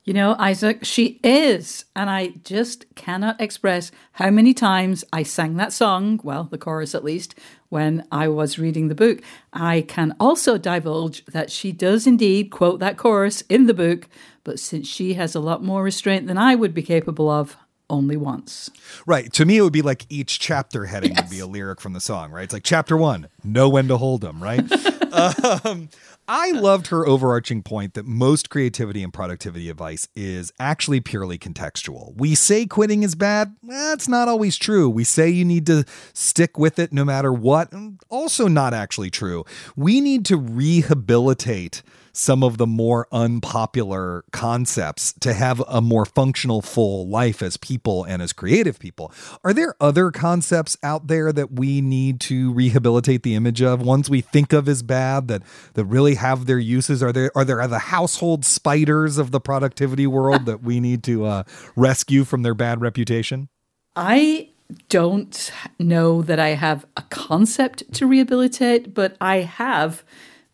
You 0.05 0.13
know, 0.13 0.37
Isaac, 0.39 0.85
she 0.85 1.19
is. 1.25 1.87
And 1.97 2.11
I 2.11 2.35
just 2.45 2.85
cannot 2.95 3.41
express 3.41 3.91
how 4.13 4.31
many 4.31 4.53
times 4.53 5.03
I 5.15 5.23
sang 5.23 5.57
that 5.57 5.73
song, 5.73 6.21
well, 6.23 6.45
the 6.45 6.59
chorus 6.59 6.95
at 6.95 7.05
least, 7.05 7.35
when 7.71 8.07
I 8.13 8.29
was 8.29 8.59
reading 8.59 8.89
the 8.89 8.95
book. 8.95 9.21
I 9.55 9.81
can 9.81 10.15
also 10.21 10.59
divulge 10.59 11.25
that 11.27 11.51
she 11.51 11.73
does 11.73 12.07
indeed 12.07 12.51
quote 12.51 12.81
that 12.81 12.99
chorus 12.99 13.41
in 13.49 13.67
the 13.67 13.73
book, 13.73 14.07
but 14.45 14.61
since 14.61 14.87
she 14.87 15.15
has 15.15 15.35
a 15.35 15.41
lot 15.41 15.65
more 15.65 15.83
restraint 15.83 16.27
than 16.27 16.37
I 16.37 16.55
would 16.55 16.75
be 16.75 16.83
capable 16.83 17.31
of, 17.31 17.57
only 17.95 18.17
once. 18.17 18.71
Right. 19.07 19.33
To 19.33 19.45
me, 19.45 19.59
it 19.59 19.63
would 19.63 19.73
be 19.73 19.83
like 19.83 20.07
each 20.09 20.39
chapter 20.39 20.87
heading 20.87 21.13
yes. 21.13 21.23
would 21.23 21.31
be 21.31 21.41
a 21.41 21.47
lyric 21.47 21.81
from 21.81 21.93
the 21.93 22.01
song, 22.01 22.31
right? 22.31 22.45
It's 22.45 22.53
like 22.53 22.65
chapter 22.65 22.97
one, 22.97 23.29
know 23.43 23.69
when 23.69 23.89
to 23.89 23.97
hold 23.97 24.21
them, 24.21 24.43
right? 24.43 24.65
um, 25.65 25.89
I 26.27 26.53
loved 26.53 26.87
her 26.87 27.07
overarching 27.07 27.63
point 27.63 27.95
that 27.95 28.07
most 28.07 28.49
creativity 28.49 29.03
and 29.03 29.13
productivity 29.13 29.69
advice 29.69 30.09
is 30.17 30.53
actually 30.59 31.01
purely 31.01 31.39
contextual. 31.39 32.17
We 32.17 32.35
say 32.35 32.65
quitting 32.65 33.03
is 33.03 33.15
bad. 33.15 33.55
That's 33.63 34.09
not 34.09 34.27
always 34.27 34.57
true. 34.57 34.89
We 34.89 35.05
say 35.05 35.29
you 35.29 35.45
need 35.45 35.67
to 35.67 35.85
stick 36.15 36.59
with 36.59 36.79
it 36.79 36.93
no 36.93 37.05
matter 37.05 37.33
what. 37.33 37.73
Also, 38.09 38.49
not 38.49 38.73
actually 38.73 39.11
true. 39.11 39.45
We 39.77 40.01
need 40.01 40.25
to 40.27 40.39
rehabilitate 40.39 41.83
some 42.15 42.43
of 42.43 42.59
the 42.59 42.67
more 42.67 43.09
unpopular 43.13 44.25
concepts 44.33 45.13
to 45.15 45.35
have 45.35 45.61
a 45.69 45.81
more 45.81 46.07
functional, 46.07 46.63
full 46.63 47.09
life 47.09 47.43
as 47.43 47.57
people 47.57 48.05
and 48.05 48.23
as 48.23 48.33
creative 48.33 48.79
people. 48.79 49.13
Are 49.43 49.53
there 49.53 49.75
other 49.81 50.11
concepts 50.11 50.77
out 50.83 51.09
there 51.09 51.33
that 51.33 51.53
we 51.53 51.81
need 51.81 52.21
to 52.21 52.53
rehabilitate 52.53 53.25
the 53.25 53.35
image 53.35 53.61
of, 53.61 53.83
ones 53.83 54.09
we 54.09 54.21
think 54.21 54.53
of 54.53 54.69
as 54.69 54.83
bad 54.83 55.29
that 55.29 55.43
that 55.75 55.85
really 55.85 56.15
have 56.15 56.47
their 56.47 56.59
uses? 56.59 57.03
Are 57.03 57.13
there 57.13 57.33
are 57.35 57.45
there 57.45 57.67
the 57.67 57.79
household 57.79 58.45
spiders 58.45 59.19
of 59.19 59.33
the 59.33 59.41
productivity 59.41 60.07
world 60.07 60.47
that 60.47 60.63
we 60.63 60.79
need 60.79 61.03
to 61.05 61.25
uh, 61.25 61.43
rescue 61.75 62.25
from 62.25 62.43
their 62.43 62.55
bad 62.55 62.81
reputation? 62.81 63.49
I 63.97 64.51
don't 64.89 65.53
know 65.79 66.23
that 66.23 66.39
I 66.39 66.51
have 66.51 66.87
a 66.97 67.03
concept 67.03 67.93
to 67.95 68.07
rehabilitate, 68.07 68.95
but 68.95 69.17
I 69.21 69.39
have 69.39 70.05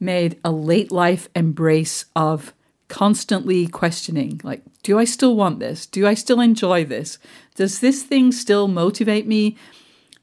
made 0.01 0.41
a 0.45 0.51
late 0.51 0.91
life 0.91 1.29
embrace 1.37 2.07
of 2.17 2.53
constantly 2.89 3.69
questioning 3.69 4.41
like, 4.43 4.63
do 4.83 4.99
I 4.99 5.05
still 5.05 5.37
want 5.37 5.61
this? 5.61 5.87
Do 5.87 6.07
I 6.07 6.15
still 6.15 6.41
enjoy 6.41 6.85
this? 6.85 7.19
Does 7.55 7.81
this 7.81 8.03
thing 8.03 8.33
still 8.33 8.67
motivate 8.67 9.27
me? 9.27 9.57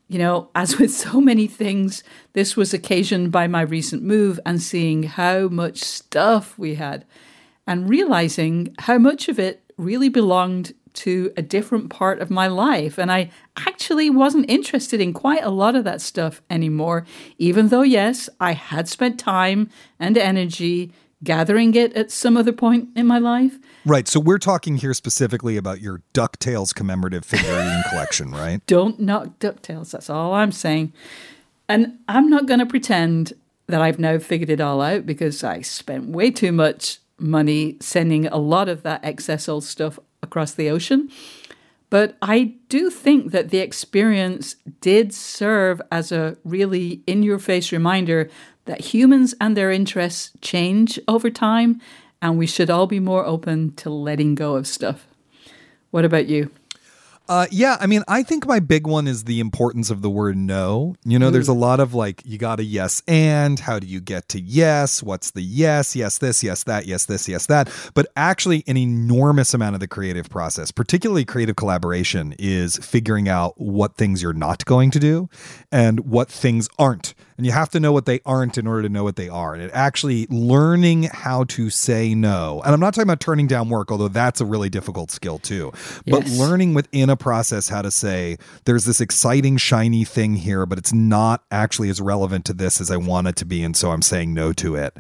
You 0.07 0.19
know, 0.19 0.49
as 0.55 0.78
with 0.78 0.91
so 0.91 1.21
many 1.21 1.47
things, 1.47 2.03
this 2.34 2.57
was 2.57 2.73
occasioned 2.73 3.32
by 3.32 3.47
my 3.47 3.61
recent 3.61 4.03
move 4.03 4.39
and 4.45 4.61
seeing 4.61 5.03
how 5.03 5.47
much 5.47 5.80
stuff 5.80 6.57
we 6.57 6.75
had 6.75 7.05
and 7.65 7.89
realizing 7.89 8.75
how 8.80 8.97
much 8.97 9.30
of 9.30 9.39
it 9.39 9.63
really 9.78 10.09
belonged 10.09 10.73
to 10.98 11.32
a 11.38 11.41
different 11.41 11.89
part 11.89 12.20
of 12.20 12.30
my 12.30 12.48
life. 12.48 12.98
And 12.98 13.12
I 13.12 13.30
actually 13.56 14.10
wasn't 14.10 14.50
interested 14.50 15.00
in 15.00 15.14
quite 15.14 15.43
a 15.43 15.50
lot 15.50 15.76
of 15.76 15.84
that 15.84 16.02
stuff 16.02 16.41
anymore, 16.50 17.06
even 17.38 17.68
though, 17.68 17.84
yes, 17.84 18.30
I 18.39 18.54
had 18.54 18.89
spent 18.89 19.20
time 19.20 19.70
and 20.00 20.18
energy 20.18 20.91
gathering 21.24 21.74
it 21.76 21.93
at 21.93 22.12
some 22.12 22.36
other 22.36 22.52
point 22.52 22.89
in 22.95 23.06
my 23.06 23.20
life. 23.20 23.58
Right. 23.86 24.08
So 24.08 24.20
we're 24.20 24.38
talking 24.39 24.78
here 24.78 24.93
specifically 24.93 25.58
about 25.58 25.82
your 25.82 26.02
DuckTales 26.14 26.74
commemorative 26.74 27.26
figurine 27.26 27.84
collection, 27.89 28.32
right? 28.32 28.66
Don't 28.66 29.00
knock 29.00 29.39
DuckTales. 29.39 29.91
That's 29.91 30.10
all 30.10 30.34
I'm 30.34 30.52
saying. 30.52 30.93
And 31.70 32.00
I'm 32.08 32.30
not 32.30 32.45
going 32.45 32.60
to 32.60 32.66
pretend 32.66 33.34
that 33.68 33.82
I've 33.82 34.00
now 34.00 34.18
figured 34.18 34.50
it 34.50 34.62
all 34.62 34.82
out 34.82 35.06
because 35.06 35.43
I 35.43 35.62
spent 35.62 36.10
way 36.10 36.32
too 36.32 36.52
much 36.52 37.00
money 37.20 37.78
sending 37.80 38.28
a 38.28 38.38
lot 38.38 38.70
of 38.70 38.84
that 38.84 39.04
excess 39.04 39.50
old 39.50 39.64
stuff 39.64 40.00
across 40.28 40.53
the 40.53 40.69
ocean. 40.69 41.09
But 41.89 42.17
I 42.21 42.55
do 42.67 42.89
think 42.89 43.32
that 43.32 43.49
the 43.49 43.59
experience 43.59 44.55
did 44.82 45.13
serve 45.13 45.82
as 45.91 46.11
a 46.11 46.38
really 46.43 47.01
in 47.07 47.23
your 47.23 47.39
face 47.39 47.71
reminder 47.71 48.30
that 48.65 48.93
humans 48.93 49.34
and 49.39 49.55
their 49.55 49.71
interests 49.71 50.32
change 50.41 50.99
over 51.07 51.30
time, 51.30 51.80
and 52.21 52.38
we 52.38 52.45
should 52.45 52.69
all 52.69 52.88
be 52.88 52.99
more 52.99 53.25
open 53.25 53.73
to 53.75 53.89
letting 53.89 54.36
go 54.36 54.55
of 54.55 54.67
stuff. 54.67 55.07
What 55.91 56.03
about 56.03 56.28
you? 56.28 56.51
Uh, 57.30 57.45
yeah, 57.51 57.75
I 57.80 57.88
mean, 57.88 58.03
I 58.07 58.23
think 58.23 58.47
my 58.47 58.59
big 58.59 58.88
one 58.88 59.05
is 59.07 59.25
the 59.25 59.39
importance 59.41 59.89
of 59.89 60.01
the 60.01 60.09
word 60.09 60.38
no. 60.38 60.95
You 61.03 61.19
know, 61.19 61.30
there's 61.30 61.49
a 61.49 61.53
lot 61.53 61.80
of 61.82 61.93
like, 61.93 62.21
you 62.25 62.38
got 62.38 62.59
a 62.59 62.63
yes 62.63 63.03
and, 63.07 63.59
how 63.59 63.80
do 63.80 63.88
you 63.88 63.99
get 63.99 64.30
to 64.30 64.39
yes? 64.39 65.03
What's 65.03 65.32
the 65.32 65.41
yes? 65.41 65.95
Yes, 65.95 66.19
this, 66.19 66.41
yes, 66.41 66.63
that, 66.63 66.86
yes, 66.86 67.05
this, 67.05 67.28
yes, 67.28 67.45
that. 67.47 67.69
But 67.93 68.07
actually, 68.15 68.63
an 68.67 68.78
enormous 68.78 69.53
amount 69.53 69.75
of 69.75 69.82
the 69.82 69.88
creative 69.88 70.30
process, 70.30 70.71
particularly 70.71 71.25
creative 71.25 71.57
collaboration, 71.57 72.34
is 72.39 72.78
figuring 72.78 73.28
out 73.28 73.59
what 73.59 73.95
things 73.95 74.21
you're 74.21 74.32
not 74.34 74.63
going 74.63 74.89
to 74.91 74.99
do 74.99 75.30
and 75.69 76.01
what 76.01 76.30
things 76.30 76.69
aren't 76.80 77.13
and 77.38 77.46
you 77.46 77.52
have 77.52 77.70
to 77.70 77.80
know 77.80 77.92
what 77.92 78.06
they 78.06 78.20
aren't 78.26 78.58
in 78.58 78.68
order 78.68 78.82
to 78.82 78.90
know 78.90 79.04
what 79.04 79.16
they 79.16 79.30
are. 79.30 79.54
And 79.54 79.62
it 79.62 79.72
actually 79.74 80.26
learning 80.28 81.04
how 81.04 81.44
to 81.46 81.70
say 81.70 82.16
no. 82.16 82.62
And 82.66 82.74
I'm 82.74 82.80
not 82.80 82.94
talking 82.94 83.08
about 83.08 83.20
turning 83.20 83.48
down 83.48 83.70
work, 83.70 83.92
although 83.92 84.08
that's 84.08 84.42
a 84.42 84.46
really 84.46 84.70
difficult 84.70 85.12
skill 85.12 85.38
too. 85.38 85.72
But 86.08 86.28
yes. 86.28 86.40
learning 86.40 86.74
within 86.74 87.10
a 87.10 87.16
process 87.16 87.70
how 87.70 87.84
to 87.84 87.92
say 87.92 88.38
there's 88.66 88.86
this 88.86 89.00
exciting 89.00 89.58
shiny 89.58 90.04
thing 90.04 90.36
here, 90.36 90.66
but 90.66 90.78
it's 90.78 90.94
not 90.94 91.44
actually 91.52 91.90
as 91.90 92.02
relevant 92.02 92.46
to 92.46 92.54
this 92.54 92.82
as 92.82 92.90
I 92.90 92.98
want 92.98 93.28
it 93.28 93.36
to 93.38 93.46
be, 93.46 93.64
and 93.64 93.78
so 93.78 93.92
I'm 93.92 94.02
saying 94.02 94.34
no 94.34 94.52
to 94.54 94.76
it 94.76 94.98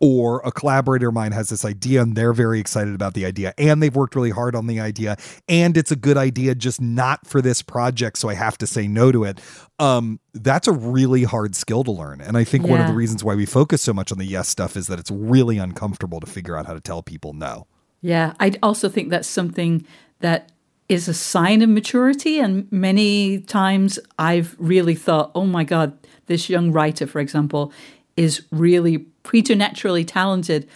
or 0.00 0.42
a 0.44 0.52
collaborator 0.52 1.08
of 1.08 1.14
mine 1.14 1.32
has 1.32 1.48
this 1.48 1.64
idea 1.64 2.02
and 2.02 2.16
they're 2.16 2.32
very 2.32 2.60
excited 2.60 2.94
about 2.94 3.14
the 3.14 3.24
idea 3.24 3.54
and 3.56 3.82
they've 3.82 3.96
worked 3.96 4.14
really 4.14 4.30
hard 4.30 4.54
on 4.54 4.66
the 4.66 4.78
idea 4.78 5.16
and 5.48 5.76
it's 5.76 5.90
a 5.90 5.96
good 5.96 6.16
idea 6.16 6.54
just 6.54 6.80
not 6.80 7.26
for 7.26 7.40
this 7.40 7.62
project 7.62 8.18
so 8.18 8.28
i 8.28 8.34
have 8.34 8.58
to 8.58 8.66
say 8.66 8.86
no 8.86 9.12
to 9.12 9.24
it. 9.24 9.40
Um, 9.78 10.20
that's 10.32 10.66
a 10.66 10.72
really 10.72 11.24
hard 11.24 11.54
skill 11.54 11.84
to 11.84 11.90
learn. 11.90 12.20
And 12.20 12.36
i 12.36 12.44
think 12.44 12.64
yeah. 12.64 12.72
one 12.72 12.80
of 12.80 12.86
the 12.86 12.94
reasons 12.94 13.24
why 13.24 13.34
we 13.34 13.46
focus 13.46 13.82
so 13.82 13.92
much 13.92 14.12
on 14.12 14.18
the 14.18 14.24
yes 14.24 14.48
stuff 14.48 14.76
is 14.76 14.86
that 14.86 14.98
it's 14.98 15.10
really 15.10 15.58
uncomfortable 15.58 16.20
to 16.20 16.26
figure 16.26 16.56
out 16.56 16.66
how 16.66 16.74
to 16.74 16.80
tell 16.80 17.02
people 17.02 17.32
no. 17.32 17.66
Yeah 18.00 18.34
i 18.40 18.52
also 18.62 18.88
think 18.88 19.10
that's 19.10 19.28
something 19.28 19.86
that 20.20 20.52
is 20.88 21.08
a 21.08 21.14
sign 21.14 21.62
of 21.62 21.68
maturity 21.68 22.38
and 22.38 22.70
many 22.70 23.40
times 23.40 23.98
i've 24.18 24.54
really 24.58 24.94
thought 24.94 25.30
oh 25.34 25.44
my 25.44 25.64
god 25.64 25.98
this 26.26 26.48
young 26.48 26.72
writer 26.72 27.06
for 27.06 27.20
example 27.20 27.72
is 28.16 28.44
really 28.50 28.98
preternaturally 29.22 30.04
talented 30.04 30.68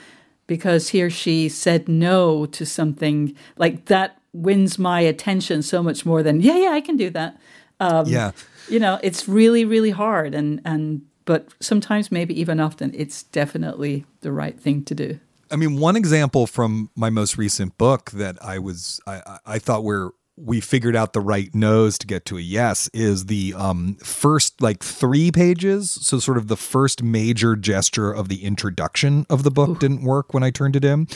because 0.47 0.89
he 0.89 1.03
or 1.03 1.11
she 1.11 1.49
said 1.49 1.89
no 1.89 2.47
to 2.47 2.67
something 2.67 3.35
like 3.57 3.87
that 3.87 4.21
wins 4.33 4.79
my 4.79 5.01
attention 5.01 5.63
so 5.63 5.83
much 5.83 6.05
more 6.05 6.23
than 6.23 6.41
yeah 6.41 6.57
yeah 6.57 6.71
I 6.71 6.81
can 6.81 6.97
do 6.97 7.11
that. 7.11 7.39
Um, 7.79 8.07
yeah, 8.07 8.33
you 8.69 8.79
know 8.79 8.99
it's 9.03 9.29
really 9.29 9.65
really 9.65 9.91
hard 9.91 10.35
and 10.35 10.61
and 10.65 11.03
but 11.25 11.49
sometimes 11.61 12.11
maybe 12.11 12.39
even 12.41 12.59
often 12.59 12.93
it's 12.95 13.23
definitely 13.23 14.05
the 14.21 14.33
right 14.33 14.59
thing 14.59 14.85
to 14.85 14.95
do. 14.95 15.21
I 15.53 15.57
mean, 15.57 15.79
one 15.79 15.97
example 15.97 16.47
from 16.47 16.91
my 16.95 17.11
most 17.11 17.37
recent 17.37 17.77
book 17.77 18.11
that 18.13 18.43
I 18.43 18.59
was 18.59 19.01
I, 19.07 19.39
I 19.47 19.59
thought 19.59 19.85
were 19.85 20.15
we 20.45 20.61
figured 20.61 20.97
out 20.97 21.13
the 21.13 21.21
right 21.21 21.55
nose 21.55 21.99
to 21.99 22.07
get 22.07 22.25
to 22.27 22.39
a 22.39 22.41
yes 22.41 22.89
is 22.93 23.27
the 23.27 23.55
um, 23.57 23.97
first 24.03 24.61
like 24.61 24.83
three 24.83 25.31
pages. 25.31 25.91
So 25.91 26.19
sort 26.19 26.39
of 26.39 26.49
the 26.49 26.57
first 26.57 27.03
major 27.03 27.57
gesture 27.57 28.11
of 28.13 28.29
the 28.29 28.45
introduction 28.45 29.27
of 29.29 29.43
the 29.43 29.51
book 29.51 29.71
Ooh. 29.71 29.79
didn't 29.79 30.03
work 30.03 30.33
when 30.33 30.43
I 30.43 30.51
turned 30.51 30.77
it 30.77 30.85
in, 30.85 31.09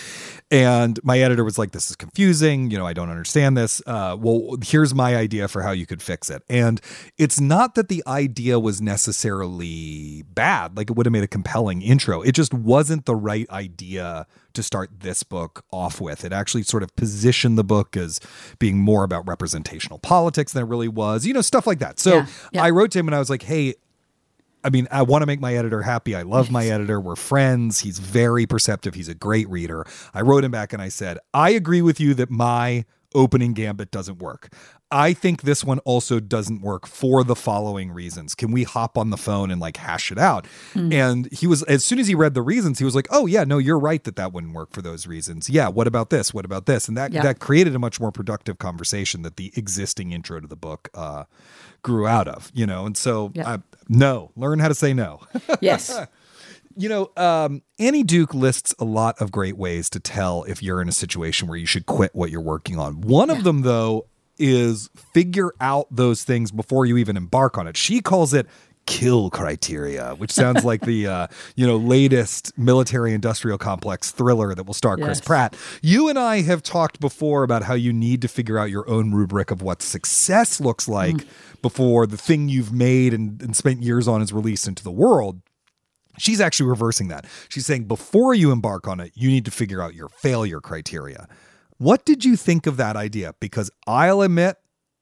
and 0.51 1.01
my 1.03 1.19
editor 1.21 1.45
was 1.45 1.59
like, 1.59 1.73
"This 1.73 1.91
is 1.91 1.97
confusing. 1.97 2.71
You 2.71 2.79
know, 2.79 2.87
I 2.87 2.93
don't 2.93 3.11
understand 3.11 3.57
this. 3.57 3.83
Uh, 3.87 4.17
well, 4.19 4.57
here's 4.63 4.95
my 4.95 5.17
idea 5.17 5.49
for 5.49 5.63
how 5.63 5.73
you 5.73 5.87
could 5.87 6.03
fix 6.03 6.31
it." 6.31 6.43
And 6.49 6.81
it's 7.19 7.41
not 7.41 7.75
that 7.75 7.89
the 7.89 8.03
idea 8.07 8.59
was 8.61 8.81
necessarily 8.81 10.25
bad; 10.29 10.77
like 10.77 10.91
it 10.91 10.97
would 10.97 11.07
have 11.07 11.13
made 11.13 11.25
a 11.25 11.29
compelling 11.29 11.83
intro. 11.83 12.23
It 12.23 12.33
just 12.33 12.53
wasn't 12.53 13.07
the 13.07 13.17
right 13.17 13.49
idea 13.51 14.27
to 14.55 14.63
start 14.63 14.91
this 15.01 15.23
book 15.23 15.65
off 15.71 16.01
with. 16.01 16.25
It 16.25 16.33
actually 16.33 16.63
sort 16.63 16.83
of 16.83 16.95
positioned 16.97 17.59
the 17.59 17.65
book 17.65 17.97
as 17.97 18.21
being 18.59 18.79
more 18.79 19.05
about 19.05 19.27
representational 19.27 19.99
politics 19.99 20.53
than 20.53 20.65
it 20.65 20.67
really 20.67 20.89
was, 20.89 21.27
you 21.27 21.35
know, 21.35 21.41
stuff 21.41 21.67
like 21.67 21.79
that. 21.81 21.99
So 21.99 22.15
yeah, 22.15 22.27
yeah. 22.53 22.65
I 22.65 22.71
wrote 22.71 22.91
to 22.93 22.99
him 22.99 23.09
and 23.09 23.15
I 23.15 23.19
was 23.19 23.31
like, 23.31 23.43
hey, 23.43 23.75
I 24.65 24.71
mean, 24.71 24.89
I 24.91 25.03
want 25.03 25.21
to 25.23 25.27
make 25.27 25.41
my 25.41 25.55
editor 25.55 25.83
happy. 25.83 26.15
I 26.15 26.23
love 26.23 26.51
my 26.51 26.67
editor. 26.67 26.99
We're 26.99 27.17
friends. 27.17 27.81
He's 27.81 27.99
very 27.99 28.47
perceptive. 28.47 28.95
He's 28.95 29.09
a 29.09 29.15
great 29.15 29.49
reader. 29.51 29.85
I 30.15 30.23
wrote 30.23 30.43
him 30.43 30.53
back 30.53 30.73
and 30.73 30.81
I 30.81 30.89
said, 30.89 31.19
I 31.35 31.51
agree 31.51 31.83
with 31.83 32.01
you 32.01 32.15
that 32.15 32.31
my 32.31 32.87
opening 33.15 33.53
gambit 33.53 33.91
doesn't 33.91 34.19
work. 34.19 34.49
I 34.91 35.13
think 35.13 35.43
this 35.43 35.65
one 35.65 35.81
also 35.81 36.21
doesn't 36.21 36.61
work 36.61 36.87
for 36.87 37.25
the 37.25 37.35
following 37.35 37.91
reasons. 37.91 38.35
Can 38.35 38.53
we 38.53 38.63
hop 38.63 38.97
on 38.97 39.11
the 39.11 39.17
phone 39.17 39.51
and 39.51 39.61
like 39.61 39.77
hash 39.77 40.13
it 40.13 40.19
out? 40.19 40.47
Mm. 40.75 40.93
And 40.93 41.33
he 41.33 41.47
was, 41.47 41.63
as 41.65 41.85
soon 41.85 41.99
as 41.99 42.07
he 42.07 42.15
read 42.15 42.35
the 42.35 42.43
reasons, 42.43 42.79
he 42.79 42.85
was 42.85 42.95
like, 42.95 43.09
oh, 43.11 43.27
yeah, 43.27 43.45
no, 43.45 43.59
you're 43.59 43.79
right 43.79 44.05
that 44.05 44.17
that 44.17 44.33
wouldn't 44.33 44.55
work 44.55 44.73
for 44.73 44.83
those 44.83 45.07
reasons. 45.07 45.51
Yeah, 45.51 45.69
what 45.69 45.87
about 45.87 46.11
this? 46.11 46.33
What 46.33 46.45
about 46.45 46.67
this? 46.67 46.87
And 46.87 46.97
that, 46.97 47.13
yeah. 47.13 47.23
that 47.23 47.41
created 47.41 47.75
a 47.75 47.79
much 47.79 47.99
more 47.99 48.13
productive 48.13 48.59
conversation 48.59 49.23
that 49.23 49.37
the 49.37 49.53
existing 49.57 50.13
intro 50.13 50.39
to 50.39 50.47
the 50.47 50.57
book 50.57 50.91
uh, 50.95 51.25
grew 51.83 52.07
out 52.07 52.29
of, 52.29 52.53
you 52.55 52.67
know? 52.67 52.87
And 52.87 52.97
so, 52.97 53.33
yeah. 53.35 53.49
I, 53.49 53.59
no, 53.89 54.31
learn 54.37 54.59
how 54.61 54.69
to 54.69 54.75
say 54.75 54.93
no. 54.95 55.21
yes. 55.61 56.07
You 56.77 56.89
know, 56.89 57.11
um, 57.17 57.63
Annie 57.79 58.03
Duke 58.03 58.35
lists 58.35 58.75
a 58.79 58.85
lot 58.85 59.21
of 59.21 59.33
great 59.33 59.57
ways 59.57 59.89
to 59.91 60.01
tell 60.01 60.45
if 60.45 60.63
you're 60.63 60.81
in 60.83 60.89
a 60.89 60.93
situation 60.93 61.49
where 61.49 61.57
you 61.57 61.67
should 61.67 61.87
quit 61.87 62.15
what 62.15 62.31
you're 62.31 62.41
working 62.41 62.79
on. 62.79 63.01
One 63.01 63.29
yeah. 63.29 63.37
of 63.37 63.45
them, 63.45 63.63
though, 63.63 64.07
is 64.39 64.91
figure 65.13 65.53
out 65.61 65.87
those 65.91 66.25
things 66.25 66.51
before 66.51 66.87
you 66.87 66.97
even 66.97 67.17
embark 67.17 67.59
on 67.59 67.67
it. 67.67 67.77
She 67.77 68.01
calls 68.01 68.35
it 68.35 68.47
kill 68.87 69.31
criteria, 69.31 70.15
which 70.17 70.31
sounds 70.31 70.65
like 70.65 70.83
the 70.83 71.07
uh, 71.15 71.27
you 71.57 71.67
know 71.67 71.77
latest 71.77 72.57
military 72.59 73.15
industrial 73.15 73.59
complex 73.59 74.11
thriller 74.11 74.55
that 74.55 74.65
will 74.65 74.75
star 74.75 74.99
yes. 74.99 75.07
Chris 75.07 75.21
Pratt. 75.21 75.57
You 75.83 76.09
and 76.09 76.19
I 76.19 76.43
have 76.43 76.63
talked 76.63 77.01
before 77.01 77.43
about 77.43 77.63
how 77.63 77.75
you 77.75 77.93
need 77.93 78.23
to 78.23 78.29
figure 78.29 78.59
out 78.59 78.71
your 78.71 78.89
own 78.89 79.13
rubric 79.13 79.51
of 79.51 79.63
what 79.63 79.83
success 79.83 80.61
looks 80.61 80.89
like 80.89 81.17
mm. 81.17 81.27
before 81.63 82.07
the 82.07 82.17
thing 82.17 82.49
you've 82.49 82.73
made 82.73 83.15
and, 83.15 83.41
and 83.43 83.57
spent 83.57 83.83
years 83.83 84.09
on 84.09 84.23
is 84.23 84.33
released 84.33 84.69
into 84.69 84.85
the 84.85 84.93
world. 84.93 85.41
She's 86.17 86.41
actually 86.41 86.69
reversing 86.69 87.09
that. 87.09 87.27
She's 87.49 87.67
saying 87.67 87.85
before 87.85 88.35
you 88.35 88.53
embark 88.53 88.87
on 88.87 89.01
it, 89.01 89.13
you 89.15 89.29
need 89.29 89.45
to 89.47 89.51
figure 89.51 89.83
out 89.83 89.95
your 89.95 90.09
failure 90.09 90.61
criteria. 90.61 91.27
What 91.79 92.05
did 92.05 92.25
you 92.25 92.37
think 92.37 92.67
of 92.67 92.77
that 92.77 92.97
idea? 92.97 93.35
Because 93.41 93.71
I'll 93.87 94.23
admit, 94.23 94.57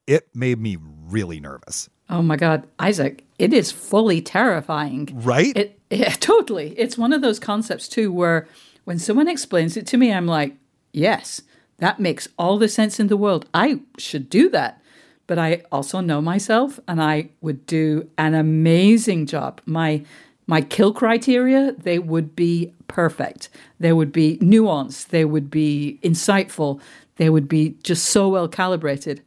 it 0.07 0.29
made 0.35 0.59
me 0.59 0.77
really 0.81 1.41
nervous. 1.41 1.89
Oh 2.09 2.23
my 2.23 2.37
God, 2.37 2.67
Isaac, 2.79 3.25
it 3.39 3.53
is 3.53 3.73
fully 3.73 4.21
terrifying. 4.21 5.11
Right? 5.23 5.57
It, 5.57 5.79
yeah, 5.91 6.11
totally. 6.11 6.79
It's 6.79 6.99
one 6.99 7.13
of 7.13 7.23
those 7.23 7.39
concepts, 7.39 7.89
too, 7.89 8.13
where 8.13 8.49
when 8.85 8.99
someone 8.99 9.29
explains 9.29 9.77
it 9.77 9.87
to 9.89 9.97
me, 9.97 10.13
I'm 10.13 10.27
like, 10.27 10.57
yes, 10.93 11.43
that 11.79 12.01
makes 12.01 12.29
all 12.39 12.59
the 12.59 12.69
sense 12.69 12.99
in 13.01 13.09
the 13.09 13.17
world. 13.17 13.47
I 13.55 13.81
should 13.99 14.29
do 14.29 14.49
that. 14.51 14.81
But 15.27 15.39
I 15.39 15.63
also 15.71 16.01
know 16.01 16.21
myself 16.21 16.81
and 16.89 17.01
I 17.01 17.31
would 17.41 17.65
do 17.67 18.11
an 18.19 18.35
amazing 18.35 19.27
job. 19.27 19.61
My 19.65 20.05
my 20.53 20.61
kill 20.61 20.93
criteria, 20.93 21.73
they 21.79 21.99
would 21.99 22.37
be 22.37 22.75
perfect. 22.87 23.49
They 23.81 23.95
would 23.95 24.13
be 24.13 24.37
nuanced. 24.43 25.07
They 25.07 25.25
would 25.25 25.51
be 25.51 25.99
insightful. 26.03 26.79
They 27.17 27.31
would 27.31 27.49
be 27.49 27.79
just 27.83 28.05
so 28.05 28.29
well 28.29 28.49
calibrated. 28.49 29.23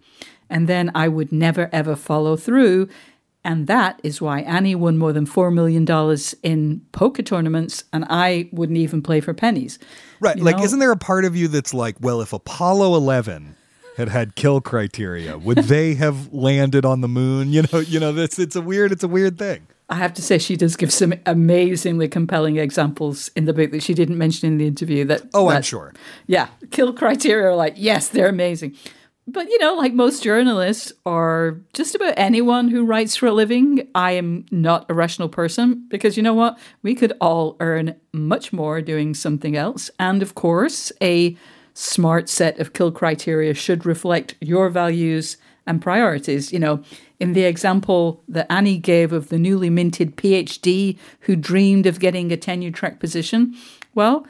And 0.51 0.67
then 0.67 0.91
I 0.93 1.07
would 1.07 1.32
never, 1.32 1.67
ever 1.73 1.95
follow 1.95 2.38
through. 2.38 2.89
And 3.43 3.65
that 3.65 3.99
is 4.03 4.21
why 4.21 4.41
Annie 4.41 4.76
won 4.76 4.99
more 4.99 5.11
than 5.11 5.26
$4 5.26 5.51
million 5.51 5.84
in 6.43 6.82
poker 6.91 7.23
tournaments, 7.23 7.84
and 7.91 8.05
I 8.07 8.47
wouldn't 8.51 8.78
even 8.78 9.01
play 9.01 9.19
for 9.19 9.34
pennies. 9.34 9.80
Right. 10.19 10.38
You 10.38 10.43
like, 10.43 10.57
know? 10.57 10.63
isn't 10.63 10.78
there 10.78 10.91
a 10.91 10.95
part 11.11 11.26
of 11.26 11.36
you 11.36 11.47
that's 11.47 11.73
like, 11.73 11.95
well, 12.01 12.21
if 12.21 12.34
Apollo 12.34 12.95
11 12.97 13.55
had 13.97 14.09
had 14.09 14.36
kill 14.36 14.61
criteria, 14.61 15.39
would 15.39 15.57
they 15.57 15.95
have 15.95 16.32
landed 16.32 16.86
on 16.86 17.01
the 17.01 17.07
moon? 17.07 17.49
You 17.51 17.63
know, 17.63 17.80
you 17.80 17.99
know, 17.99 18.11
this, 18.11 18.38
it's 18.38 18.55
a 18.55 18.61
weird, 18.61 18.91
it's 18.91 19.03
a 19.03 19.07
weird 19.07 19.39
thing. 19.39 19.65
I 19.89 19.95
have 19.95 20.13
to 20.15 20.21
say, 20.21 20.39
she 20.39 20.55
does 20.55 20.75
give 20.75 20.91
some 20.91 21.13
amazingly 21.25 22.07
compelling 22.07 22.57
examples 22.57 23.29
in 23.36 23.45
the 23.45 23.53
book 23.53 23.71
that 23.71 23.83
she 23.83 23.93
didn't 23.93 24.17
mention 24.17 24.47
in 24.47 24.57
the 24.57 24.65
interview. 24.65 25.05
That 25.05 25.23
oh, 25.33 25.49
that, 25.49 25.57
I'm 25.57 25.61
sure. 25.61 25.93
Yeah, 26.25 26.47
kill 26.71 26.93
criteria 26.93 27.49
are 27.49 27.55
like 27.55 27.75
yes, 27.77 28.09
they're 28.09 28.29
amazing. 28.29 28.75
But 29.27 29.49
you 29.49 29.57
know, 29.59 29.73
like 29.75 29.93
most 29.93 30.23
journalists 30.23 30.93
or 31.03 31.61
just 31.73 31.95
about 31.95 32.13
anyone 32.17 32.67
who 32.67 32.86
writes 32.86 33.15
for 33.15 33.27
a 33.27 33.31
living, 33.31 33.88
I 33.95 34.11
am 34.11 34.45
not 34.51 34.86
a 34.89 34.93
rational 34.93 35.29
person 35.29 35.86
because 35.88 36.15
you 36.15 36.23
know 36.23 36.36
what? 36.36 36.59
We 36.83 36.93
could 36.93 37.13
all 37.19 37.57
earn 37.59 37.95
much 38.13 38.53
more 38.53 38.81
doing 38.81 39.15
something 39.15 39.55
else. 39.55 39.89
And 39.99 40.21
of 40.21 40.36
course, 40.36 40.91
a 41.01 41.36
smart 41.73 42.29
set 42.29 42.59
of 42.59 42.73
kill 42.73 42.91
criteria 42.91 43.53
should 43.53 43.86
reflect 43.86 44.36
your 44.41 44.69
values 44.69 45.38
and 45.68 45.82
priorities. 45.82 46.51
You 46.53 46.59
know, 46.59 46.84
in 47.20 47.34
the 47.34 47.43
example 47.43 48.24
that 48.28 48.51
Annie 48.51 48.78
gave 48.78 49.11
of 49.11 49.30
the 49.30 49.39
newly 49.39 49.70
minted 49.70 50.16
PhD 50.16 50.97
who 51.22 51.36
dreamed 51.36 51.86
of 51.86 51.99
getting 51.99 52.32
a 52.32 52.38
tenure 52.38 52.72
track 52.72 52.99
position, 52.99 53.55
well, 53.93 54.26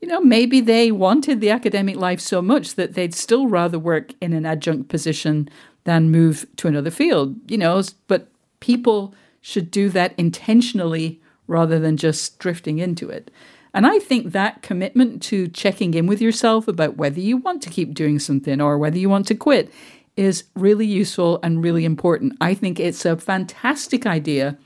you 0.00 0.08
know, 0.08 0.20
maybe 0.20 0.60
they 0.60 0.92
wanted 0.92 1.40
the 1.40 1.50
academic 1.50 1.96
life 1.96 2.20
so 2.20 2.42
much 2.42 2.74
that 2.74 2.94
they'd 2.94 3.14
still 3.14 3.48
rather 3.48 3.78
work 3.78 4.12
in 4.20 4.32
an 4.32 4.44
adjunct 4.44 4.88
position 4.88 5.48
than 5.84 6.10
move 6.10 6.46
to 6.56 6.68
another 6.68 6.90
field, 6.90 7.36
you 7.50 7.56
know, 7.56 7.82
but 8.08 8.28
people 8.60 9.14
should 9.40 9.70
do 9.70 9.88
that 9.90 10.12
intentionally 10.18 11.20
rather 11.46 11.78
than 11.78 11.96
just 11.96 12.38
drifting 12.38 12.78
into 12.78 13.08
it. 13.08 13.30
And 13.72 13.86
I 13.86 13.98
think 13.98 14.32
that 14.32 14.62
commitment 14.62 15.22
to 15.24 15.48
checking 15.48 15.94
in 15.94 16.06
with 16.06 16.20
yourself 16.20 16.66
about 16.66 16.96
whether 16.96 17.20
you 17.20 17.36
want 17.36 17.62
to 17.62 17.70
keep 17.70 17.94
doing 17.94 18.18
something 18.18 18.60
or 18.60 18.78
whether 18.78 18.98
you 18.98 19.08
want 19.08 19.26
to 19.28 19.34
quit 19.34 19.72
is 20.16 20.44
really 20.54 20.86
useful 20.86 21.38
and 21.42 21.62
really 21.62 21.84
important. 21.84 22.36
I 22.40 22.54
think 22.54 22.80
it's 22.80 23.04
a 23.04 23.16
fantastic 23.16 24.06
idea 24.06 24.56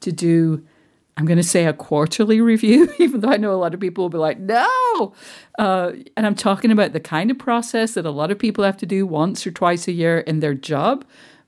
to 0.00 0.12
do. 0.12 0.64
I'm 1.16 1.24
going 1.24 1.38
to 1.38 1.42
say 1.42 1.64
a 1.66 1.72
quarterly 1.72 2.40
review, 2.52 2.92
even 2.98 3.20
though 3.20 3.30
I 3.30 3.38
know 3.38 3.52
a 3.52 3.56
lot 3.56 3.74
of 3.74 3.80
people 3.80 4.04
will 4.04 4.10
be 4.10 4.18
like, 4.18 4.38
no. 4.38 5.14
Uh, 5.58 5.92
and 6.16 6.26
I'm 6.26 6.34
talking 6.34 6.70
about 6.70 6.92
the 6.92 7.00
kind 7.00 7.30
of 7.30 7.38
process 7.38 7.94
that 7.94 8.06
a 8.06 8.10
lot 8.10 8.30
of 8.30 8.38
people 8.38 8.64
have 8.64 8.76
to 8.78 8.86
do 8.86 9.06
once 9.06 9.46
or 9.46 9.50
twice 9.50 9.88
a 9.88 9.92
year 9.92 10.18
in 10.20 10.40
their 10.40 10.54
job, 10.54 11.04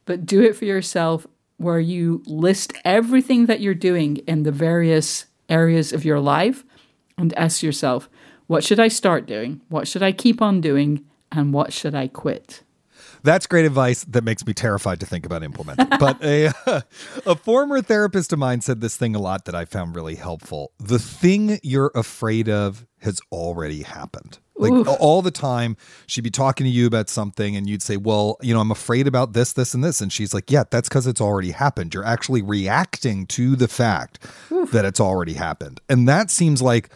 but 0.06 0.26
do 0.26 0.42
it 0.42 0.56
for 0.56 0.64
yourself 0.64 1.26
where 1.58 1.78
you 1.78 2.22
list 2.26 2.72
everything 2.84 3.46
that 3.46 3.60
you're 3.60 3.74
doing 3.74 4.16
in 4.26 4.44
the 4.44 4.52
various 4.52 5.26
areas 5.50 5.92
of 5.92 6.06
your 6.06 6.18
life 6.18 6.64
and 7.18 7.34
ask 7.34 7.62
yourself, 7.62 8.08
what 8.46 8.64
should 8.64 8.80
I 8.80 8.88
start 8.88 9.26
doing? 9.26 9.60
What 9.68 9.86
should 9.86 10.02
I 10.02 10.10
keep 10.12 10.40
on 10.40 10.62
doing? 10.62 11.04
And 11.30 11.52
what 11.52 11.72
should 11.72 11.94
I 11.94 12.08
quit? 12.08 12.62
That's 13.22 13.46
great 13.46 13.64
advice 13.64 14.04
that 14.04 14.24
makes 14.24 14.46
me 14.46 14.52
terrified 14.52 15.00
to 15.00 15.06
think 15.06 15.26
about 15.26 15.42
implementing. 15.42 15.88
but 15.98 16.22
a, 16.24 16.52
a 17.26 17.36
former 17.36 17.82
therapist 17.82 18.32
of 18.32 18.38
mine 18.38 18.60
said 18.60 18.80
this 18.80 18.96
thing 18.96 19.14
a 19.14 19.18
lot 19.18 19.44
that 19.44 19.54
I 19.54 19.64
found 19.64 19.96
really 19.96 20.16
helpful. 20.16 20.72
The 20.78 20.98
thing 20.98 21.58
you're 21.62 21.92
afraid 21.94 22.48
of 22.48 22.86
has 22.98 23.20
already 23.32 23.82
happened. 23.82 24.38
Like 24.56 24.72
Oof. 24.72 24.88
all 25.00 25.22
the 25.22 25.30
time, 25.30 25.78
she'd 26.06 26.20
be 26.20 26.30
talking 26.30 26.64
to 26.64 26.70
you 26.70 26.86
about 26.86 27.08
something, 27.08 27.56
and 27.56 27.66
you'd 27.66 27.80
say, 27.80 27.96
Well, 27.96 28.36
you 28.42 28.52
know, 28.52 28.60
I'm 28.60 28.70
afraid 28.70 29.06
about 29.06 29.32
this, 29.32 29.54
this, 29.54 29.72
and 29.72 29.82
this. 29.82 30.02
And 30.02 30.12
she's 30.12 30.34
like, 30.34 30.50
Yeah, 30.50 30.64
that's 30.70 30.88
because 30.88 31.06
it's 31.06 31.20
already 31.20 31.52
happened. 31.52 31.94
You're 31.94 32.04
actually 32.04 32.42
reacting 32.42 33.26
to 33.28 33.56
the 33.56 33.68
fact 33.68 34.22
Oof. 34.52 34.70
that 34.72 34.84
it's 34.84 35.00
already 35.00 35.32
happened. 35.32 35.80
And 35.88 36.06
that 36.08 36.30
seems 36.30 36.60
like 36.60 36.90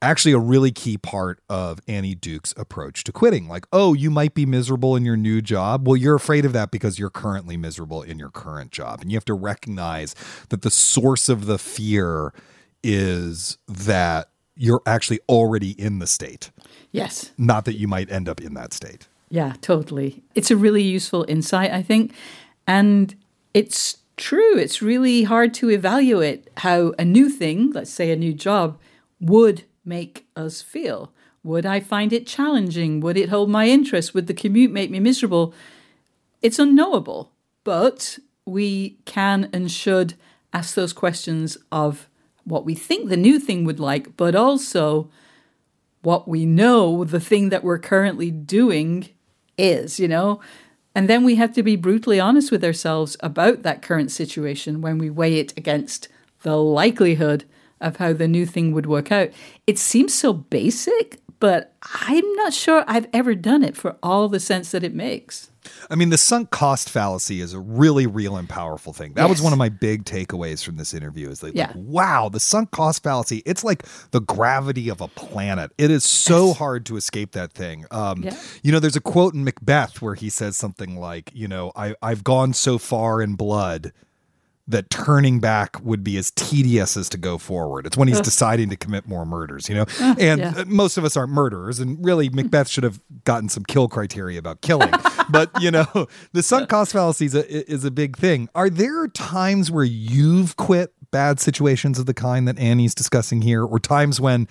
actually 0.00 0.32
a 0.32 0.38
really 0.38 0.70
key 0.70 0.96
part 0.96 1.40
of 1.48 1.80
Annie 1.88 2.14
Duke's 2.14 2.54
approach 2.56 3.04
to 3.04 3.12
quitting. 3.12 3.48
Like, 3.48 3.66
oh, 3.72 3.94
you 3.94 4.10
might 4.10 4.34
be 4.34 4.46
miserable 4.46 4.94
in 4.96 5.04
your 5.04 5.16
new 5.16 5.40
job. 5.42 5.86
Well, 5.86 5.96
you're 5.96 6.14
afraid 6.14 6.44
of 6.44 6.52
that 6.52 6.70
because 6.70 6.98
you're 6.98 7.10
currently 7.10 7.56
miserable 7.56 8.02
in 8.02 8.18
your 8.18 8.30
current 8.30 8.70
job. 8.70 9.00
And 9.00 9.10
you 9.10 9.16
have 9.16 9.24
to 9.26 9.34
recognize 9.34 10.14
that 10.50 10.62
the 10.62 10.70
source 10.70 11.28
of 11.28 11.46
the 11.46 11.58
fear 11.58 12.32
is 12.82 13.58
that 13.66 14.30
you're 14.54 14.82
actually 14.86 15.20
already 15.28 15.70
in 15.72 15.98
the 15.98 16.06
state. 16.06 16.50
Yes. 16.92 17.32
Not 17.36 17.64
that 17.64 17.74
you 17.74 17.88
might 17.88 18.10
end 18.10 18.28
up 18.28 18.40
in 18.40 18.54
that 18.54 18.72
state. 18.72 19.08
Yeah, 19.30 19.54
totally. 19.60 20.22
It's 20.34 20.50
a 20.50 20.56
really 20.56 20.82
useful 20.82 21.24
insight, 21.28 21.70
I 21.70 21.82
think. 21.82 22.14
And 22.66 23.14
it's 23.52 23.98
true. 24.16 24.56
It's 24.56 24.80
really 24.80 25.24
hard 25.24 25.54
to 25.54 25.70
evaluate 25.70 26.48
how 26.58 26.94
a 26.98 27.04
new 27.04 27.28
thing, 27.28 27.72
let's 27.72 27.90
say 27.90 28.10
a 28.10 28.16
new 28.16 28.32
job, 28.32 28.78
would 29.20 29.64
make 29.88 30.26
us 30.36 30.62
feel? 30.62 31.12
Would 31.42 31.66
I 31.66 31.80
find 31.80 32.12
it 32.12 32.26
challenging? 32.26 33.00
Would 33.00 33.16
it 33.16 33.30
hold 33.30 33.48
my 33.48 33.66
interest? 33.66 34.14
Would 34.14 34.26
the 34.26 34.34
commute 34.34 34.70
make 34.70 34.90
me 34.90 35.00
miserable? 35.00 35.54
It's 36.42 36.58
unknowable, 36.58 37.32
but 37.64 38.18
we 38.44 38.98
can 39.04 39.48
and 39.52 39.70
should 39.70 40.14
ask 40.52 40.74
those 40.74 40.92
questions 40.92 41.58
of 41.72 42.08
what 42.44 42.64
we 42.64 42.74
think 42.74 43.08
the 43.08 43.16
new 43.16 43.38
thing 43.38 43.64
would 43.64 43.80
like, 43.80 44.16
but 44.16 44.34
also 44.34 45.10
what 46.02 46.28
we 46.28 46.46
know 46.46 47.04
the 47.04 47.20
thing 47.20 47.48
that 47.48 47.64
we're 47.64 47.78
currently 47.78 48.30
doing 48.30 49.08
is, 49.56 49.98
you 49.98 50.08
know? 50.08 50.40
And 50.94 51.08
then 51.08 51.24
we 51.24 51.34
have 51.36 51.52
to 51.54 51.62
be 51.62 51.76
brutally 51.76 52.18
honest 52.18 52.50
with 52.50 52.64
ourselves 52.64 53.16
about 53.20 53.62
that 53.62 53.82
current 53.82 54.10
situation 54.10 54.80
when 54.80 54.98
we 54.98 55.10
weigh 55.10 55.38
it 55.38 55.52
against 55.56 56.08
the 56.42 56.56
likelihood 56.56 57.44
of 57.80 57.96
how 57.96 58.12
the 58.12 58.28
new 58.28 58.46
thing 58.46 58.72
would 58.72 58.86
work 58.86 59.10
out. 59.12 59.30
It 59.66 59.78
seems 59.78 60.14
so 60.14 60.32
basic, 60.32 61.20
but 61.40 61.74
I'm 62.00 62.32
not 62.34 62.52
sure 62.52 62.84
I've 62.86 63.06
ever 63.12 63.34
done 63.34 63.62
it 63.62 63.76
for 63.76 63.96
all 64.02 64.28
the 64.28 64.40
sense 64.40 64.70
that 64.72 64.82
it 64.84 64.94
makes. 64.94 65.50
I 65.90 65.96
mean, 65.96 66.08
the 66.08 66.16
sunk 66.16 66.50
cost 66.50 66.88
fallacy 66.88 67.42
is 67.42 67.52
a 67.52 67.58
really 67.60 68.06
real 68.06 68.36
and 68.38 68.48
powerful 68.48 68.94
thing. 68.94 69.12
That 69.14 69.28
was 69.28 69.42
one 69.42 69.52
of 69.52 69.58
my 69.58 69.68
big 69.68 70.04
takeaways 70.04 70.64
from 70.64 70.76
this 70.78 70.94
interview. 70.94 71.28
Is 71.28 71.42
like, 71.42 71.54
Yeah. 71.54 71.66
like, 71.66 71.76
wow, 71.76 72.30
the 72.30 72.40
sunk 72.40 72.70
cost 72.70 73.02
fallacy. 73.02 73.42
It's 73.44 73.62
like 73.62 73.84
the 74.12 74.20
gravity 74.22 74.88
of 74.88 75.02
a 75.02 75.08
planet. 75.08 75.70
It 75.76 75.90
is 75.90 76.04
so 76.04 76.54
hard 76.54 76.86
to 76.86 76.96
escape 76.96 77.32
that 77.32 77.52
thing. 77.52 77.84
Um, 77.90 78.22
Yeah. 78.22 78.36
You 78.62 78.72
know, 78.72 78.80
there's 78.80 78.96
a 78.96 79.00
quote 79.00 79.34
in 79.34 79.44
Macbeth 79.44 80.00
where 80.00 80.14
he 80.14 80.30
says 80.30 80.56
something 80.56 80.98
like, 80.98 81.30
you 81.34 81.46
know, 81.48 81.70
I, 81.76 81.94
I've 82.00 82.24
gone 82.24 82.54
so 82.54 82.78
far 82.78 83.20
in 83.20 83.34
blood 83.34 83.92
that 84.68 84.90
turning 84.90 85.40
back 85.40 85.82
would 85.82 86.04
be 86.04 86.18
as 86.18 86.30
tedious 86.32 86.96
as 86.96 87.08
to 87.08 87.16
go 87.18 87.38
forward. 87.38 87.86
It's 87.86 87.96
when 87.96 88.06
he's 88.06 88.20
deciding 88.28 88.68
to 88.68 88.76
commit 88.76 89.08
more 89.08 89.24
murders, 89.24 89.68
you 89.68 89.74
know? 89.74 89.86
and 90.18 90.40
yeah. 90.40 90.52
uh, 90.58 90.64
most 90.66 90.98
of 90.98 91.04
us 91.04 91.16
aren't 91.16 91.32
murderers. 91.32 91.80
And 91.80 92.04
really, 92.04 92.28
Macbeth 92.32 92.68
should 92.68 92.84
have 92.84 93.00
gotten 93.24 93.48
some 93.48 93.64
kill 93.64 93.88
criteria 93.88 94.38
about 94.38 94.60
killing. 94.60 94.92
but, 95.30 95.50
you 95.60 95.70
know, 95.70 96.06
the 96.32 96.42
sunk 96.42 96.68
cost 96.68 96.92
fallacy 96.92 97.24
is 97.26 97.34
a, 97.34 97.70
is 97.70 97.84
a 97.84 97.90
big 97.90 98.16
thing. 98.16 98.48
Are 98.54 98.68
there 98.68 99.08
times 99.08 99.70
where 99.70 99.84
you've 99.84 100.56
quit 100.56 100.92
bad 101.10 101.40
situations 101.40 101.98
of 101.98 102.04
the 102.04 102.14
kind 102.14 102.46
that 102.46 102.58
Annie's 102.58 102.94
discussing 102.94 103.40
here, 103.40 103.64
or 103.64 103.78
times 103.78 104.20
when, 104.20 104.46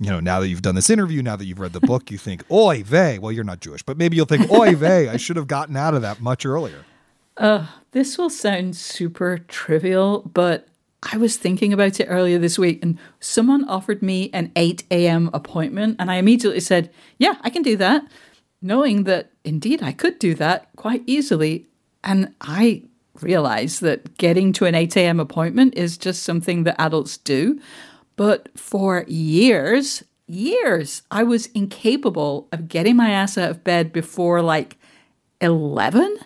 you 0.00 0.10
know, 0.10 0.20
now 0.20 0.38
that 0.38 0.48
you've 0.48 0.62
done 0.62 0.76
this 0.76 0.90
interview, 0.90 1.22
now 1.22 1.34
that 1.34 1.46
you've 1.46 1.58
read 1.58 1.72
the 1.72 1.80
book, 1.80 2.12
you 2.12 2.18
think, 2.18 2.44
oy 2.52 2.84
vey, 2.84 3.18
well, 3.18 3.32
you're 3.32 3.42
not 3.42 3.58
Jewish, 3.58 3.82
but 3.82 3.98
maybe 3.98 4.16
you'll 4.16 4.26
think, 4.26 4.48
oy 4.48 4.76
vey, 4.76 5.08
I 5.08 5.16
should 5.16 5.36
have 5.36 5.48
gotten 5.48 5.76
out 5.76 5.94
of 5.94 6.02
that 6.02 6.20
much 6.20 6.46
earlier. 6.46 6.84
This 7.92 8.18
will 8.18 8.30
sound 8.30 8.76
super 8.76 9.38
trivial, 9.38 10.22
but 10.32 10.68
I 11.02 11.16
was 11.16 11.36
thinking 11.36 11.72
about 11.72 12.00
it 12.00 12.06
earlier 12.06 12.38
this 12.38 12.58
week 12.58 12.80
and 12.82 12.98
someone 13.20 13.68
offered 13.68 14.02
me 14.02 14.30
an 14.32 14.52
8 14.56 14.84
a.m. 14.90 15.30
appointment. 15.32 15.96
And 15.98 16.10
I 16.10 16.16
immediately 16.16 16.60
said, 16.60 16.90
Yeah, 17.18 17.36
I 17.42 17.50
can 17.50 17.62
do 17.62 17.76
that, 17.76 18.06
knowing 18.60 19.04
that 19.04 19.30
indeed 19.44 19.82
I 19.82 19.92
could 19.92 20.18
do 20.18 20.34
that 20.34 20.68
quite 20.76 21.02
easily. 21.06 21.66
And 22.02 22.34
I 22.40 22.82
realized 23.22 23.80
that 23.82 24.18
getting 24.18 24.52
to 24.54 24.66
an 24.66 24.74
8 24.74 24.96
a.m. 24.96 25.20
appointment 25.20 25.74
is 25.74 25.96
just 25.96 26.22
something 26.22 26.64
that 26.64 26.80
adults 26.80 27.16
do. 27.16 27.60
But 28.16 28.48
for 28.58 29.04
years, 29.06 30.02
years, 30.26 31.02
I 31.10 31.22
was 31.22 31.46
incapable 31.46 32.48
of 32.52 32.68
getting 32.68 32.96
my 32.96 33.10
ass 33.10 33.38
out 33.38 33.50
of 33.50 33.64
bed 33.64 33.92
before 33.92 34.42
like 34.42 34.76
11. 35.40 36.18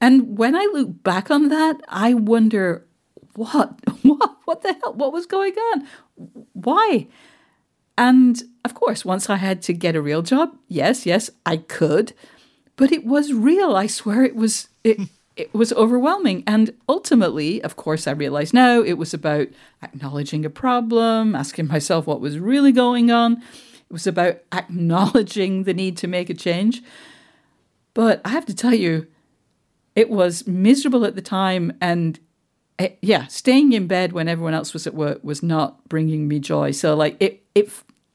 And 0.00 0.36
when 0.36 0.54
I 0.54 0.68
look 0.72 1.02
back 1.02 1.30
on 1.30 1.48
that, 1.48 1.80
I 1.88 2.14
wonder 2.14 2.86
what, 3.34 3.80
what, 4.02 4.36
what 4.44 4.62
the 4.62 4.74
hell, 4.74 4.94
what 4.94 5.12
was 5.12 5.26
going 5.26 5.54
on? 5.54 5.86
Why? 6.52 7.08
And 7.98 8.42
of 8.64 8.74
course, 8.74 9.04
once 9.04 9.30
I 9.30 9.36
had 9.36 9.62
to 9.62 9.72
get 9.72 9.96
a 9.96 10.02
real 10.02 10.22
job, 10.22 10.56
yes, 10.68 11.06
yes, 11.06 11.30
I 11.44 11.58
could, 11.58 12.12
but 12.76 12.92
it 12.92 13.06
was 13.06 13.32
real. 13.32 13.74
I 13.74 13.86
swear 13.86 14.22
it 14.24 14.36
was, 14.36 14.68
it, 14.84 14.98
it 15.36 15.54
was 15.54 15.72
overwhelming. 15.72 16.44
And 16.46 16.74
ultimately, 16.88 17.62
of 17.62 17.76
course, 17.76 18.06
I 18.06 18.12
realized 18.12 18.52
now 18.52 18.82
it 18.82 18.94
was 18.94 19.14
about 19.14 19.48
acknowledging 19.82 20.44
a 20.44 20.50
problem, 20.50 21.34
asking 21.34 21.68
myself 21.68 22.06
what 22.06 22.20
was 22.20 22.38
really 22.38 22.72
going 22.72 23.10
on. 23.10 23.34
It 23.34 23.92
was 23.92 24.06
about 24.06 24.38
acknowledging 24.52 25.64
the 25.64 25.74
need 25.74 25.96
to 25.98 26.08
make 26.08 26.28
a 26.28 26.34
change. 26.34 26.82
But 27.94 28.20
I 28.26 28.28
have 28.30 28.44
to 28.46 28.54
tell 28.54 28.74
you, 28.74 29.06
it 29.96 30.10
was 30.10 30.46
miserable 30.46 31.04
at 31.04 31.16
the 31.16 31.22
time 31.22 31.72
and 31.80 32.20
eh, 32.78 32.90
yeah 33.02 33.26
staying 33.26 33.72
in 33.72 33.88
bed 33.88 34.12
when 34.12 34.28
everyone 34.28 34.54
else 34.54 34.72
was 34.72 34.86
at 34.86 34.94
work 34.94 35.18
was 35.24 35.42
not 35.42 35.88
bringing 35.88 36.28
me 36.28 36.38
joy. 36.38 36.70
So 36.70 36.94
like 36.94 37.16
it 37.18 37.42
it 37.54 37.70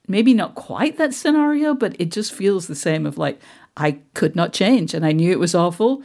maybe 0.08 0.34
not 0.34 0.56
quite 0.56 0.98
that 0.98 1.14
scenario 1.14 1.74
but 1.74 1.96
it 2.00 2.12
just 2.12 2.34
feels 2.34 2.68
the 2.68 2.76
same 2.76 3.06
of 3.06 3.18
like 3.18 3.40
i 3.78 3.92
could 4.14 4.36
not 4.36 4.52
change 4.52 4.94
and 4.94 5.06
i 5.06 5.12
knew 5.12 5.32
it 5.32 5.40
was 5.40 5.56
awful 5.56 6.04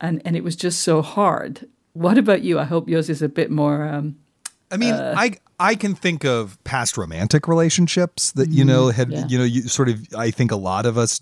and 0.00 0.22
and 0.24 0.36
it 0.36 0.44
was 0.44 0.56
just 0.56 0.82
so 0.82 1.02
hard. 1.02 1.68
What 1.92 2.18
about 2.18 2.42
you? 2.42 2.58
I 2.58 2.64
hope 2.64 2.88
yours 2.88 3.10
is 3.10 3.22
a 3.22 3.28
bit 3.28 3.50
more 3.50 3.84
um 3.84 4.16
I 4.70 4.76
mean, 4.76 4.92
I 4.94 5.32
I 5.58 5.74
can 5.74 5.94
think 5.94 6.24
of 6.24 6.62
past 6.64 6.98
romantic 6.98 7.48
relationships 7.48 8.32
that 8.32 8.50
you 8.50 8.64
know 8.64 8.90
had 8.90 9.10
yeah. 9.10 9.26
you 9.26 9.38
know 9.38 9.44
you 9.44 9.62
sort 9.62 9.88
of 9.88 10.06
I 10.16 10.30
think 10.30 10.50
a 10.50 10.56
lot 10.56 10.84
of 10.86 10.98
us 10.98 11.20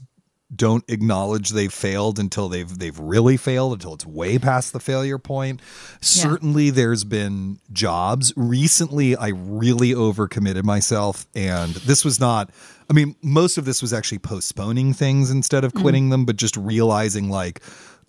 don't 0.54 0.84
acknowledge 0.88 1.50
they've 1.50 1.72
failed 1.72 2.18
until 2.18 2.48
they've 2.48 2.78
they've 2.78 2.98
really 2.98 3.36
failed 3.36 3.72
until 3.72 3.94
it's 3.94 4.06
way 4.06 4.38
past 4.38 4.72
the 4.72 4.80
failure 4.80 5.18
point. 5.18 5.60
Certainly 6.00 6.70
there's 6.70 7.04
been 7.04 7.58
jobs. 7.72 8.32
Recently 8.36 9.16
I 9.16 9.28
really 9.28 9.92
overcommitted 9.92 10.64
myself 10.64 11.26
and 11.34 11.74
this 11.74 12.04
was 12.04 12.20
not 12.20 12.50
I 12.88 12.92
mean 12.92 13.16
most 13.22 13.58
of 13.58 13.64
this 13.64 13.82
was 13.82 13.92
actually 13.92 14.18
postponing 14.18 14.92
things 14.92 15.30
instead 15.30 15.64
of 15.64 15.72
mm. 15.72 15.80
quitting 15.82 16.10
them 16.10 16.24
but 16.24 16.36
just 16.36 16.56
realizing 16.56 17.28
like 17.28 17.60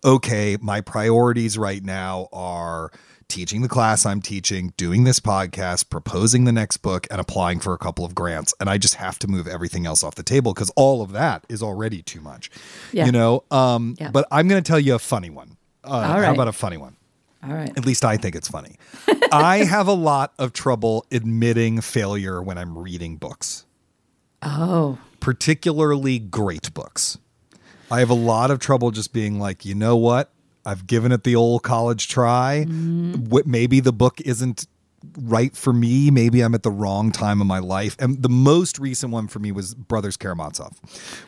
okay, 0.04 0.58
my 0.62 0.82
priorities 0.82 1.58
right 1.58 1.84
now 1.84 2.28
are 2.32 2.92
teaching 3.28 3.62
the 3.62 3.68
class 3.68 4.06
I'm 4.06 4.22
teaching, 4.22 4.74
doing 4.78 5.04
this 5.04 5.20
podcast, 5.20 5.90
proposing 5.90 6.46
the 6.46 6.52
next 6.52 6.78
book, 6.78 7.08
and 7.12 7.20
applying 7.20 7.60
for 7.60 7.74
a 7.74 7.78
couple 7.78 8.06
of 8.06 8.16
grants. 8.16 8.54
And 8.60 8.70
I 8.70 8.78
just 8.78 8.96
have 8.96 9.20
to 9.20 9.28
move 9.28 9.48
everything 9.48 9.86
else 9.86 10.04
off 10.04 10.16
the 10.16 10.24
table 10.24 10.54
because 10.54 10.72
all 10.76 11.02
of 11.02 11.12
that 11.12 11.46
is 11.50 11.62
already 11.62 12.02
too 12.02 12.22
much. 12.22 12.50
Yeah. 12.92 13.06
You 13.06 13.12
know? 13.12 13.44
Um, 13.52 13.96
Yeah. 14.00 14.12
But 14.12 14.28
I'm 14.32 14.48
going 14.48 14.62
to 14.62 14.68
tell 14.68 14.80
you 14.80 14.96
a 14.96 15.00
funny 15.00 15.30
one. 15.30 15.58
Uh, 15.84 16.04
How 16.04 16.34
about 16.34 16.48
a 16.48 16.54
funny 16.54 16.78
one? 16.78 16.96
all 17.44 17.54
right 17.54 17.70
At 17.78 17.86
least 17.86 18.04
I 18.04 18.18
think 18.18 18.36
it's 18.36 18.48
funny. 18.48 18.78
I 19.32 19.58
have 19.58 19.88
a 19.88 19.94
lot 19.94 20.34
of 20.40 20.54
trouble 20.54 21.06
admitting 21.12 21.82
failure 21.82 22.42
when 22.42 22.58
I'm 22.58 22.78
reading 22.78 23.18
books 23.18 23.66
oh 24.42 24.98
particularly 25.20 26.20
great 26.20 26.74
books. 26.74 27.18
I 27.90 28.00
have 28.00 28.10
a 28.10 28.16
lot 28.16 28.52
of 28.52 28.60
trouble 28.60 28.92
just 28.92 29.14
being 29.14 29.40
like, 29.40 29.66
you 29.66 29.76
know 29.76 29.98
what? 29.98 30.32
I've 30.68 30.86
given 30.86 31.14
it 31.14 31.24
the 31.24 31.36
old 31.36 31.64
college 31.64 32.10
try. 32.10 32.66
Mm-hmm. 32.68 33.30
What 33.30 33.48
maybe 33.48 33.80
the 33.80 33.94
book 33.94 34.20
isn't 34.22 34.68
right 35.18 35.56
for 35.56 35.72
me. 35.72 36.12
Maybe 36.12 36.42
I'm 36.42 36.54
at 36.54 36.64
the 36.64 36.72
wrong 36.72 37.12
time 37.12 37.40
of 37.40 37.48
my 37.48 37.60
life. 37.60 37.96
And 38.00 38.22
the 38.22 38.30
most 38.30 38.78
recent 38.78 39.14
one 39.14 39.30
for 39.30 39.40
me 39.40 39.54
was 39.54 39.74
Brothers 39.76 40.18
Karamazov, 40.18 40.78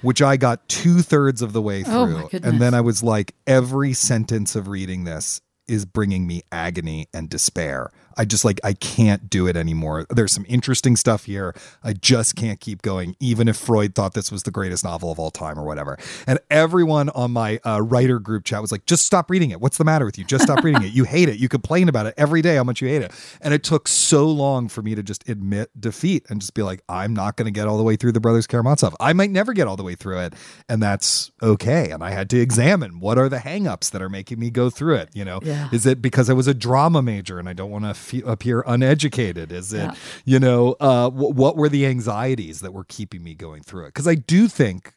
which 0.01 0.21
I 0.21 0.35
got 0.35 0.67
two 0.67 1.01
thirds 1.01 1.41
of 1.41 1.53
the 1.53 1.61
way 1.61 1.85
oh, 1.87 2.05
through. 2.05 2.29
Oh, 2.33 2.39
and 2.43 2.59
then 2.59 2.73
I 2.73 2.81
was 2.81 3.01
like, 3.01 3.33
every 3.47 3.93
sentence 3.93 4.57
of 4.57 4.67
reading 4.67 5.05
this 5.05 5.39
is 5.69 5.85
bringing 5.85 6.27
me 6.27 6.41
agony 6.51 7.07
and 7.13 7.29
despair. 7.29 7.91
I 8.17 8.25
just 8.25 8.43
like 8.45 8.59
I 8.63 8.73
can't 8.73 9.29
do 9.29 9.47
it 9.47 9.55
anymore. 9.55 10.05
There's 10.09 10.31
some 10.31 10.45
interesting 10.49 10.95
stuff 10.95 11.25
here. 11.25 11.53
I 11.83 11.93
just 11.93 12.35
can't 12.35 12.59
keep 12.59 12.81
going, 12.81 13.15
even 13.19 13.47
if 13.47 13.57
Freud 13.57 13.95
thought 13.95 14.13
this 14.13 14.31
was 14.31 14.43
the 14.43 14.51
greatest 14.51 14.83
novel 14.83 15.11
of 15.11 15.19
all 15.19 15.31
time 15.31 15.57
or 15.59 15.63
whatever. 15.63 15.97
And 16.27 16.39
everyone 16.49 17.09
on 17.09 17.31
my 17.31 17.59
uh, 17.65 17.81
writer 17.81 18.19
group 18.19 18.43
chat 18.45 18.61
was 18.61 18.71
like, 18.71 18.85
"Just 18.85 19.05
stop 19.05 19.29
reading 19.29 19.51
it. 19.51 19.61
What's 19.61 19.77
the 19.77 19.85
matter 19.85 20.05
with 20.05 20.17
you? 20.17 20.23
Just 20.25 20.43
stop 20.45 20.63
reading 20.63 20.83
it. 20.83 20.91
You 20.93 21.03
hate 21.05 21.29
it. 21.29 21.37
You 21.39 21.47
complain 21.49 21.89
about 21.89 22.05
it 22.05 22.13
every 22.17 22.41
day 22.41 22.55
how 22.55 22.63
much 22.63 22.81
you 22.81 22.87
hate 22.87 23.01
it." 23.01 23.11
And 23.41 23.53
it 23.53 23.63
took 23.63 23.87
so 23.87 24.27
long 24.27 24.67
for 24.69 24.81
me 24.81 24.95
to 24.95 25.03
just 25.03 25.27
admit 25.29 25.69
defeat 25.79 26.25
and 26.29 26.41
just 26.41 26.53
be 26.53 26.61
like, 26.63 26.81
"I'm 26.89 27.13
not 27.13 27.37
going 27.37 27.45
to 27.45 27.51
get 27.51 27.67
all 27.67 27.77
the 27.77 27.83
way 27.83 27.95
through 27.95 28.11
the 28.13 28.19
Brothers 28.19 28.47
Karamazov. 28.47 28.95
I 28.99 29.13
might 29.13 29.31
never 29.31 29.53
get 29.53 29.67
all 29.67 29.75
the 29.77 29.83
way 29.83 29.95
through 29.95 30.19
it, 30.19 30.33
and 30.67 30.81
that's 30.81 31.31
okay." 31.41 31.91
And 31.91 32.03
I 32.03 32.11
had 32.11 32.29
to 32.31 32.39
examine 32.39 32.99
what 32.99 33.17
are 33.17 33.29
the 33.29 33.37
hangups 33.37 33.91
that 33.91 34.01
are 34.01 34.09
making 34.09 34.39
me 34.39 34.49
go 34.49 34.69
through 34.69 34.95
it. 34.95 35.09
You 35.13 35.25
know, 35.25 35.39
Yeah. 35.43 35.69
is 35.71 35.85
it 35.85 36.01
because 36.01 36.29
I 36.29 36.33
was 36.33 36.47
a 36.47 36.53
drama 36.53 37.01
major 37.01 37.39
and 37.39 37.47
I 37.47 37.53
don't 37.53 37.71
want 37.71 37.85
to 37.85 37.93
fe- 38.09 38.23
appear 38.25 38.63
uneducated? 38.67 39.51
Is 39.51 39.71
it, 39.73 39.77
Yeah. 39.83 39.95
you 40.25 40.39
know, 40.39 40.73
uh, 40.79 41.09
wh- 41.09 41.35
what 41.35 41.55
were 41.55 41.69
the 41.69 41.85
anxieties 41.85 42.59
that 42.61 42.73
were 42.73 42.85
keeping 42.85 43.23
me 43.23 43.35
going 43.35 43.63
through 43.63 43.85
it? 43.85 43.89
Because 43.93 44.07
I 44.07 44.15
do 44.15 44.47
think, 44.47 44.95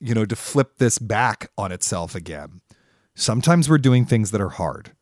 you 0.00 0.14
know, 0.14 0.24
to 0.24 0.36
flip 0.36 0.78
this 0.78 0.98
back 0.98 1.50
on 1.58 1.72
itself 1.72 2.14
again, 2.14 2.60
sometimes 3.14 3.68
we're 3.68 3.78
doing 3.78 4.04
things 4.04 4.30
that 4.30 4.40
are 4.40 4.50
hard. 4.50 4.92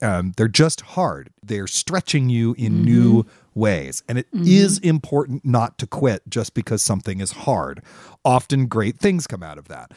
Um, 0.00 0.32
they're 0.36 0.48
just 0.48 0.80
hard. 0.80 1.30
They're 1.44 1.68
stretching 1.68 2.28
you 2.28 2.54
in 2.58 2.82
new 2.84 3.24
ways. 3.54 4.02
And 4.08 4.18
it 4.18 4.26
is 4.32 4.78
important 4.80 5.44
not 5.44 5.78
to 5.78 5.86
quit 5.86 6.22
just 6.28 6.54
because 6.54 6.82
something 6.82 7.20
is 7.20 7.30
hard. 7.32 7.82
Often 8.24 8.66
great 8.66 8.98
things 8.98 9.28
come 9.28 9.44
out 9.44 9.58
of 9.58 9.68
that. 9.68 9.92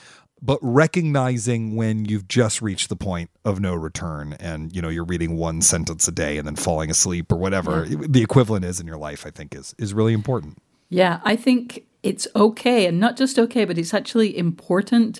But 0.45 0.59
recognizing 0.61 1.75
when 1.75 2.05
you've 2.05 2.27
just 2.27 2.61
reached 2.61 2.89
the 2.89 2.95
point 2.95 3.31
of 3.43 3.59
no 3.59 3.73
return 3.73 4.33
and 4.39 4.75
you 4.75 4.81
know 4.81 4.89
you're 4.89 5.03
reading 5.03 5.37
one 5.37 5.61
sentence 5.61 6.07
a 6.07 6.11
day 6.11 6.37
and 6.37 6.45
then 6.47 6.55
falling 6.55 6.91
asleep 6.91 7.31
or 7.31 7.35
whatever 7.37 7.85
the 7.85 8.21
equivalent 8.21 8.63
is 8.63 8.79
in 8.79 8.85
your 8.85 8.97
life, 8.97 9.25
I 9.25 9.31
think 9.31 9.55
is 9.55 9.73
is 9.79 9.93
really 9.93 10.13
important. 10.13 10.59
Yeah, 10.89 11.19
I 11.23 11.35
think 11.35 11.85
it's 12.03 12.27
okay, 12.35 12.85
and 12.85 12.99
not 12.99 13.17
just 13.17 13.39
okay, 13.39 13.65
but 13.65 13.77
it's 13.79 13.93
actually 13.93 14.37
important. 14.37 15.19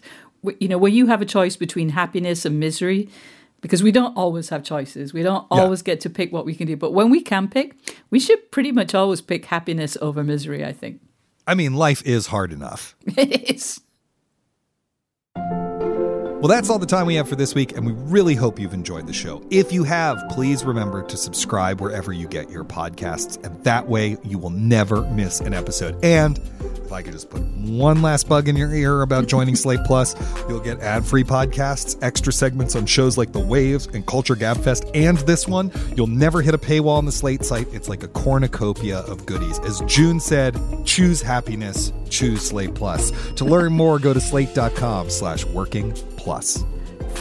You 0.60 0.68
know, 0.68 0.78
when 0.78 0.94
you 0.94 1.08
have 1.08 1.24
a 1.24 1.26
choice 1.26 1.56
between 1.58 1.90
happiness 1.90 2.46
and 2.46 2.60
misery, 2.60 3.10
because 3.62 3.82
we 3.82 3.92
don't 3.92 4.16
always 4.16 4.50
have 4.50 4.62
choices. 4.64 5.12
We 5.12 5.24
don't 5.24 5.48
Yeah. 5.52 5.62
always 5.62 5.82
get 5.82 6.00
to 6.02 6.10
pick 6.10 6.32
what 6.32 6.46
we 6.46 6.54
can 6.54 6.68
do. 6.68 6.78
But 6.78 6.92
when 6.94 7.10
we 7.10 7.20
can 7.20 7.48
pick, 7.48 7.76
we 8.12 8.20
should 8.20 8.52
pretty 8.52 8.72
much 8.72 8.94
always 8.94 9.22
pick 9.22 9.46
happiness 9.46 9.98
over 10.02 10.24
misery. 10.24 10.64
I 10.64 10.72
think 10.72 11.00
I 11.48 11.56
mean, 11.56 11.74
life 11.74 12.04
is 12.06 12.28
hard 12.28 12.52
enough. 12.54 12.96
it 13.18 13.50
is. 13.56 13.82
Well, 16.46 16.56
that's 16.56 16.70
all 16.70 16.78
the 16.78 16.86
time 16.86 17.08
we 17.08 17.16
have 17.16 17.28
for 17.28 17.36
this 17.36 17.56
week, 17.56 17.76
and 17.76 17.88
we 17.88 17.94
really 17.94 18.36
hope 18.36 18.60
you've 18.60 18.76
enjoyed 18.76 19.08
the 19.08 19.14
show. 19.14 19.44
If 19.50 19.74
you 19.74 19.84
have, 19.84 20.22
please 20.30 20.64
remember 20.64 21.02
to 21.02 21.18
subscribe 21.18 21.82
wherever 21.82 22.14
you 22.14 22.28
get 22.28 22.52
your 22.52 22.64
podcasts, 22.64 23.44
and 23.44 23.64
that 23.64 23.90
way 23.90 24.18
you 24.24 24.38
will 24.38 24.52
never 24.52 25.02
miss 25.10 25.40
an 25.40 25.56
episode. 25.56 25.98
And 26.06 26.40
if 26.86 26.92
I 26.92 27.02
could 27.02 27.14
just 27.14 27.32
put 27.32 27.42
one 27.42 28.04
last 28.04 28.30
bug 28.30 28.48
in 28.48 28.56
your 28.56 28.72
ear 28.76 29.02
about 29.02 29.26
joining 29.26 29.56
Slate 29.56 29.80
Plus, 29.86 30.16
you'll 30.48 30.60
get 30.60 30.82
ad 30.82 31.04
free 31.04 31.24
podcasts, 31.24 31.98
extra 32.04 32.32
segments 32.32 32.76
on 32.76 32.86
shows 32.86 33.18
like 33.18 33.32
The 33.32 33.40
Waves 33.40 33.88
and 33.88 34.06
Culture 34.06 34.36
Gabfest, 34.36 34.92
and 34.94 35.18
this 35.18 35.48
one. 35.48 35.72
You'll 35.98 36.06
never 36.06 36.44
hit 36.44 36.54
a 36.54 36.60
paywall 36.60 37.00
on 37.00 37.06
the 37.06 37.12
Slate 37.12 37.44
site. 37.44 37.74
It's 37.74 37.90
like 37.90 38.04
a 38.04 38.08
cornucopia 38.10 39.00
of 39.00 39.26
goodies. 39.26 39.58
As 39.62 39.82
June 39.88 40.20
said, 40.20 40.56
choose 40.86 41.24
happiness, 41.24 41.92
choose 42.12 42.44
Slate 42.44 42.76
Plus. 42.76 43.12
To 43.34 43.46
learn 43.46 43.74
more, 43.74 43.98
go 43.98 44.14
to 44.14 44.22
slate.com 44.22 45.10
slash 45.10 45.44
working 45.46 45.92
plus. 46.26 46.66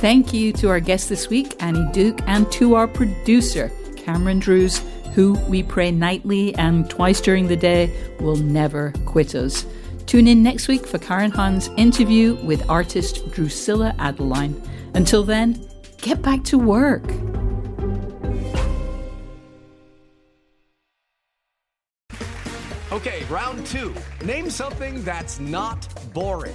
Thank 0.01 0.33
you 0.33 0.53
to 0.55 0.69
our 0.71 0.81
guest 0.81 1.09
this 1.09 1.29
week, 1.29 1.55
Annie 1.61 1.89
Duke, 1.93 2.19
and 2.27 2.51
to 2.53 2.75
our 2.75 2.89
producer, 2.89 3.71
Cameron 3.97 4.41
Drews, 4.41 4.83
who 5.15 5.35
we 5.49 5.63
pray 5.63 5.93
nightly 5.93 6.55
and 6.57 6.91
twice 6.91 7.21
during 7.21 7.47
the 7.47 7.57
day 7.57 7.95
will 8.19 8.37
never 8.37 8.93
quit 9.07 9.35
us. 9.37 9.65
Tune 10.07 10.27
in 10.27 10.43
next 10.43 10.69
week 10.69 10.87
for 10.87 10.99
Karen 10.99 11.31
Hunn's 11.31 11.69
interview 11.77 12.35
with 12.45 12.69
artist 12.69 13.31
Drusilla 13.31 13.95
Adeline. 13.99 14.61
Until 14.95 15.23
then, 15.23 15.65
get 15.99 16.21
back 16.23 16.43
to 16.45 16.59
work. 16.59 17.05
Okay, 22.91 23.25
round 23.25 23.67
two. 23.67 23.95
Name 24.25 24.49
something 24.51 25.03
that's 25.05 25.41
not 25.41 25.89
boring. 26.15 26.55